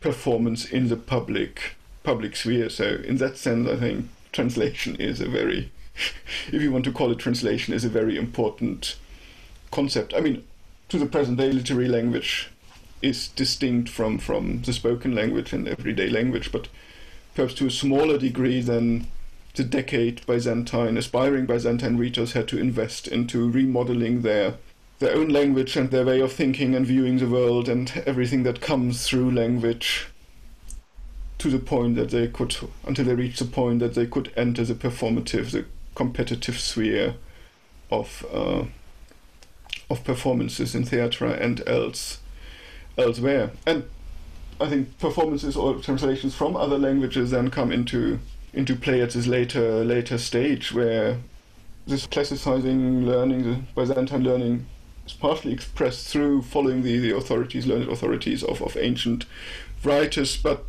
performance 0.00 0.64
in 0.64 0.88
the 0.88 0.96
public 0.96 1.76
public 2.02 2.36
sphere. 2.36 2.70
So 2.70 3.00
in 3.04 3.16
that 3.18 3.36
sense 3.36 3.68
I 3.68 3.76
think 3.76 4.08
translation 4.32 4.96
is 4.96 5.20
a 5.20 5.28
very 5.28 5.70
if 6.52 6.62
you 6.62 6.72
want 6.72 6.84
to 6.84 6.92
call 6.92 7.12
it 7.12 7.18
translation 7.18 7.74
is 7.74 7.84
a 7.84 7.88
very 7.88 8.16
important 8.16 8.96
concept. 9.70 10.14
I 10.14 10.20
mean 10.20 10.44
to 10.94 11.00
the 11.00 11.06
present 11.06 11.38
day 11.38 11.50
literary 11.50 11.88
language 11.88 12.50
is 13.02 13.26
distinct 13.26 13.88
from, 13.88 14.16
from 14.16 14.62
the 14.62 14.72
spoken 14.72 15.12
language 15.12 15.52
and 15.52 15.66
everyday 15.66 16.08
language, 16.08 16.52
but 16.52 16.68
perhaps 17.34 17.52
to 17.52 17.66
a 17.66 17.70
smaller 17.70 18.16
degree 18.16 18.60
than 18.60 19.08
the 19.56 19.64
decade 19.64 20.24
Byzantine, 20.24 20.96
aspiring 20.96 21.46
Byzantine 21.46 21.96
readers 21.96 22.34
had 22.34 22.46
to 22.46 22.60
invest 22.60 23.08
into 23.08 23.50
remodeling 23.50 24.22
their 24.22 24.54
their 25.00 25.16
own 25.16 25.30
language 25.30 25.76
and 25.76 25.90
their 25.90 26.04
way 26.04 26.20
of 26.20 26.32
thinking 26.32 26.76
and 26.76 26.86
viewing 26.86 27.18
the 27.18 27.26
world 27.26 27.68
and 27.68 28.00
everything 28.06 28.44
that 28.44 28.60
comes 28.60 29.04
through 29.04 29.32
language 29.32 30.06
to 31.38 31.50
the 31.50 31.58
point 31.58 31.96
that 31.96 32.10
they 32.10 32.28
could 32.28 32.56
until 32.86 33.06
they 33.06 33.16
reached 33.16 33.40
the 33.40 33.44
point 33.44 33.80
that 33.80 33.96
they 33.96 34.06
could 34.06 34.30
enter 34.36 34.64
the 34.64 34.74
performative, 34.74 35.50
the 35.50 35.64
competitive 35.96 36.60
sphere 36.60 37.16
of 37.90 38.24
uh, 38.32 38.62
of 39.94 40.04
performances 40.04 40.74
in 40.74 40.84
theatre 40.84 41.26
and 41.26 41.66
else 41.68 42.18
elsewhere. 42.98 43.50
And 43.64 43.84
I 44.60 44.68
think 44.68 44.98
performances 44.98 45.56
or 45.56 45.74
translations 45.80 46.34
from 46.34 46.56
other 46.56 46.78
languages 46.78 47.30
then 47.30 47.50
come 47.50 47.72
into 47.72 48.18
into 48.52 48.76
play 48.76 49.00
at 49.00 49.10
this 49.10 49.26
later 49.26 49.84
later 49.84 50.18
stage 50.18 50.72
where 50.72 51.18
this 51.86 52.06
classicizing 52.06 53.04
learning, 53.04 53.42
the 53.42 53.56
Byzantine 53.74 54.24
learning, 54.24 54.66
is 55.06 55.12
partially 55.12 55.52
expressed 55.52 56.08
through 56.08 56.42
following 56.42 56.82
the, 56.82 56.98
the 56.98 57.14
authorities, 57.14 57.66
learned 57.66 57.90
authorities 57.90 58.42
of, 58.42 58.62
of 58.62 58.76
ancient 58.76 59.26
writers, 59.82 60.36
but 60.36 60.64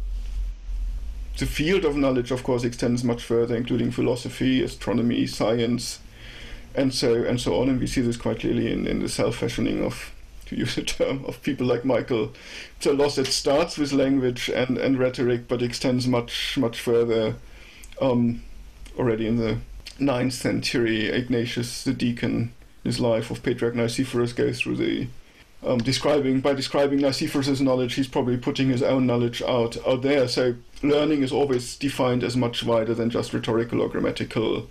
the 1.37 1.45
field 1.45 1.85
of 1.85 1.95
knowledge, 1.95 2.31
of 2.31 2.43
course, 2.43 2.63
extends 2.63 3.03
much 3.03 3.23
further, 3.23 3.55
including 3.55 3.91
philosophy, 3.91 4.61
astronomy, 4.61 5.25
science, 5.25 5.99
and 6.75 6.93
so 6.93 7.23
and 7.23 7.39
so 7.39 7.61
on. 7.61 7.69
And 7.69 7.79
we 7.79 7.87
see 7.87 8.01
this 8.01 8.17
quite 8.17 8.39
clearly 8.39 8.71
in, 8.71 8.87
in 8.87 8.99
the 8.99 9.09
self-fashioning 9.09 9.83
of, 9.83 10.11
to 10.47 10.55
use 10.55 10.77
a 10.77 10.83
term, 10.83 11.25
of 11.25 11.41
people 11.41 11.65
like 11.65 11.85
Michael 11.85 12.33
Psellos. 12.79 13.17
It 13.17 13.27
starts 13.27 13.77
with 13.77 13.93
language 13.93 14.49
and, 14.49 14.77
and 14.77 14.97
rhetoric, 14.97 15.47
but 15.47 15.61
extends 15.61 16.07
much 16.07 16.57
much 16.57 16.79
further. 16.79 17.35
Um, 18.01 18.43
already 18.97 19.27
in 19.27 19.37
the 19.37 19.59
ninth 19.99 20.33
century, 20.33 21.07
Ignatius 21.07 21.83
the 21.83 21.93
deacon, 21.93 22.53
his 22.83 22.99
life 22.99 23.31
of 23.31 23.43
Patriarch 23.43 23.75
Nicephorus 23.75 24.35
goes 24.35 24.59
through 24.59 24.77
the 24.77 25.07
um, 25.65 25.79
describing 25.79 26.41
by 26.41 26.53
describing 26.53 26.99
Nicephorus's 26.99 27.61
knowledge, 27.61 27.95
he's 27.95 28.07
probably 28.07 28.37
putting 28.37 28.69
his 28.69 28.83
own 28.83 29.07
knowledge 29.07 29.41
out 29.41 29.77
out 29.87 30.03
there. 30.03 30.27
So 30.27 30.55
learning 30.83 31.23
is 31.23 31.31
always 31.31 31.75
defined 31.75 32.23
as 32.23 32.37
much 32.37 32.63
wider 32.63 32.93
than 32.93 33.09
just 33.09 33.33
rhetorical 33.33 33.81
or 33.81 33.89
grammatical 33.89 34.67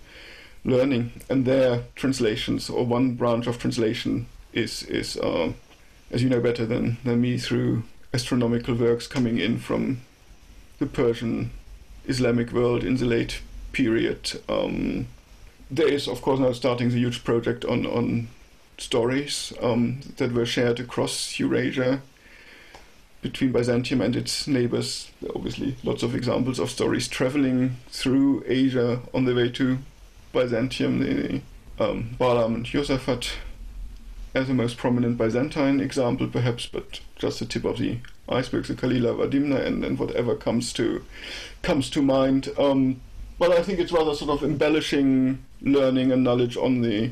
learning. 0.65 1.11
And 1.29 1.45
their 1.45 1.83
translations, 1.95 2.69
or 2.69 2.85
one 2.85 3.15
branch 3.15 3.47
of 3.47 3.59
translation, 3.59 4.25
is 4.51 4.83
is 4.83 5.17
uh, 5.17 5.53
as 6.11 6.23
you 6.23 6.29
know 6.29 6.41
better 6.41 6.65
than 6.65 6.97
than 7.03 7.21
me, 7.21 7.37
through 7.37 7.83
astronomical 8.13 8.75
works 8.75 9.07
coming 9.07 9.37
in 9.39 9.59
from 9.59 10.01
the 10.79 10.85
Persian 10.85 11.51
Islamic 12.07 12.51
world 12.51 12.83
in 12.83 12.95
the 12.95 13.05
late 13.05 13.41
period. 13.71 14.41
Um, 14.49 15.07
there 15.69 15.87
is, 15.87 16.07
of 16.07 16.21
course, 16.21 16.39
now 16.39 16.51
starting 16.51 16.89
the 16.89 16.97
huge 16.97 17.23
project 17.23 17.65
on 17.65 17.85
on 17.85 18.27
stories 18.77 19.53
um, 19.61 20.01
that 20.17 20.33
were 20.33 20.45
shared 20.45 20.79
across 20.79 21.39
Eurasia 21.39 22.01
between 23.21 23.51
Byzantium 23.51 24.01
and 24.01 24.15
its 24.15 24.47
neighbors. 24.47 25.09
Obviously, 25.35 25.75
lots 25.83 26.03
of 26.03 26.13
examples 26.13 26.59
of 26.59 26.69
stories 26.69 27.07
traveling 27.07 27.77
through 27.89 28.43
Asia 28.45 28.99
on 29.13 29.25
the 29.25 29.33
way 29.33 29.49
to 29.49 29.79
Byzantium. 30.35 30.99
The 30.99 31.41
um, 31.79 32.15
Barlaam 32.19 32.53
and 32.55 32.65
Josaphat 32.65 33.31
as 34.35 34.47
the 34.49 34.53
most 34.53 34.75
prominent 34.77 35.17
Byzantine 35.17 35.79
example, 35.79 36.27
perhaps, 36.27 36.65
but 36.65 36.99
just 37.15 37.39
the 37.39 37.45
tip 37.45 37.63
of 37.63 37.77
the 37.77 37.99
iceberg, 38.27 38.65
the 38.65 38.73
Kalila 38.73 39.17
wa 39.17 39.25
Dimna, 39.25 39.65
and, 39.65 39.97
whatever 39.97 40.35
comes 40.35 40.73
to 40.73 41.05
comes 41.61 41.89
to 41.91 42.01
mind. 42.01 42.49
Um, 42.57 42.99
but 43.39 43.51
I 43.51 43.63
think 43.63 43.79
it's 43.79 43.93
rather 43.93 44.13
sort 44.13 44.31
of 44.31 44.43
embellishing 44.43 45.39
learning 45.61 46.11
and 46.11 46.23
knowledge 46.23 46.57
on 46.57 46.81
the 46.81 47.11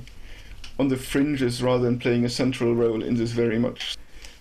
on 0.78 0.89
the 0.89 0.97
fringes 0.97 1.63
rather 1.63 1.86
than 1.86 1.99
playing 1.99 2.26
a 2.26 2.30
central 2.30 2.76
role 2.76 3.01
in 3.01 3.15
this 3.15 3.32
very 3.32 3.57
much 3.57 3.95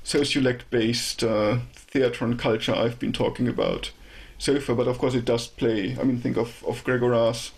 sociolect 0.05 0.63
based 0.71 1.23
uh, 1.23 1.59
theatre 1.75 2.25
and 2.25 2.39
culture 2.39 2.75
I've 2.75 2.99
been 2.99 3.13
talking 3.13 3.47
about 3.47 3.93
so 4.39 4.59
far. 4.59 4.75
But 4.75 4.89
of 4.89 4.99
course, 4.99 5.15
it 5.15 5.25
does 5.25 5.47
play. 5.47 5.97
I 6.01 6.03
mean, 6.03 6.19
think 6.19 6.37
of, 6.37 6.65
of 6.65 6.83
Gregoras 6.83 7.53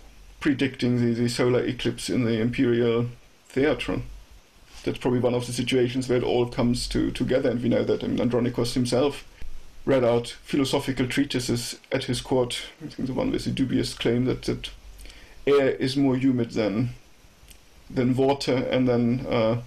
predicting 0.45 1.01
the, 1.01 1.14
the 1.14 1.26
solar 1.26 1.64
eclipse 1.64 2.11
in 2.11 2.24
the 2.24 2.38
imperial 2.38 3.07
theatre. 3.49 4.03
That's 4.84 4.99
probably 4.99 5.20
one 5.20 5.32
of 5.32 5.47
the 5.47 5.55
situations 5.55 6.07
where 6.07 6.18
it 6.18 6.22
all 6.22 6.45
comes 6.45 6.86
to 6.88 7.11
together, 7.11 7.49
and 7.49 7.62
we 7.62 7.70
know 7.70 7.82
that 7.82 8.05
I 8.05 8.09
mean, 8.09 8.18
Andronikos 8.18 8.74
himself 8.74 9.26
read 9.86 10.05
out 10.05 10.36
philosophical 10.45 11.07
treatises 11.07 11.80
at 11.90 12.05
his 12.05 12.20
court. 12.20 12.61
I 12.84 12.88
think 12.88 13.09
the 13.09 13.14
one 13.14 13.30
with 13.30 13.47
the 13.47 13.53
dubious 13.53 13.95
claim 13.95 14.26
that, 14.26 14.42
that 14.42 14.68
air 15.47 15.70
is 15.70 15.97
more 15.97 16.14
humid 16.14 16.51
than 16.51 16.90
than 17.88 18.14
water, 18.14 18.68
and 18.70 18.86
then 18.86 19.26
uh, 19.26 19.62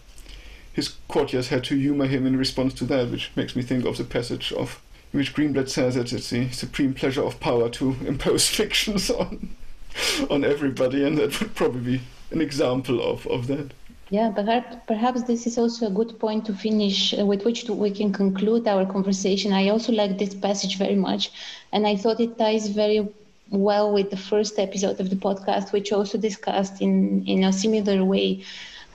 his 0.73 0.89
courtiers 1.07 1.47
had 1.47 1.63
to 1.63 1.75
humor 1.75 2.05
him 2.05 2.27
in 2.27 2.37
response 2.37 2.75
to 2.75 2.85
that, 2.85 3.09
which 3.09 3.31
makes 3.35 3.55
me 3.55 3.63
think 3.63 3.83
of 3.83 3.97
the 3.97 4.03
passage 4.03 4.53
of 4.53 4.79
which 5.11 5.33
Greenblatt 5.33 5.69
says 5.69 5.95
that 5.95 6.13
it's 6.13 6.29
the 6.29 6.51
supreme 6.51 6.93
pleasure 6.93 7.23
of 7.23 7.39
power 7.39 7.67
to 7.67 7.95
impose 8.05 8.47
fictions 8.47 9.09
on 9.09 9.55
on 10.29 10.43
everybody, 10.43 11.03
and 11.03 11.17
that 11.17 11.39
would 11.39 11.55
probably 11.55 11.97
be 11.97 12.01
an 12.31 12.41
example 12.41 13.01
of, 13.01 13.25
of 13.27 13.47
that. 13.47 13.71
Yeah, 14.09 14.31
perhaps, 14.31 14.77
perhaps 14.87 15.23
this 15.23 15.45
is 15.45 15.57
also 15.57 15.87
a 15.87 15.89
good 15.89 16.17
point 16.17 16.45
to 16.45 16.53
finish 16.53 17.13
uh, 17.17 17.25
with 17.25 17.43
which 17.43 17.65
to, 17.65 17.73
we 17.73 17.91
can 17.91 18.13
conclude 18.13 18.67
our 18.67 18.85
conversation. 18.85 19.51
I 19.51 19.69
also 19.69 19.91
like 19.91 20.17
this 20.17 20.33
passage 20.33 20.77
very 20.77 20.95
much, 20.95 21.31
and 21.73 21.85
I 21.85 21.95
thought 21.97 22.19
it 22.19 22.37
ties 22.37 22.67
very 22.69 23.07
well 23.49 23.91
with 23.93 24.09
the 24.09 24.17
first 24.17 24.59
episode 24.59 24.99
of 24.99 25.09
the 25.09 25.15
podcast, 25.15 25.73
which 25.73 25.91
also 25.91 26.17
discussed 26.17 26.81
in, 26.81 27.25
in 27.25 27.43
a 27.43 27.51
similar 27.51 28.03
way 28.03 28.43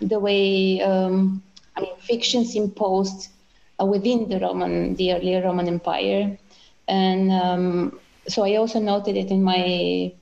the 0.00 0.18
way 0.18 0.80
um, 0.80 1.42
I 1.76 1.82
mean, 1.82 1.96
fictions 1.98 2.54
imposed 2.54 3.28
uh, 3.80 3.84
within 3.84 4.28
the 4.28 4.40
Roman, 4.40 4.94
the 4.96 5.12
earlier 5.12 5.42
Roman 5.42 5.68
Empire, 5.68 6.36
and 6.88 7.32
um, 7.32 8.00
so 8.28 8.44
I 8.44 8.56
also 8.56 8.80
noted 8.80 9.16
it 9.16 9.30
in 9.30 9.42
my 9.42 10.12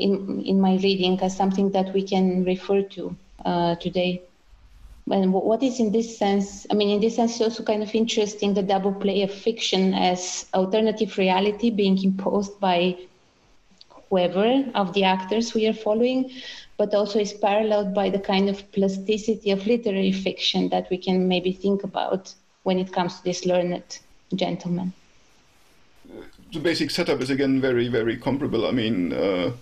in 0.00 0.42
in 0.42 0.60
my 0.60 0.74
reading 0.76 1.20
as 1.20 1.36
something 1.36 1.70
that 1.72 1.92
we 1.92 2.02
can 2.02 2.44
refer 2.44 2.82
to 2.82 3.16
uh, 3.44 3.74
today. 3.76 4.22
And 5.10 5.32
what 5.32 5.62
is 5.62 5.80
in 5.80 5.90
this 5.90 6.16
sense? 6.16 6.66
I 6.70 6.74
mean, 6.74 6.90
in 6.90 7.00
this 7.00 7.16
sense, 7.16 7.32
it's 7.32 7.40
also 7.40 7.64
kind 7.64 7.82
of 7.82 7.94
interesting 7.94 8.54
the 8.54 8.62
double 8.62 8.92
play 8.92 9.22
of 9.22 9.32
fiction 9.32 9.92
as 9.92 10.46
alternative 10.54 11.18
reality 11.18 11.70
being 11.70 12.00
imposed 12.02 12.60
by 12.60 12.96
whoever 14.08 14.64
of 14.74 14.92
the 14.92 15.04
actors 15.04 15.54
we 15.54 15.66
are 15.66 15.72
following, 15.72 16.30
but 16.76 16.94
also 16.94 17.18
is 17.18 17.32
paralleled 17.32 17.94
by 17.94 18.10
the 18.10 18.18
kind 18.18 18.48
of 18.48 18.70
plasticity 18.72 19.50
of 19.50 19.66
literary 19.66 20.12
fiction 20.12 20.68
that 20.68 20.88
we 20.90 20.98
can 20.98 21.26
maybe 21.26 21.52
think 21.52 21.82
about 21.82 22.34
when 22.62 22.78
it 22.78 22.92
comes 22.92 23.18
to 23.18 23.24
this 23.24 23.46
learned 23.46 23.98
gentleman. 24.34 24.92
The 26.52 26.58
basic 26.58 26.90
setup 26.90 27.20
is 27.20 27.30
again 27.30 27.60
very, 27.60 27.88
very 27.88 28.16
comparable. 28.16 28.66
I 28.66 28.72
mean, 28.72 29.12
uh, 29.12 29.52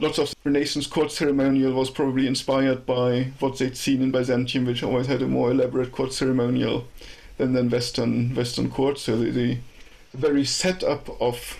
lots 0.00 0.18
of 0.18 0.34
Renaissance 0.44 0.86
court 0.86 1.10
ceremonial 1.10 1.72
was 1.72 1.90
probably 1.90 2.26
inspired 2.26 2.86
by 2.86 3.32
what 3.40 3.58
they'd 3.58 3.76
seen 3.76 4.02
in 4.02 4.10
Byzantium, 4.10 4.66
which 4.66 4.82
always 4.82 5.06
had 5.06 5.22
a 5.22 5.26
more 5.26 5.50
elaborate 5.50 5.92
court 5.92 6.12
ceremonial 6.12 6.86
than 7.36 7.52
than 7.52 7.70
Western 7.70 8.34
Western 8.34 8.70
court. 8.70 8.98
So 8.98 9.16
the, 9.16 9.30
the 9.30 9.58
very 10.14 10.44
setup 10.44 11.08
of 11.20 11.56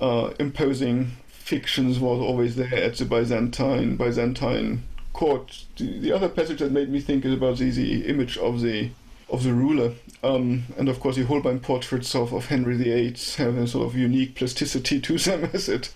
uh, 0.00 0.32
imposing 0.38 1.12
fictions 1.28 1.98
was 1.98 2.20
always 2.20 2.56
there 2.56 2.74
at 2.74 2.96
the 2.96 3.04
Byzantine 3.04 3.96
Byzantine 3.96 4.84
court. 5.12 5.64
The, 5.76 5.98
the 5.98 6.12
other 6.12 6.28
passage 6.28 6.60
that 6.60 6.72
made 6.72 6.88
me 6.88 7.00
think 7.00 7.24
is 7.24 7.34
about 7.34 7.58
the, 7.58 7.70
the 7.70 8.06
image 8.06 8.38
of 8.38 8.60
the 8.60 8.90
of 9.32 9.44
the 9.44 9.54
ruler, 9.54 9.94
um, 10.22 10.64
and 10.76 10.90
of 10.90 11.00
course 11.00 11.16
the 11.16 11.24
Holbein 11.24 11.58
portraits 11.58 12.14
of, 12.14 12.34
of 12.34 12.46
Henry 12.46 12.76
VIII 12.76 13.16
have 13.38 13.56
a 13.56 13.66
sort 13.66 13.86
of 13.86 13.96
unique 13.96 14.34
plasticity 14.34 15.00
to 15.00 15.18
them, 15.18 15.48
as 15.54 15.70
it 15.70 15.92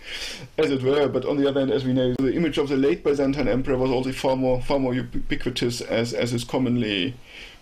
as 0.57 0.71
it 0.71 0.83
were. 0.83 1.07
But 1.07 1.27
on 1.27 1.37
the 1.37 1.47
other 1.47 1.61
hand, 1.61 1.71
as 1.71 1.85
we 1.85 1.93
know, 1.93 2.15
the 2.19 2.35
image 2.35 2.57
of 2.57 2.71
the 2.71 2.79
late 2.79 3.05
Byzantine 3.05 3.47
emperor 3.47 3.77
was 3.77 3.91
also 3.91 4.13
far 4.13 4.37
more 4.37 4.63
far 4.63 4.79
more 4.79 4.95
ubiquitous 4.95 5.83
as 5.83 6.15
as 6.15 6.33
is 6.33 6.45
commonly 6.45 7.15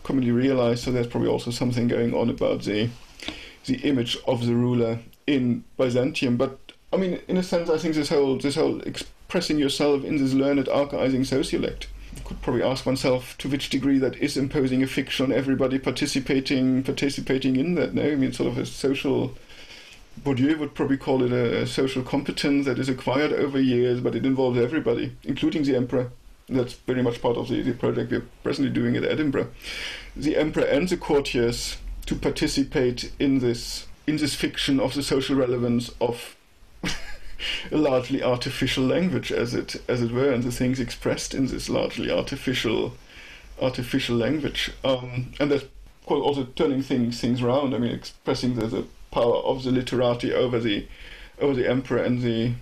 commonly 0.04 0.30
realized. 0.30 0.84
So 0.84 0.92
there's 0.92 1.08
probably 1.08 1.28
also 1.28 1.50
something 1.50 1.88
going 1.88 2.14
on 2.14 2.30
about 2.30 2.62
the 2.62 2.88
the 3.66 3.76
image 3.78 4.16
of 4.28 4.46
the 4.46 4.54
ruler 4.54 5.00
in 5.26 5.64
Byzantium. 5.76 6.36
But 6.36 6.58
I 6.92 6.98
mean, 6.98 7.20
in 7.26 7.36
a 7.36 7.42
sense, 7.42 7.68
I 7.68 7.78
think 7.78 7.96
this 7.96 8.10
whole 8.10 8.38
this 8.38 8.54
whole 8.54 8.80
expressing 8.82 9.58
yourself 9.58 10.04
in 10.04 10.18
this 10.18 10.34
learned 10.34 10.68
archaizing 10.68 11.22
sociolect 11.22 11.86
could 12.24 12.40
probably 12.42 12.62
ask 12.62 12.86
oneself 12.86 13.36
to 13.38 13.48
which 13.48 13.70
degree 13.70 13.98
that 13.98 14.16
is 14.16 14.36
imposing 14.36 14.82
a 14.82 14.86
fiction 14.86 15.26
on 15.26 15.32
everybody 15.32 15.78
participating 15.78 16.82
participating 16.82 17.56
in 17.56 17.74
that. 17.74 17.94
No, 17.94 18.02
I 18.02 18.14
mean, 18.14 18.32
sort 18.32 18.52
of 18.52 18.58
a 18.58 18.66
social. 18.66 19.34
Bourdieu 20.22 20.56
would 20.58 20.74
probably 20.74 20.96
call 20.96 21.24
it 21.24 21.32
a, 21.32 21.62
a 21.62 21.66
social 21.66 22.02
competence 22.02 22.66
that 22.66 22.78
is 22.78 22.88
acquired 22.88 23.32
over 23.32 23.60
years, 23.60 24.00
but 24.00 24.14
it 24.14 24.24
involves 24.24 24.56
everybody, 24.56 25.16
including 25.24 25.64
the 25.64 25.74
emperor. 25.74 26.12
That's 26.48 26.74
very 26.74 27.02
much 27.02 27.20
part 27.20 27.36
of 27.36 27.48
the, 27.48 27.62
the 27.62 27.72
project 27.72 28.12
we're 28.12 28.26
presently 28.44 28.72
doing 28.72 28.96
at 28.96 29.04
Edinburgh. 29.04 29.48
The 30.14 30.36
emperor 30.36 30.64
and 30.64 30.88
the 30.88 30.96
courtiers 30.96 31.78
to 32.06 32.14
participate 32.14 33.10
in 33.18 33.40
this 33.40 33.86
in 34.06 34.16
this 34.18 34.34
fiction 34.34 34.78
of 34.78 34.94
the 34.94 35.02
social 35.02 35.34
relevance 35.34 35.90
of 36.00 36.34
a 37.70 37.76
largely 37.76 38.22
artificial 38.22 38.85
language, 38.85 39.32
as 39.32 39.55
it 39.55 39.76
as 39.89 40.03
it 40.03 40.12
were, 40.12 40.30
and 40.30 40.43
the 40.43 40.53
things 40.53 40.80
expressed 40.80 41.35
in 41.35 41.47
this 41.47 41.68
largely 41.68 42.11
artificial 42.11 42.95
artificial 43.61 44.16
language. 44.16 44.72
Um, 44.85 45.32
and 45.39 45.51
that's 45.51 45.64
also 46.07 46.45
turning 46.57 46.82
things 46.82 47.20
things 47.20 47.43
around. 47.43 47.74
I 47.74 47.78
mean, 47.78 47.93
expressing 47.93 48.55
the, 48.55 48.66
the 48.66 48.85
power 49.11 49.37
of 49.37 49.62
the 49.62 49.70
literati 49.70 50.32
over 50.32 50.59
the 50.59 50.87
over 51.41 51.55
the 51.55 51.68
emperor 51.68 52.03
and 52.03 52.22
the 52.22 52.53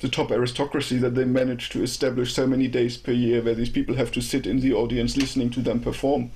the 0.00 0.08
top 0.08 0.30
aristocracy 0.30 0.96
that 0.98 1.14
they 1.14 1.24
managed 1.24 1.72
to 1.72 1.82
establish 1.82 2.32
so 2.32 2.46
many 2.46 2.68
days 2.68 2.96
per 2.96 3.12
year 3.12 3.42
where 3.42 3.54
these 3.54 3.70
people 3.70 3.96
have 3.96 4.12
to 4.12 4.20
sit 4.20 4.46
in 4.46 4.60
the 4.60 4.72
audience 4.72 5.16
listening 5.16 5.50
to 5.50 5.60
them 5.60 5.80
perform 5.80 6.30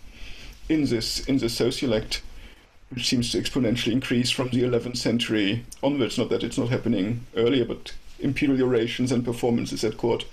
in 0.68 0.84
this 0.86 1.20
in 1.26 1.38
this 1.38 1.58
sociolect 1.58 2.20
which 2.94 3.08
seems 3.08 3.32
to 3.32 3.40
exponentially 3.40 3.92
increase 3.92 4.30
from 4.30 4.48
the 4.48 4.62
11th 4.62 4.96
century 4.96 5.64
onwards. 5.82 6.18
Not 6.18 6.28
that 6.30 6.42
it's 6.42 6.58
not 6.58 6.68
happening 6.68 7.26
earlier, 7.36 7.64
but 7.64 7.94
imperial 8.20 8.62
orations 8.68 9.10
and 9.12 9.24
performances 9.24 9.84
at 9.84 9.96
court 9.96 10.24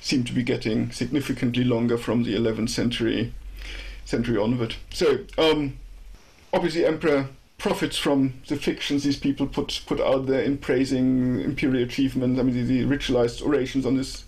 seem 0.00 0.24
to 0.24 0.32
be 0.32 0.42
getting 0.42 0.90
significantly 0.90 1.64
longer 1.64 1.98
from 1.98 2.22
the 2.22 2.34
11th 2.34 2.70
century 2.70 3.32
century 4.04 4.38
onward. 4.38 4.74
So 4.90 5.18
um, 5.36 5.78
obviously, 6.52 6.84
Emperor 6.84 7.28
profits 7.58 7.98
from 7.98 8.34
the 8.46 8.56
fictions 8.56 9.02
these 9.02 9.18
people 9.18 9.46
put 9.46 9.82
put 9.86 10.00
out 10.00 10.26
there 10.26 10.42
in 10.42 10.56
praising 10.58 11.40
imperial 11.40 11.82
achievements. 11.82 12.38
I 12.38 12.44
mean, 12.44 12.54
the, 12.54 12.84
the 12.84 12.96
ritualized 12.96 13.44
orations 13.44 13.84
on 13.84 13.96
this 13.96 14.24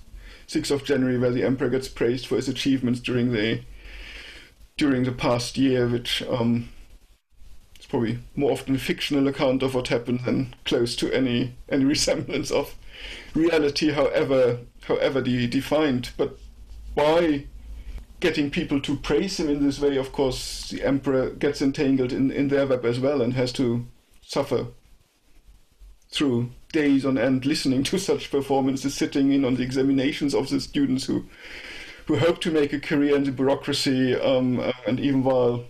6th 0.48 0.72
of 0.72 0.84
January, 0.84 1.16
where 1.16 1.30
the 1.30 1.44
emperor 1.44 1.68
gets 1.68 1.88
praised 1.88 2.26
for 2.26 2.34
his 2.34 2.48
achievements 2.48 3.00
during 3.00 3.32
the 3.32 3.60
during 4.76 5.04
the 5.04 5.12
past 5.12 5.56
year, 5.56 5.86
which 5.86 6.22
um, 6.22 6.68
probably 7.90 8.20
more 8.36 8.52
often 8.52 8.76
a 8.76 8.78
fictional 8.78 9.26
account 9.26 9.62
of 9.64 9.74
what 9.74 9.88
happened 9.88 10.20
than 10.20 10.54
close 10.64 10.94
to 10.96 11.12
any 11.12 11.56
any 11.68 11.84
resemblance 11.96 12.50
of 12.50 12.76
reality, 13.34 13.90
however 13.90 14.60
however 14.84 15.20
de- 15.20 15.48
defined. 15.48 16.10
But 16.16 16.38
by 16.94 17.46
getting 18.20 18.50
people 18.50 18.80
to 18.82 18.96
praise 18.96 19.40
him 19.40 19.48
in 19.48 19.66
this 19.66 19.80
way, 19.80 19.96
of 19.96 20.12
course, 20.12 20.70
the 20.70 20.84
emperor 20.84 21.30
gets 21.30 21.60
entangled 21.60 22.12
in, 22.12 22.30
in 22.30 22.48
their 22.48 22.66
web 22.66 22.84
as 22.84 23.00
well 23.00 23.22
and 23.22 23.34
has 23.34 23.52
to 23.54 23.86
suffer 24.22 24.68
through 26.12 26.50
days 26.72 27.04
on 27.04 27.18
end 27.18 27.44
listening 27.44 27.82
to 27.90 27.98
such 27.98 28.30
performances, 28.30 28.94
sitting 28.94 29.32
in 29.32 29.44
on 29.44 29.56
the 29.56 29.62
examinations 29.62 30.34
of 30.34 30.48
the 30.48 30.60
students 30.60 31.04
who 31.06 31.24
who 32.06 32.16
hope 32.16 32.40
to 32.40 32.50
make 32.50 32.72
a 32.72 32.80
career 32.80 33.14
in 33.14 33.24
the 33.24 33.30
bureaucracy, 33.30 34.16
um, 34.16 34.72
and 34.86 34.98
even 34.98 35.22
while, 35.22 35.64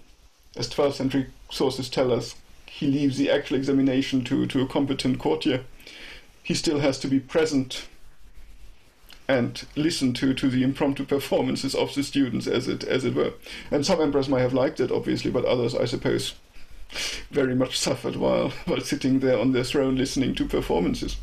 as 0.56 0.70
12th 0.70 0.94
century 0.94 1.26
sources 1.50 1.88
tell 1.88 2.12
us, 2.12 2.36
he 2.66 2.86
leaves 2.86 3.18
the 3.18 3.30
actual 3.30 3.56
examination 3.56 4.24
to, 4.24 4.46
to 4.46 4.62
a 4.62 4.66
competent 4.66 5.18
courtier, 5.18 5.64
he 6.42 6.54
still 6.54 6.80
has 6.80 6.98
to 7.00 7.08
be 7.08 7.20
present 7.20 7.86
and 9.28 9.64
listen 9.76 10.12
to, 10.12 10.34
to 10.34 10.48
the 10.48 10.62
impromptu 10.64 11.04
performances 11.04 11.74
of 11.74 11.94
the 11.94 12.02
students 12.02 12.46
as 12.48 12.66
it 12.66 12.82
as 12.84 13.04
it 13.04 13.14
were. 13.14 13.32
And 13.70 13.86
some 13.86 14.00
emperors 14.00 14.28
might 14.28 14.40
have 14.40 14.54
liked 14.54 14.80
it, 14.80 14.90
obviously, 14.90 15.30
but 15.30 15.44
others, 15.44 15.74
I 15.74 15.84
suppose, 15.84 16.34
very 17.30 17.54
much 17.54 17.78
suffered 17.78 18.16
while 18.16 18.48
while 18.66 18.80
sitting 18.80 19.20
there 19.20 19.38
on 19.38 19.52
their 19.52 19.64
throne 19.64 19.96
listening 19.96 20.34
to 20.36 20.44
performances. 20.44 21.16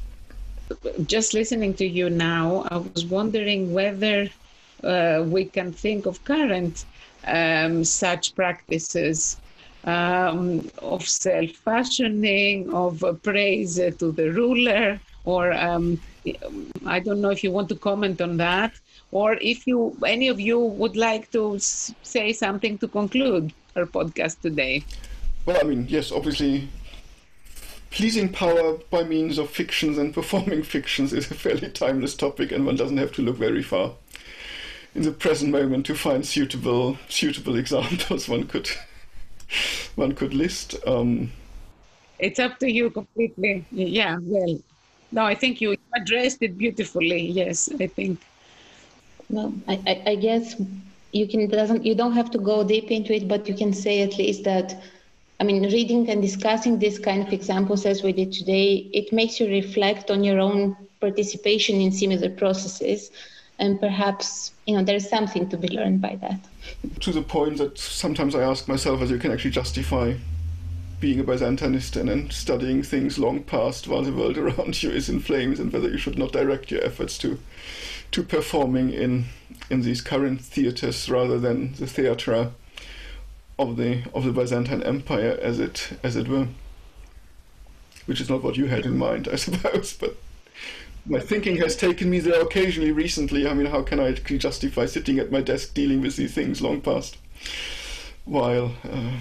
Just 1.05 1.33
listening 1.33 1.73
to 1.75 1.87
you 1.87 2.09
now, 2.09 2.67
I 2.71 2.77
was 2.77 3.05
wondering 3.05 3.73
whether 3.73 4.29
uh, 4.83 5.23
we 5.25 5.45
can 5.45 5.71
think 5.71 6.05
of 6.05 6.23
current 6.23 6.85
um, 7.25 7.83
such 7.83 8.35
practices 8.35 9.37
um, 9.87 10.69
of 10.79 11.07
self-fashioning, 11.07 12.71
of 12.73 13.03
uh, 13.03 13.13
praise 13.13 13.75
to 13.75 14.11
the 14.11 14.29
ruler, 14.31 14.99
or 15.23 15.53
um, 15.53 15.99
I 16.85 16.99
don't 16.99 17.21
know 17.21 17.29
if 17.29 17.43
you 17.43 17.51
want 17.51 17.69
to 17.69 17.75
comment 17.75 18.21
on 18.21 18.35
that, 18.37 18.73
or 19.11 19.37
if 19.39 19.65
you 19.65 19.97
any 20.05 20.27
of 20.27 20.39
you 20.39 20.59
would 20.59 20.97
like 20.97 21.31
to 21.31 21.57
say 21.59 22.33
something 22.33 22.77
to 22.79 22.87
conclude 22.87 23.53
our 23.77 23.85
podcast 23.85 24.41
today. 24.41 24.83
Well, 25.45 25.57
I 25.61 25.63
mean, 25.63 25.87
yes, 25.87 26.11
obviously, 26.11 26.67
pleasing 27.89 28.27
power 28.27 28.77
by 28.89 29.03
means 29.03 29.37
of 29.37 29.49
fictions 29.49 29.97
and 29.97 30.13
performing 30.13 30.63
fictions 30.63 31.13
is 31.13 31.31
a 31.31 31.35
fairly 31.35 31.69
timeless 31.69 32.13
topic, 32.13 32.51
and 32.51 32.65
one 32.65 32.75
doesn't 32.75 32.97
have 32.97 33.13
to 33.13 33.21
look 33.21 33.37
very 33.37 33.63
far 33.63 33.93
in 34.93 35.03
the 35.03 35.11
present 35.11 35.51
moment 35.51 35.85
to 35.85 35.95
find 35.95 36.25
suitable 36.25 36.97
suitable 37.07 37.55
examples. 37.63 38.27
One 38.27 38.47
could 38.47 38.69
one 39.95 40.13
could 40.13 40.33
list. 40.33 40.75
Um, 40.85 41.31
it's 42.19 42.39
up 42.39 42.59
to 42.59 42.71
you 42.71 42.89
completely. 42.89 43.65
Yeah, 43.71 44.17
well, 44.21 44.59
no, 45.11 45.23
I 45.23 45.35
think 45.35 45.61
you 45.61 45.75
addressed 45.95 46.41
it 46.41 46.57
beautifully. 46.57 47.27
Yes, 47.27 47.69
I 47.79 47.87
think. 47.87 48.19
Well, 49.29 49.53
I, 49.67 49.79
I, 49.85 50.11
I 50.11 50.15
guess 50.15 50.55
you 51.11 51.27
can 51.27 51.47
doesn't 51.49 51.85
you 51.85 51.95
don't 51.95 52.13
have 52.13 52.31
to 52.31 52.37
go 52.37 52.63
deep 52.63 52.91
into 52.91 53.13
it, 53.13 53.27
but 53.27 53.47
you 53.47 53.55
can 53.55 53.73
say 53.73 54.01
at 54.01 54.17
least 54.17 54.43
that. 54.43 54.81
I 55.39 55.43
mean, 55.43 55.61
reading 55.71 56.09
and 56.09 56.19
discussing 56.19 56.79
these 56.79 56.97
kind 56.97 57.21
of 57.21 57.31
examples 57.31 57.85
as 57.85 58.01
we 58.01 58.11
did 58.11 58.33
today, 58.33 58.89
it 58.91 59.13
makes 59.13 59.39
you 59.39 59.47
reflect 59.47 60.09
on 60.09 60.23
your 60.23 60.39
own 60.39 60.75
participation 60.99 61.79
in 61.79 61.91
similar 61.91 62.31
processes, 62.31 63.11
and 63.59 63.79
perhaps 63.79 64.51
you 64.65 64.75
know 64.75 64.83
there's 64.83 65.09
something 65.09 65.49
to 65.49 65.57
be 65.57 65.67
learned 65.69 66.01
by 66.01 66.17
that. 66.21 66.39
To 67.01 67.11
the 67.11 67.21
point 67.21 67.57
that 67.57 67.77
sometimes 67.77 68.35
I 68.35 68.43
ask 68.43 68.67
myself 68.67 68.99
whether 68.99 69.13
you 69.13 69.19
can 69.19 69.31
actually 69.31 69.51
justify 69.51 70.15
being 70.99 71.19
a 71.19 71.23
Byzantinist 71.23 71.95
and 71.95 72.33
studying 72.33 72.81
things 72.81 73.19
long 73.19 73.43
past 73.43 73.87
while 73.87 74.01
the 74.01 74.11
world 74.11 74.37
around 74.37 74.81
you 74.81 74.89
is 74.89 75.09
in 75.09 75.19
flames, 75.19 75.59
and 75.59 75.71
whether 75.71 75.89
you 75.89 75.97
should 75.97 76.17
not 76.17 76.31
direct 76.31 76.71
your 76.71 76.83
efforts 76.83 77.17
to 77.19 77.39
to 78.11 78.23
performing 78.23 78.91
in 78.91 79.25
in 79.69 79.81
these 79.81 80.01
current 80.01 80.41
theaters 80.41 81.09
rather 81.09 81.39
than 81.39 81.73
the 81.73 81.87
theatre 81.87 82.51
of 83.59 83.77
the 83.77 84.03
of 84.13 84.23
the 84.23 84.31
Byzantine 84.31 84.83
Empire 84.83 85.37
as 85.41 85.59
it 85.59 85.89
as 86.03 86.15
it 86.15 86.27
were. 86.27 86.47
Which 88.05 88.21
is 88.21 88.29
not 88.29 88.41
what 88.41 88.55
you 88.55 88.67
had 88.67 88.85
in 88.85 88.97
mind, 88.97 89.27
I 89.27 89.35
suppose, 89.47 89.93
but 89.93 90.15
my 91.07 91.19
thinking 91.19 91.57
has 91.57 91.75
taken 91.75 92.09
me 92.09 92.19
there 92.19 92.41
occasionally 92.41 92.91
recently. 92.91 93.47
I 93.47 93.53
mean, 93.53 93.67
how 93.67 93.81
can 93.81 93.99
I 93.99 94.11
justify 94.13 94.85
sitting 94.85 95.19
at 95.19 95.31
my 95.31 95.41
desk 95.41 95.73
dealing 95.73 96.01
with 96.01 96.15
these 96.15 96.33
things 96.33 96.61
long 96.61 96.81
past 96.81 97.17
while 98.25 98.73
uh, 98.83 99.11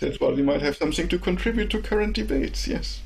that's 0.00 0.20
why 0.20 0.28
we 0.28 0.42
might 0.42 0.62
have 0.62 0.76
something 0.76 1.08
to 1.08 1.18
contribute 1.18 1.70
to 1.70 1.82
current 1.82 2.14
debates, 2.14 2.66
yes. 2.66 3.00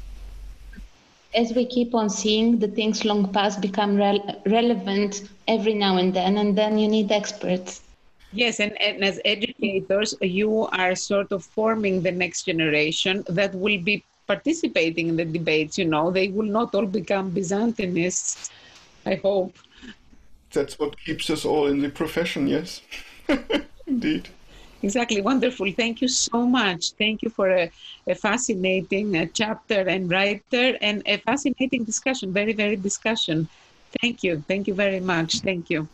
As 1.34 1.52
we 1.54 1.64
keep 1.64 1.94
on 1.94 2.10
seeing 2.10 2.58
the 2.58 2.68
things 2.68 3.04
long 3.04 3.32
past 3.32 3.60
become 3.60 3.96
re- 3.96 4.36
relevant 4.46 5.28
every 5.48 5.74
now 5.74 5.96
and 5.96 6.12
then, 6.12 6.36
and 6.36 6.56
then 6.56 6.78
you 6.78 6.88
need 6.88 7.10
experts. 7.10 7.80
Yes, 8.32 8.60
and, 8.60 8.80
and 8.80 9.02
as 9.02 9.20
educators, 9.24 10.14
you 10.20 10.66
are 10.72 10.94
sort 10.94 11.32
of 11.32 11.44
forming 11.44 12.02
the 12.02 12.12
next 12.12 12.44
generation 12.44 13.24
that 13.28 13.54
will 13.54 13.80
be 13.82 14.04
participating 14.32 15.08
in 15.08 15.16
the 15.16 15.24
debates. 15.38 15.78
You 15.78 15.86
know, 15.86 16.10
they 16.10 16.28
will 16.28 16.50
not 16.58 16.74
all 16.74 16.86
become 16.86 17.32
Byzantinists, 17.32 18.50
I 19.12 19.14
hope. 19.16 19.54
That's 20.52 20.78
what 20.78 20.92
keeps 21.04 21.30
us 21.30 21.44
all 21.44 21.66
in 21.66 21.80
the 21.82 21.88
profession, 21.88 22.46
yes. 22.46 22.80
Indeed. 23.86 24.28
Exactly. 24.82 25.20
Wonderful. 25.20 25.70
Thank 25.72 26.02
you 26.02 26.08
so 26.08 26.38
much. 26.46 26.82
Thank 27.02 27.22
you 27.22 27.30
for 27.30 27.48
a, 27.50 27.70
a 28.08 28.14
fascinating 28.14 29.16
uh, 29.16 29.26
chapter 29.32 29.80
and 29.94 30.10
writer 30.10 30.76
and 30.80 31.02
a 31.06 31.18
fascinating 31.18 31.84
discussion. 31.84 32.32
Very, 32.32 32.52
very 32.52 32.76
discussion. 32.76 33.48
Thank 34.00 34.24
you. 34.24 34.42
Thank 34.48 34.66
you 34.66 34.74
very 34.74 35.00
much. 35.00 35.40
Thank 35.40 35.70
you. 35.70 35.88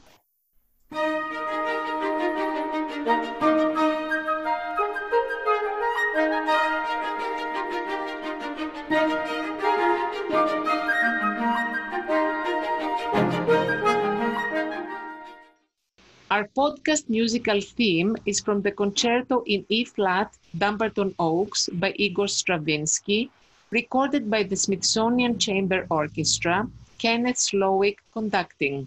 Our 16.38 16.46
podcast 16.56 17.08
musical 17.08 17.60
theme 17.60 18.16
is 18.24 18.38
from 18.38 18.62
the 18.62 18.70
concerto 18.70 19.42
in 19.46 19.66
E 19.68 19.84
flat, 19.84 20.38
Dumbarton 20.56 21.12
Oaks 21.18 21.68
by 21.72 21.92
Igor 21.96 22.28
Stravinsky, 22.28 23.28
recorded 23.72 24.30
by 24.30 24.44
the 24.44 24.54
Smithsonian 24.54 25.36
Chamber 25.40 25.84
Orchestra, 25.90 26.70
Kenneth 26.98 27.38
Slowik 27.38 27.96
conducting. 28.12 28.86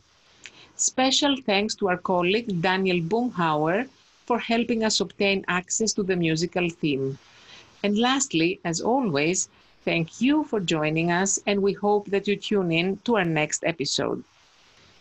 Special 0.77 1.35
thanks 1.45 1.75
to 1.75 1.89
our 1.89 1.97
colleague 1.97 2.61
Daniel 2.61 3.01
Boomhower 3.01 3.89
for 4.25 4.39
helping 4.39 4.85
us 4.85 5.01
obtain 5.01 5.43
access 5.49 5.91
to 5.91 6.03
the 6.03 6.15
musical 6.15 6.69
theme. 6.69 7.17
And 7.83 7.97
lastly, 7.97 8.61
as 8.63 8.79
always, 8.79 9.49
thank 9.83 10.21
you 10.21 10.45
for 10.45 10.61
joining 10.61 11.11
us, 11.11 11.37
and 11.45 11.61
we 11.61 11.73
hope 11.73 12.07
that 12.11 12.29
you 12.29 12.37
tune 12.37 12.71
in 12.71 12.99
to 13.03 13.17
our 13.17 13.25
next 13.25 13.65
episode. 13.65 14.23